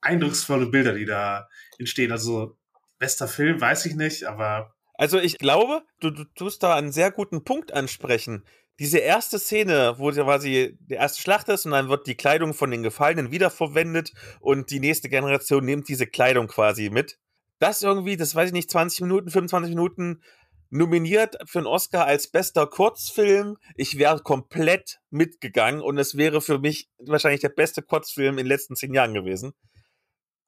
eindrucksvolle 0.00 0.66
Bilder, 0.66 0.94
die 0.94 1.06
da 1.06 1.48
entstehen. 1.78 2.12
Also 2.12 2.56
bester 2.98 3.28
Film, 3.28 3.60
weiß 3.60 3.86
ich 3.86 3.96
nicht, 3.96 4.24
aber. 4.24 4.74
Also 4.94 5.18
ich 5.18 5.38
glaube, 5.38 5.82
du, 6.00 6.10
du 6.10 6.24
tust 6.24 6.62
da 6.62 6.76
einen 6.76 6.92
sehr 6.92 7.10
guten 7.10 7.42
Punkt 7.44 7.72
ansprechen 7.72 8.44
diese 8.80 8.98
erste 8.98 9.38
Szene, 9.38 9.94
wo 9.98 10.10
quasi 10.10 10.78
der 10.80 10.98
erste 10.98 11.20
Schlacht 11.20 11.50
ist 11.50 11.66
und 11.66 11.72
dann 11.72 11.90
wird 11.90 12.06
die 12.06 12.14
Kleidung 12.14 12.54
von 12.54 12.70
den 12.70 12.82
Gefallenen 12.82 13.30
wiederverwendet 13.30 14.12
und 14.40 14.70
die 14.70 14.80
nächste 14.80 15.10
Generation 15.10 15.66
nimmt 15.66 15.86
diese 15.88 16.06
Kleidung 16.06 16.48
quasi 16.48 16.88
mit. 16.88 17.18
Das 17.58 17.82
irgendwie, 17.82 18.16
das 18.16 18.34
weiß 18.34 18.48
ich 18.48 18.52
nicht, 18.54 18.70
20 18.70 19.02
Minuten, 19.02 19.28
25 19.28 19.74
Minuten 19.74 20.22
nominiert 20.70 21.36
für 21.44 21.58
einen 21.58 21.66
Oscar 21.66 22.06
als 22.06 22.28
bester 22.28 22.66
Kurzfilm. 22.66 23.58
Ich 23.76 23.98
wäre 23.98 24.22
komplett 24.22 24.98
mitgegangen 25.10 25.82
und 25.82 25.98
es 25.98 26.16
wäre 26.16 26.40
für 26.40 26.58
mich 26.58 26.88
wahrscheinlich 26.98 27.42
der 27.42 27.50
beste 27.50 27.82
Kurzfilm 27.82 28.38
in 28.38 28.44
den 28.44 28.46
letzten 28.46 28.76
zehn 28.76 28.94
Jahren 28.94 29.12
gewesen. 29.12 29.52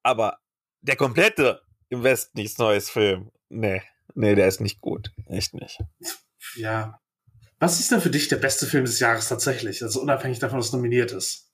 Aber 0.02 0.38
der 0.80 0.96
komplette 0.96 1.60
im 1.90 2.02
Westen 2.02 2.38
nichts 2.38 2.56
Neues 2.56 2.88
Film, 2.88 3.30
nee, 3.50 3.82
nee, 4.14 4.34
der 4.34 4.48
ist 4.48 4.62
nicht 4.62 4.80
gut. 4.80 5.12
Echt 5.26 5.52
nicht. 5.52 5.80
Ja, 6.56 7.01
was 7.62 7.78
ist 7.78 7.92
denn 7.92 8.00
für 8.00 8.10
dich 8.10 8.26
der 8.26 8.38
beste 8.38 8.66
Film 8.66 8.86
des 8.86 8.98
Jahres 8.98 9.28
tatsächlich? 9.28 9.84
Also 9.84 10.00
unabhängig 10.00 10.40
davon, 10.40 10.58
was 10.58 10.72
nominiert 10.72 11.12
ist. 11.12 11.48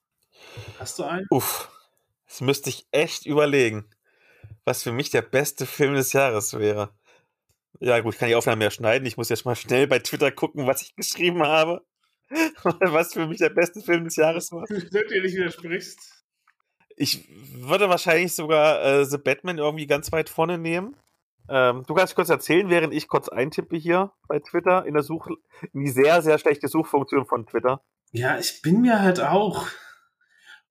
Hast 0.79 0.99
du 0.99 1.05
einen? 1.05 1.27
Uff, 1.29 1.71
das 2.27 2.41
müsste 2.41 2.71
ich 2.71 2.87
echt 2.93 3.27
überlegen, 3.27 3.85
was 4.65 4.83
für 4.83 4.91
mich 4.91 5.11
der 5.11 5.21
beste 5.21 5.67
Film 5.67 5.93
des 5.93 6.15
Jahres 6.15 6.59
wäre. 6.59 6.95
Ja, 7.79 8.01
gut, 8.01 8.15
ich 8.15 8.21
kann 8.21 8.31
die 8.31 8.37
Aufnahme 8.37 8.61
mehr 8.61 8.71
schneiden. 8.71 9.05
Ich 9.05 9.19
muss 9.19 9.29
jetzt 9.29 9.45
mal 9.45 9.55
schnell 9.55 9.87
bei 9.87 9.99
Twitter 9.99 10.33
gucken, 10.33 10.67
was 10.67 10.81
ich 10.81 10.97
geschrieben 10.97 11.43
habe. 11.43 11.85
was 12.63 13.13
für 13.13 13.27
mich 13.27 13.39
der 13.39 13.51
beste 13.51 13.83
Film 13.83 14.05
des 14.05 14.17
Jahres 14.17 14.51
war. 14.51 14.65
Wenn 14.71 14.81
du 14.81 15.09
dir 15.09 15.21
nicht 15.21 15.37
widersprichst. 15.37 16.25
Ich 16.97 17.29
würde 17.53 17.91
wahrscheinlich 17.91 18.35
sogar 18.35 18.83
äh, 18.83 19.05
The 19.05 19.19
Batman 19.19 19.59
irgendwie 19.59 19.87
ganz 19.87 20.11
weit 20.11 20.31
vorne 20.31 20.57
nehmen. 20.57 20.97
Ähm, 21.51 21.85
du 21.87 21.95
kannst 21.95 22.15
kurz 22.15 22.29
erzählen, 22.29 22.69
während 22.69 22.93
ich 22.93 23.09
kurz 23.09 23.29
eintippe 23.29 23.77
hier 23.77 24.13
bei 24.29 24.39
Twitter 24.39 24.85
in 24.87 24.95
der 24.95 25.03
Such 25.03 25.29
in 25.73 25.85
die 25.85 25.91
sehr, 25.91 26.23
sehr 26.23 26.39
schlechte 26.39 26.69
Suchfunktion 26.69 27.27
von 27.27 27.47
Twitter. 27.47 27.83
Ja, 28.13 28.39
ich 28.39 28.63
bin 28.63 28.81
mir 28.81 29.01
halt 29.01 29.21
auch 29.21 29.67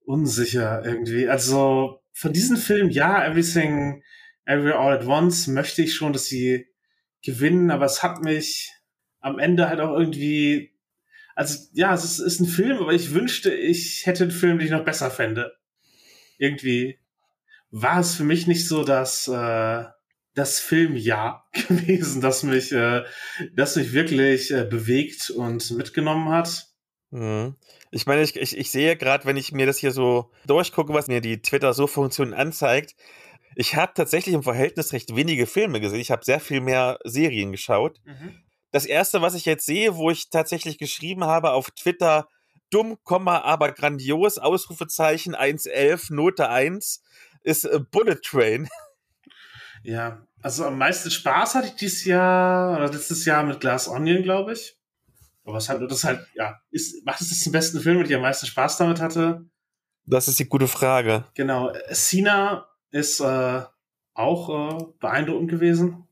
unsicher 0.05 0.83
irgendwie. 0.85 1.27
Also 1.27 2.01
von 2.13 2.33
diesen 2.33 2.57
Filmen, 2.57 2.89
ja, 2.89 3.25
Everything, 3.25 4.03
Every 4.45 4.71
All 4.71 4.93
at 4.93 5.05
Once 5.05 5.47
möchte 5.47 5.81
ich 5.81 5.95
schon, 5.95 6.13
dass 6.13 6.25
sie 6.25 6.67
gewinnen, 7.23 7.71
aber 7.71 7.85
es 7.85 8.03
hat 8.03 8.23
mich 8.23 8.71
am 9.19 9.39
Ende 9.39 9.69
halt 9.69 9.79
auch 9.79 9.97
irgendwie, 9.97 10.73
also 11.35 11.59
ja, 11.73 11.93
es 11.93 12.03
ist, 12.03 12.19
ist 12.19 12.39
ein 12.39 12.47
Film, 12.47 12.77
aber 12.77 12.93
ich 12.93 13.13
wünschte, 13.13 13.53
ich 13.53 14.05
hätte 14.05 14.23
einen 14.23 14.31
Film, 14.31 14.57
den 14.57 14.67
ich 14.67 14.71
noch 14.71 14.85
besser 14.85 15.11
fände. 15.11 15.53
Irgendwie 16.37 16.99
war 17.69 17.99
es 17.99 18.15
für 18.15 18.23
mich 18.23 18.47
nicht 18.47 18.67
so, 18.67 18.83
dass 18.83 19.27
äh, 19.27 19.83
das 20.37 20.59
Filmjahr 20.59 21.49
gewesen, 21.67 22.21
das 22.21 22.43
mich, 22.43 22.71
äh, 22.71 23.03
das 23.55 23.75
mich 23.75 23.91
wirklich 23.91 24.51
äh, 24.51 24.65
bewegt 24.65 25.31
und 25.31 25.71
mitgenommen 25.71 26.29
hat. 26.29 26.67
Mhm. 27.09 27.55
Ich 27.89 28.05
meine, 28.05 28.21
ich, 28.21 28.35
ich, 28.35 28.55
ich 28.55 28.69
sehe 28.69 28.95
gerade, 28.97 29.25
wenn 29.25 29.37
ich 29.37 29.51
mir 29.51 29.65
das 29.65 29.79
hier 29.79 29.91
so 29.91 30.31
durchgucke, 30.45 30.93
was 30.93 31.07
mir 31.07 31.21
die 31.21 31.41
Twitter-So-Funktion 31.41 32.33
anzeigt, 32.33 32.95
ich 33.55 33.75
habe 33.75 33.93
tatsächlich 33.95 34.35
im 34.35 34.43
Verhältnis 34.43 34.93
recht 34.93 35.15
wenige 35.15 35.47
Filme 35.47 35.79
gesehen. 35.79 35.99
Ich 35.99 36.11
habe 36.11 36.23
sehr 36.23 36.39
viel 36.39 36.61
mehr 36.61 36.99
Serien 37.03 37.51
geschaut. 37.51 37.99
Mhm. 38.05 38.37
Das 38.71 38.85
erste, 38.85 39.23
was 39.23 39.33
ich 39.33 39.45
jetzt 39.45 39.65
sehe, 39.65 39.95
wo 39.95 40.11
ich 40.11 40.29
tatsächlich 40.29 40.77
geschrieben 40.77 41.23
habe 41.23 41.53
auf 41.53 41.71
Twitter, 41.71 42.27
dumm, 42.69 42.99
aber 43.05 43.71
grandios, 43.71 44.37
Ausrufezeichen 44.37 45.35
1.11, 45.35 46.13
Note 46.13 46.49
1, 46.49 47.01
ist 47.41 47.63
äh, 47.63 47.79
Bullet 47.79 48.19
Train. 48.21 48.67
Ja, 49.87 50.21
also 50.41 50.65
am 50.65 50.77
meisten 50.77 51.09
Spaß 51.09 51.55
hatte 51.55 51.67
ich 51.67 51.75
dieses 51.75 52.03
Jahr 52.03 52.75
oder 52.75 52.91
letztes 52.91 53.23
Jahr 53.23 53.43
mit 53.43 53.61
Glass 53.61 53.87
Onion, 53.87 54.21
glaube 54.21 54.51
ich. 54.51 54.77
Aber 55.45 55.55
was 55.55 55.69
halt, 55.69 55.89
das 55.89 56.03
halt, 56.03 56.27
ja, 56.35 56.59
ist, 56.71 57.05
was 57.05 57.21
ist 57.21 57.31
das 57.31 57.39
den 57.39 57.53
besten 57.53 57.79
Film, 57.79 57.99
mit 57.99 58.07
dem 58.07 58.11
ich 58.11 58.15
am 58.17 58.21
meisten 58.21 58.47
Spaß 58.47 58.77
damit 58.77 58.99
hatte? 58.99 59.45
Das 60.05 60.27
ist 60.27 60.39
die 60.39 60.49
gute 60.49 60.67
Frage. 60.67 61.23
Genau. 61.35 61.71
Sina 61.89 62.67
ist 62.91 63.21
äh, 63.21 63.61
auch 64.13 64.49
äh, 64.49 64.85
beeindruckend 64.99 65.49
gewesen. 65.49 66.05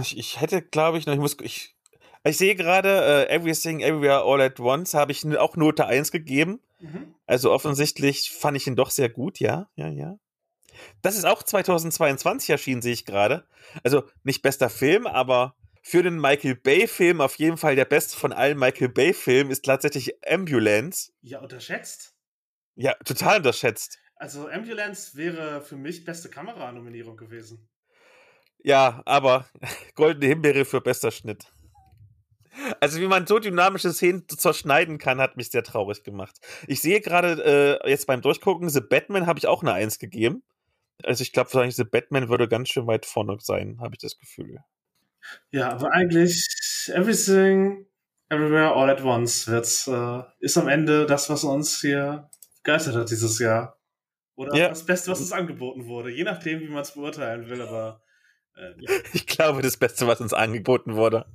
Ich, 0.00 0.18
ich 0.18 0.40
hätte, 0.40 0.60
glaube 0.60 0.98
ich, 0.98 1.06
noch, 1.06 1.14
ich 1.14 1.20
muss, 1.20 1.36
ich, 1.42 1.76
ich 2.24 2.36
sehe 2.36 2.56
gerade, 2.56 3.28
uh, 3.28 3.32
Everything 3.32 3.80
Everywhere 3.80 4.24
All 4.24 4.40
at 4.40 4.58
Once 4.58 4.94
habe 4.94 5.12
ich 5.12 5.24
auch 5.38 5.54
Note 5.56 5.86
1 5.86 6.10
gegeben. 6.10 6.60
Mhm. 6.80 7.14
Also 7.26 7.52
offensichtlich 7.52 8.32
fand 8.32 8.56
ich 8.56 8.66
ihn 8.66 8.74
doch 8.74 8.90
sehr 8.90 9.08
gut, 9.08 9.38
ja, 9.38 9.68
ja, 9.76 9.86
ja. 9.86 10.18
Das 11.02 11.16
ist 11.16 11.24
auch 11.24 11.42
2022 11.42 12.50
erschienen, 12.50 12.82
sehe 12.82 12.92
ich 12.92 13.04
gerade. 13.04 13.46
Also 13.82 14.04
nicht 14.24 14.42
bester 14.42 14.70
Film, 14.70 15.06
aber 15.06 15.54
für 15.82 16.02
den 16.02 16.20
Michael 16.20 16.54
Bay-Film 16.54 17.20
auf 17.20 17.36
jeden 17.36 17.56
Fall 17.56 17.76
der 17.76 17.84
beste 17.84 18.16
von 18.16 18.32
allen 18.32 18.58
Michael 18.58 18.88
Bay-Filmen 18.88 19.50
ist 19.50 19.64
tatsächlich 19.64 20.14
Ambulance. 20.26 21.12
Ja, 21.20 21.40
unterschätzt? 21.40 22.14
Ja, 22.76 22.94
total 23.04 23.38
unterschätzt. 23.38 23.98
Also 24.16 24.48
Ambulance 24.48 25.16
wäre 25.16 25.60
für 25.62 25.76
mich 25.76 26.04
beste 26.04 26.28
Kamera-Nominierung 26.28 27.16
gewesen. 27.16 27.68
Ja, 28.62 29.02
aber 29.04 29.46
Goldene 29.96 30.26
Himbeere 30.26 30.64
für 30.64 30.80
bester 30.80 31.10
Schnitt. 31.10 31.52
Also 32.80 33.00
wie 33.00 33.06
man 33.06 33.26
so 33.26 33.38
dynamische 33.38 33.92
Szenen 33.92 34.28
zerschneiden 34.28 34.98
kann, 34.98 35.20
hat 35.20 35.36
mich 35.36 35.50
sehr 35.50 35.64
traurig 35.64 36.04
gemacht. 36.04 36.36
Ich 36.66 36.80
sehe 36.80 37.00
gerade 37.00 37.80
äh, 37.82 37.90
jetzt 37.90 38.06
beim 38.06 38.20
Durchgucken, 38.20 38.68
The 38.68 38.80
Batman 38.80 39.26
habe 39.26 39.38
ich 39.38 39.46
auch 39.46 39.62
eine 39.62 39.72
Eins 39.72 39.98
gegeben. 39.98 40.42
Also 41.04 41.22
ich 41.22 41.32
glaube, 41.32 41.70
The 41.70 41.84
Batman 41.84 42.28
würde 42.28 42.48
ganz 42.48 42.68
schön 42.68 42.86
weit 42.86 43.06
vorne 43.06 43.36
sein, 43.40 43.78
habe 43.80 43.94
ich 43.94 44.00
das 44.00 44.18
Gefühl. 44.18 44.58
Ja, 45.50 45.70
aber 45.70 45.92
eigentlich 45.92 46.48
Everything, 46.88 47.86
Everywhere, 48.28 48.74
All 48.74 48.90
at 48.90 49.02
Once 49.04 49.46
wird's, 49.46 49.86
äh, 49.86 50.22
ist 50.40 50.56
am 50.56 50.68
Ende 50.68 51.06
das, 51.06 51.30
was 51.30 51.44
uns 51.44 51.80
hier 51.80 52.30
begeistert 52.62 52.96
hat 52.96 53.10
dieses 53.10 53.38
Jahr. 53.38 53.78
Oder 54.34 54.56
ja. 54.56 54.68
das 54.70 54.84
Beste, 54.84 55.10
was 55.10 55.20
uns 55.20 55.32
angeboten 55.32 55.86
wurde. 55.86 56.10
Je 56.10 56.24
nachdem, 56.24 56.60
wie 56.60 56.68
man 56.68 56.82
es 56.82 56.94
beurteilen 56.94 57.48
will, 57.48 57.60
aber. 57.60 58.02
Äh, 58.56 58.72
ja. 58.78 58.90
Ich 59.12 59.26
glaube, 59.26 59.62
das 59.62 59.76
Beste, 59.76 60.06
was 60.06 60.20
uns 60.20 60.32
angeboten 60.32 60.94
wurde. 60.96 61.26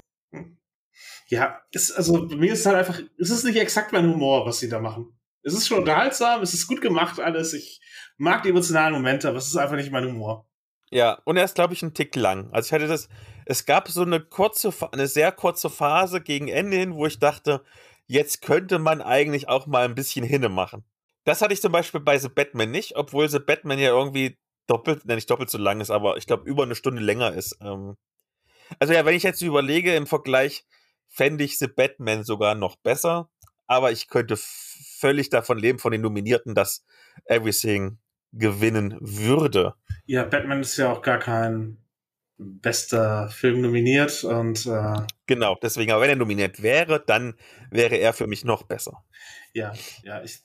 Ja, 1.28 1.62
ist, 1.72 1.92
also 1.92 2.28
bei 2.28 2.36
mir 2.36 2.54
ist 2.54 2.60
es 2.60 2.66
halt 2.66 2.78
einfach, 2.78 3.00
es 3.20 3.30
ist 3.30 3.44
nicht 3.44 3.58
exakt 3.58 3.92
mein 3.92 4.08
Humor, 4.08 4.46
was 4.46 4.60
sie 4.60 4.70
da 4.70 4.80
machen. 4.80 5.18
Es 5.44 5.54
ist 5.54 5.68
schon 5.68 5.80
unterhaltsam, 5.80 6.42
es 6.42 6.54
ist 6.54 6.68
gut 6.68 6.82
gemacht 6.82 7.20
alles. 7.20 7.54
Ich 7.54 7.80
mag 8.18 8.44
die 8.44 8.50
emotionalen 8.50 8.94
Momente, 8.94 9.30
aber 9.30 9.38
es 9.38 9.48
ist 9.48 9.58
einfach 9.58 9.76
nicht 9.76 9.92
mein 9.92 10.06
Humor. 10.06 10.46
Ja, 10.90 11.20
und 11.26 11.38
er 11.38 11.44
ist, 11.44 11.56
glaube 11.56 11.74
ich, 11.74 11.82
ein 11.84 11.94
Tick 11.94 12.16
lang. 12.16 12.50
Also 12.52 12.68
ich 12.68 12.74
hatte 12.74 12.88
das, 12.88 13.10
es 13.46 13.66
gab 13.66 13.90
so 13.90 14.04
eine 14.04 14.22
kurze, 14.22 14.74
eine 14.92 15.08
sehr 15.08 15.32
kurze 15.32 15.70
Phase 15.70 16.22
gegen 16.22 16.48
Ende 16.48 16.78
hin, 16.78 16.96
wo 16.96 17.06
ich 17.06 17.20
dachte, 17.20 17.64
jetzt 18.06 18.42
könnte 18.42 18.80
man 18.80 19.02
eigentlich 19.02 19.50
auch 19.50 19.68
mal 19.68 19.86
ein 19.86 19.96
bisschen 19.96 20.26
hinne 20.26 20.50
machen. 20.50 20.86
Das 21.26 21.42
hatte 21.42 21.54
ich 21.54 21.62
zum 21.62 21.74
Beispiel 21.74 22.00
bei 22.00 22.18
The 22.18 22.30
Batman 22.30 22.72
nicht, 22.72 22.96
obwohl 22.96 23.28
The 23.28 23.40
Batman 23.40 23.80
ja 23.80 23.90
irgendwie 23.90 24.38
doppelt, 24.68 25.06
ne, 25.06 25.16
nicht 25.16 25.30
doppelt 25.30 25.50
so 25.50 25.58
lang 25.58 25.82
ist, 25.82 25.92
aber 25.92 26.18
ich 26.18 26.26
glaube 26.26 26.50
über 26.50 26.64
eine 26.64 26.76
Stunde 26.76 27.02
länger 27.02 27.34
ist. 27.34 27.58
Ähm 27.62 27.96
also 28.80 28.94
ja, 28.94 29.06
wenn 29.06 29.16
ich 29.16 29.24
jetzt 29.24 29.42
überlege, 29.42 29.96
im 29.96 30.08
Vergleich 30.08 30.66
fände 31.08 31.44
ich 31.44 31.58
The 31.58 31.68
Batman 31.68 32.24
sogar 32.24 32.56
noch 32.56 32.78
besser, 32.78 33.30
aber 33.66 33.92
ich 33.92 34.08
könnte 34.08 34.38
völlig 34.38 35.30
davon 35.30 35.58
leben, 35.58 35.80
von 35.80 35.92
den 35.92 36.02
Nominierten, 36.02 36.56
dass 36.56 36.86
Everything 37.26 37.98
gewinnen 38.34 38.98
würde. 39.00 39.74
Ja, 40.06 40.24
Batman 40.24 40.62
ist 40.62 40.78
ja 40.78 40.92
auch 40.92 41.02
gar 41.02 41.20
kein 41.20 41.78
bester 42.38 43.30
Film 43.30 43.62
nominiert 43.62 44.24
und 44.24 44.66
äh, 44.68 45.02
genau, 45.26 45.58
deswegen, 45.62 45.92
aber 45.92 46.04
wenn 46.04 46.12
er 46.12 46.16
nominiert 46.16 46.62
wäre, 46.62 47.04
dann 47.06 47.36
wäre 47.72 47.96
er 47.96 48.14
für 48.14 48.28
mich 48.28 48.46
noch 48.46 48.64
besser. 48.64 49.04
Ja, 49.54 49.74
ja, 50.04 50.22
ich, 50.24 50.42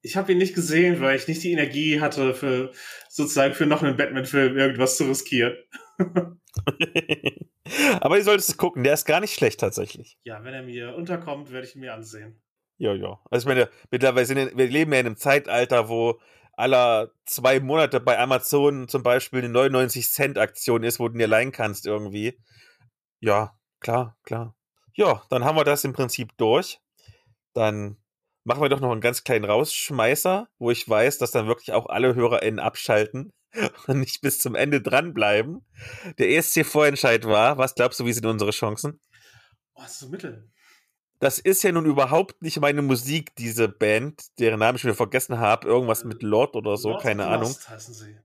ich 0.00 0.16
habe 0.16 0.32
ihn 0.32 0.38
nicht 0.38 0.54
gesehen, 0.54 1.00
weil 1.00 1.16
ich 1.16 1.28
nicht 1.28 1.42
die 1.42 1.52
Energie 1.52 2.00
hatte, 2.00 2.32
für 2.32 2.72
sozusagen 3.08 3.54
für 3.54 3.66
noch 3.66 3.82
einen 3.82 3.96
Batman-Film 3.96 4.56
irgendwas 4.56 4.96
zu 4.96 5.04
riskieren. 5.04 5.56
aber 8.00 8.16
ihr 8.16 8.24
solltest 8.24 8.48
es 8.48 8.56
gucken, 8.56 8.82
der 8.82 8.94
ist 8.94 9.04
gar 9.04 9.20
nicht 9.20 9.34
schlecht 9.34 9.60
tatsächlich. 9.60 10.18
Ja, 10.24 10.42
wenn 10.44 10.54
er 10.54 10.62
mir 10.62 10.94
unterkommt, 10.94 11.52
werde 11.52 11.66
ich 11.66 11.74
ihn 11.74 11.80
mir 11.80 11.92
ansehen. 11.92 12.40
Ja, 12.78 12.94
ja. 12.94 13.20
Also 13.30 13.44
ich 13.44 13.48
meine, 13.48 13.68
mittlerweile 13.90 14.24
sind 14.24 14.56
wir 14.56 14.68
leben 14.68 14.92
ja 14.92 15.00
in 15.00 15.06
einem 15.06 15.16
Zeitalter, 15.16 15.88
wo 15.88 16.20
aller 16.58 17.12
zwei 17.24 17.60
Monate 17.60 18.00
bei 18.00 18.18
Amazon 18.18 18.88
zum 18.88 19.04
Beispiel 19.04 19.38
eine 19.38 19.48
99 19.48 20.10
Cent 20.10 20.38
Aktion 20.38 20.82
ist, 20.82 20.98
wo 20.98 21.08
du 21.08 21.16
dir 21.16 21.28
leihen 21.28 21.52
kannst 21.52 21.86
irgendwie. 21.86 22.38
Ja, 23.20 23.56
klar, 23.80 24.16
klar. 24.24 24.56
Ja, 24.94 25.22
dann 25.30 25.44
haben 25.44 25.56
wir 25.56 25.64
das 25.64 25.84
im 25.84 25.92
Prinzip 25.92 26.36
durch. 26.36 26.80
Dann 27.54 27.96
machen 28.42 28.60
wir 28.60 28.68
doch 28.68 28.80
noch 28.80 28.90
einen 28.90 29.00
ganz 29.00 29.22
kleinen 29.22 29.44
Rausschmeißer, 29.44 30.48
wo 30.58 30.70
ich 30.72 30.88
weiß, 30.88 31.18
dass 31.18 31.30
dann 31.30 31.46
wirklich 31.46 31.72
auch 31.72 31.86
alle 31.86 32.16
HörerInnen 32.16 32.58
abschalten 32.58 33.32
und 33.86 34.00
nicht 34.00 34.20
bis 34.20 34.40
zum 34.40 34.56
Ende 34.56 34.80
dranbleiben. 34.80 35.64
Der 36.18 36.30
ESC-Vorentscheid 36.30 37.24
war, 37.24 37.58
was 37.58 37.76
glaubst 37.76 38.00
du, 38.00 38.04
wie 38.04 38.12
sind 38.12 38.26
unsere 38.26 38.50
Chancen? 38.50 39.00
Oh, 39.74 39.84
so 39.86 40.08
mittel 40.08 40.50
das 41.20 41.38
ist 41.38 41.62
ja 41.62 41.72
nun 41.72 41.86
überhaupt 41.86 42.42
nicht 42.42 42.60
meine 42.60 42.82
Musik, 42.82 43.34
diese 43.36 43.68
Band, 43.68 44.38
deren 44.38 44.60
Namen 44.60 44.76
ich 44.76 44.82
schon 44.82 44.94
vergessen 44.94 45.38
habe. 45.38 45.66
Irgendwas 45.66 46.04
mit 46.04 46.22
Lord 46.22 46.54
oder 46.54 46.76
so, 46.76 46.90
Lord 46.90 47.02
keine 47.02 47.26
Ahnung. 47.26 47.54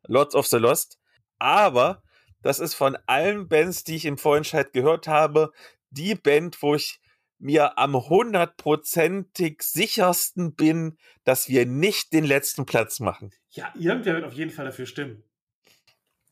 Lords 0.08 0.36
of 0.36 0.48
the 0.48 0.58
Lost. 0.58 1.00
Aber 1.40 2.04
das 2.42 2.60
ist 2.60 2.76
von 2.76 2.98
allen 3.08 3.48
Bands, 3.48 3.84
die 3.84 3.96
ich 3.96 4.06
im 4.06 4.18
Vorentscheid 4.18 4.74
gehört 4.74 5.08
habe, 5.08 5.52
die 5.90 6.16
Band, 6.16 6.62
wo 6.62 6.76
ich 6.76 7.00
mir 7.40 7.78
am 7.78 7.96
hundertprozentig 7.96 9.64
sichersten 9.64 10.56
bin, 10.56 10.98
dass 11.24 11.50
wir 11.50 11.66
nicht 11.66 12.14
den 12.14 12.24
letzten 12.24 12.66
Platz 12.66 13.00
machen. 13.00 13.32
Ja, 13.50 13.74
irgendwer 13.78 14.14
wird 14.14 14.26
auf 14.26 14.34
jeden 14.34 14.52
Fall 14.52 14.66
dafür 14.66 14.86
stimmen. 14.86 15.24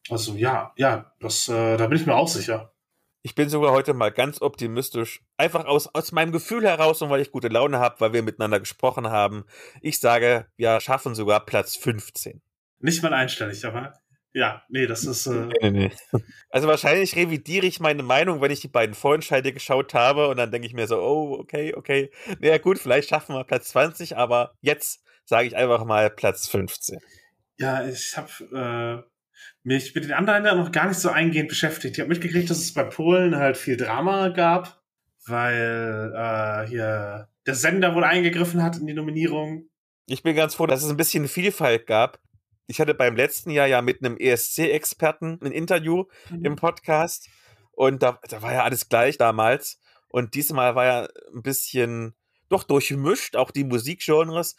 Also 0.09 0.35
ja, 0.35 0.73
ja, 0.77 1.13
das, 1.19 1.47
äh, 1.49 1.77
da 1.77 1.87
bin 1.87 1.97
ich 1.97 2.05
mir 2.05 2.15
auch 2.15 2.27
sicher. 2.27 2.70
Ich 3.23 3.35
bin 3.35 3.49
sogar 3.49 3.71
heute 3.71 3.93
mal 3.93 4.11
ganz 4.11 4.41
optimistisch. 4.41 5.21
Einfach 5.37 5.65
aus, 5.65 5.87
aus 5.93 6.11
meinem 6.11 6.31
Gefühl 6.31 6.63
heraus 6.63 7.01
und 7.01 7.09
weil 7.11 7.21
ich 7.21 7.31
gute 7.31 7.49
Laune 7.49 7.79
habe, 7.79 7.99
weil 7.99 8.13
wir 8.13 8.23
miteinander 8.23 8.59
gesprochen 8.59 9.09
haben. 9.09 9.45
Ich 9.81 9.99
sage, 9.99 10.47
wir 10.57 10.79
schaffen 10.79 11.13
sogar 11.13 11.45
Platz 11.45 11.75
15. 11.75 12.41
Nicht 12.79 13.03
mal 13.03 13.13
einstellig, 13.13 13.63
aber 13.63 13.93
ja, 14.33 14.63
nee, 14.69 14.87
das 14.87 15.03
ist. 15.03 15.27
Äh 15.27 15.47
nee, 15.61 15.69
nee, 15.69 15.71
nee. 15.71 15.91
Also 16.49 16.67
wahrscheinlich 16.67 17.15
revidiere 17.15 17.65
ich 17.65 17.79
meine 17.79 18.01
Meinung, 18.01 18.41
wenn 18.41 18.51
ich 18.51 18.61
die 18.61 18.67
beiden 18.67 18.95
Vorentscheide 18.95 19.53
geschaut 19.53 19.93
habe 19.93 20.29
und 20.29 20.37
dann 20.37 20.51
denke 20.51 20.67
ich 20.67 20.73
mir 20.73 20.87
so, 20.87 20.99
oh, 20.99 21.37
okay, 21.39 21.75
okay. 21.75 22.11
Naja, 22.39 22.57
gut, 22.57 22.79
vielleicht 22.79 23.09
schaffen 23.09 23.35
wir 23.35 23.43
Platz 23.43 23.69
20, 23.69 24.17
aber 24.17 24.53
jetzt 24.61 25.03
sage 25.25 25.47
ich 25.47 25.55
einfach 25.55 25.85
mal 25.85 26.09
Platz 26.09 26.47
15. 26.47 26.99
Ja, 27.57 27.85
ich 27.85 28.17
habe 28.17 29.05
äh, 29.05 29.10
mich 29.63 29.93
mit 29.93 30.05
den 30.05 30.13
anderen 30.13 30.43
Ländern 30.43 30.63
noch 30.63 30.71
gar 30.71 30.87
nicht 30.87 30.99
so 30.99 31.09
eingehend 31.09 31.49
beschäftigt. 31.49 31.95
Ich 31.95 32.01
habe 32.01 32.09
mitgekriegt, 32.09 32.49
dass 32.49 32.59
es 32.59 32.73
bei 32.73 32.83
Polen 32.83 33.35
halt 33.35 33.57
viel 33.57 33.77
Drama 33.77 34.29
gab, 34.29 34.81
weil 35.25 36.13
äh, 36.15 36.67
hier 36.67 37.29
der 37.45 37.55
Sender 37.55 37.95
wohl 37.95 38.03
eingegriffen 38.03 38.63
hat 38.63 38.77
in 38.77 38.87
die 38.87 38.93
Nominierung. 38.93 39.69
Ich 40.07 40.23
bin 40.23 40.35
ganz 40.35 40.55
froh, 40.55 40.67
dass 40.67 40.83
es 40.83 40.89
ein 40.89 40.97
bisschen 40.97 41.27
Vielfalt 41.27 41.87
gab. 41.87 42.19
Ich 42.67 42.79
hatte 42.79 42.93
beim 42.93 43.15
letzten 43.15 43.51
Jahr 43.51 43.67
ja 43.67 43.81
mit 43.81 44.03
einem 44.03 44.17
ESC-Experten 44.17 45.39
ein 45.41 45.51
Interview 45.51 46.05
mhm. 46.29 46.45
im 46.45 46.55
Podcast 46.55 47.29
und 47.71 48.03
da, 48.03 48.19
da 48.29 48.41
war 48.41 48.53
ja 48.53 48.63
alles 48.63 48.89
gleich 48.89 49.17
damals. 49.17 49.79
Und 50.07 50.35
diesmal 50.35 50.75
war 50.75 50.85
ja 50.85 51.07
ein 51.33 51.41
bisschen 51.41 52.13
doch 52.49 52.63
durchmischt, 52.63 53.35
auch 53.35 53.51
die 53.51 53.63
Musikgenres. 53.63 54.55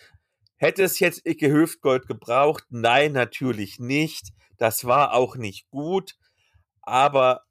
Hätte 0.56 0.82
es 0.82 0.98
jetzt 0.98 1.26
Icke 1.26 1.52
Hüftgold 1.52 2.06
gebraucht? 2.06 2.64
Nein, 2.70 3.12
natürlich 3.12 3.78
nicht. 3.78 4.32
Das 4.62 4.84
war 4.84 5.12
auch 5.14 5.34
nicht 5.34 5.68
gut, 5.70 6.14
aber 6.82 7.46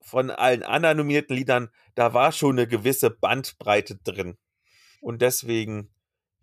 von 0.00 0.30
allen 0.30 0.62
anderen 0.62 0.98
nominierten 0.98 1.34
Liedern, 1.34 1.68
da 1.96 2.14
war 2.14 2.30
schon 2.30 2.52
eine 2.52 2.68
gewisse 2.68 3.10
Bandbreite 3.10 3.96
drin. 3.96 4.38
Und 5.00 5.20
deswegen, 5.20 5.92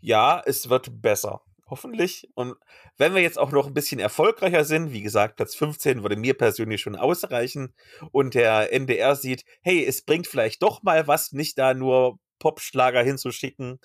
ja, 0.01 0.43
es 0.45 0.67
wird 0.67 1.01
besser. 1.01 1.43
Hoffentlich. 1.65 2.29
Und 2.33 2.55
wenn 2.97 3.15
wir 3.15 3.21
jetzt 3.21 3.39
auch 3.39 3.53
noch 3.53 3.67
ein 3.67 3.73
bisschen 3.73 4.01
erfolgreicher 4.01 4.65
sind, 4.65 4.91
wie 4.91 5.01
gesagt, 5.01 5.37
Platz 5.37 5.55
15 5.55 6.03
würde 6.03 6.17
mir 6.17 6.33
persönlich 6.33 6.81
schon 6.81 6.97
ausreichen 6.97 7.73
und 8.11 8.33
der 8.33 8.73
NDR 8.73 9.15
sieht, 9.15 9.45
hey, 9.61 9.85
es 9.85 10.03
bringt 10.03 10.27
vielleicht 10.27 10.61
doch 10.61 10.83
mal 10.83 11.07
was, 11.07 11.31
nicht 11.31 11.57
da 11.57 11.73
nur 11.73 12.19
Popschlager 12.37 13.01
hinzuschicken, 13.01 13.79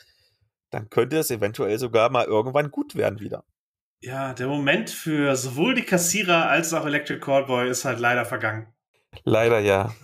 dann 0.70 0.90
könnte 0.90 1.18
es 1.18 1.30
eventuell 1.30 1.78
sogar 1.78 2.10
mal 2.10 2.24
irgendwann 2.24 2.72
gut 2.72 2.96
werden 2.96 3.20
wieder. 3.20 3.44
Ja, 4.00 4.34
der 4.34 4.46
Moment 4.46 4.90
für 4.90 5.36
sowohl 5.36 5.74
die 5.74 5.82
Kassierer 5.82 6.48
als 6.48 6.72
auch 6.74 6.86
Electric 6.86 7.20
Callboy 7.20 7.68
ist 7.68 7.84
halt 7.84 7.98
leider 7.98 8.24
vergangen. 8.24 8.72
Leider 9.24 9.58
ja. 9.58 9.94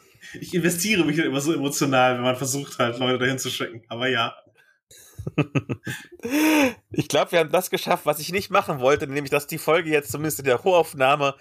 Ich 0.40 0.54
investiere 0.54 1.04
mich 1.04 1.18
halt 1.18 1.28
immer 1.28 1.40
so 1.40 1.52
emotional, 1.52 2.16
wenn 2.16 2.22
man 2.22 2.36
versucht 2.36 2.78
halt 2.78 2.98
Leute 2.98 3.18
dahin 3.18 3.38
zu 3.38 3.50
schicken. 3.50 3.82
Aber 3.88 4.08
ja. 4.08 4.34
ich 6.90 7.08
glaube, 7.08 7.32
wir 7.32 7.40
haben 7.40 7.52
das 7.52 7.70
geschafft, 7.70 8.06
was 8.06 8.18
ich 8.18 8.32
nicht 8.32 8.50
machen 8.50 8.80
wollte, 8.80 9.06
nämlich 9.06 9.30
dass 9.30 9.46
die 9.46 9.58
Folge 9.58 9.90
jetzt 9.90 10.10
zumindest 10.10 10.40
in 10.40 10.46
der 10.46 10.64
Hochaufnahme 10.64 11.36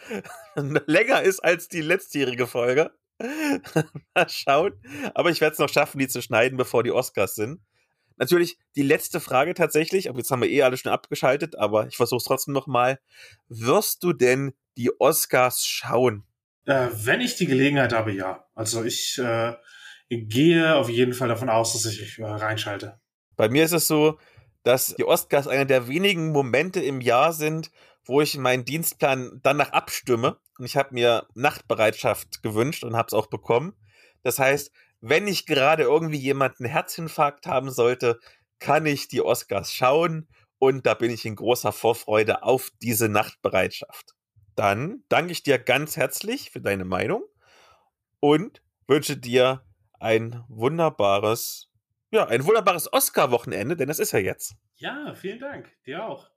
länger 0.85 1.21
ist 1.21 1.39
als 1.39 1.67
die 1.67 1.81
letztjährige 1.81 2.47
Folge. 2.47 2.91
Mal 4.15 4.29
schauen. 4.29 4.73
Aber 5.13 5.29
ich 5.29 5.41
werde 5.41 5.53
es 5.53 5.59
noch 5.59 5.69
schaffen, 5.69 5.99
die 5.99 6.07
zu 6.07 6.21
schneiden, 6.21 6.57
bevor 6.57 6.83
die 6.83 6.91
Oscars 6.91 7.35
sind. 7.35 7.61
Natürlich 8.17 8.57
die 8.75 8.81
letzte 8.81 9.19
Frage 9.19 9.53
tatsächlich, 9.53 10.09
aber 10.09 10.19
jetzt 10.19 10.31
haben 10.31 10.41
wir 10.41 10.49
eh 10.49 10.63
alle 10.63 10.77
schon 10.77 10.91
abgeschaltet, 10.91 11.57
aber 11.57 11.87
ich 11.87 11.97
versuche 11.97 12.17
es 12.17 12.23
trotzdem 12.23 12.53
nochmal. 12.53 12.99
Wirst 13.47 14.03
du 14.03 14.13
denn 14.13 14.53
die 14.77 14.91
Oscars 14.99 15.65
schauen? 15.65 16.23
Äh, 16.65 16.89
wenn 16.93 17.21
ich 17.21 17.35
die 17.35 17.47
Gelegenheit 17.47 17.93
habe, 17.93 18.11
ja. 18.11 18.45
Also 18.55 18.83
ich 18.83 19.17
äh, 19.17 19.55
gehe 20.09 20.75
auf 20.75 20.89
jeden 20.89 21.13
Fall 21.13 21.27
davon 21.27 21.49
aus, 21.49 21.73
dass 21.73 21.85
ich 21.85 22.19
äh, 22.19 22.25
reinschalte. 22.25 22.99
Bei 23.35 23.49
mir 23.49 23.63
ist 23.63 23.71
es 23.71 23.87
so, 23.87 24.19
dass 24.63 24.95
die 24.95 25.05
Oscars 25.05 25.47
einer 25.47 25.65
der 25.65 25.87
wenigen 25.87 26.31
Momente 26.31 26.79
im 26.81 27.01
Jahr 27.01 27.33
sind, 27.33 27.71
wo 28.05 28.21
ich 28.21 28.37
meinen 28.37 28.65
Dienstplan 28.65 29.39
danach 29.41 29.71
abstimme. 29.71 30.37
Und 30.57 30.65
ich 30.65 30.77
habe 30.77 30.93
mir 30.93 31.27
Nachtbereitschaft 31.33 32.43
gewünscht 32.43 32.83
und 32.83 32.95
habe 32.95 33.07
es 33.07 33.13
auch 33.13 33.27
bekommen. 33.27 33.73
Das 34.21 34.37
heißt, 34.37 34.71
wenn 35.01 35.27
ich 35.27 35.45
gerade 35.45 35.83
irgendwie 35.83 36.17
jemanden 36.17 36.65
Herzinfarkt 36.65 37.47
haben 37.47 37.71
sollte, 37.71 38.19
kann 38.59 38.85
ich 38.85 39.07
die 39.07 39.21
Oscars 39.21 39.73
schauen 39.73 40.27
und 40.59 40.85
da 40.85 40.93
bin 40.93 41.09
ich 41.11 41.25
in 41.25 41.35
großer 41.35 41.71
Vorfreude 41.71 42.43
auf 42.43 42.69
diese 42.81 43.09
Nachtbereitschaft. 43.09 44.13
Dann 44.55 45.03
danke 45.09 45.31
ich 45.31 45.43
dir 45.43 45.57
ganz 45.57 45.97
herzlich 45.97 46.51
für 46.51 46.61
deine 46.61 46.85
Meinung 46.85 47.23
und 48.19 48.61
wünsche 48.87 49.17
dir 49.17 49.65
ein 49.99 50.43
wunderbares, 50.47 51.69
ja, 52.11 52.27
ein 52.27 52.45
wunderbares 52.45 52.91
Oscar-Wochenende, 52.93 53.75
denn 53.75 53.87
das 53.87 53.99
ist 53.99 54.11
ja 54.11 54.19
jetzt. 54.19 54.55
Ja, 54.75 55.13
vielen 55.15 55.39
Dank. 55.39 55.71
Dir 55.85 56.05
auch. 56.05 56.29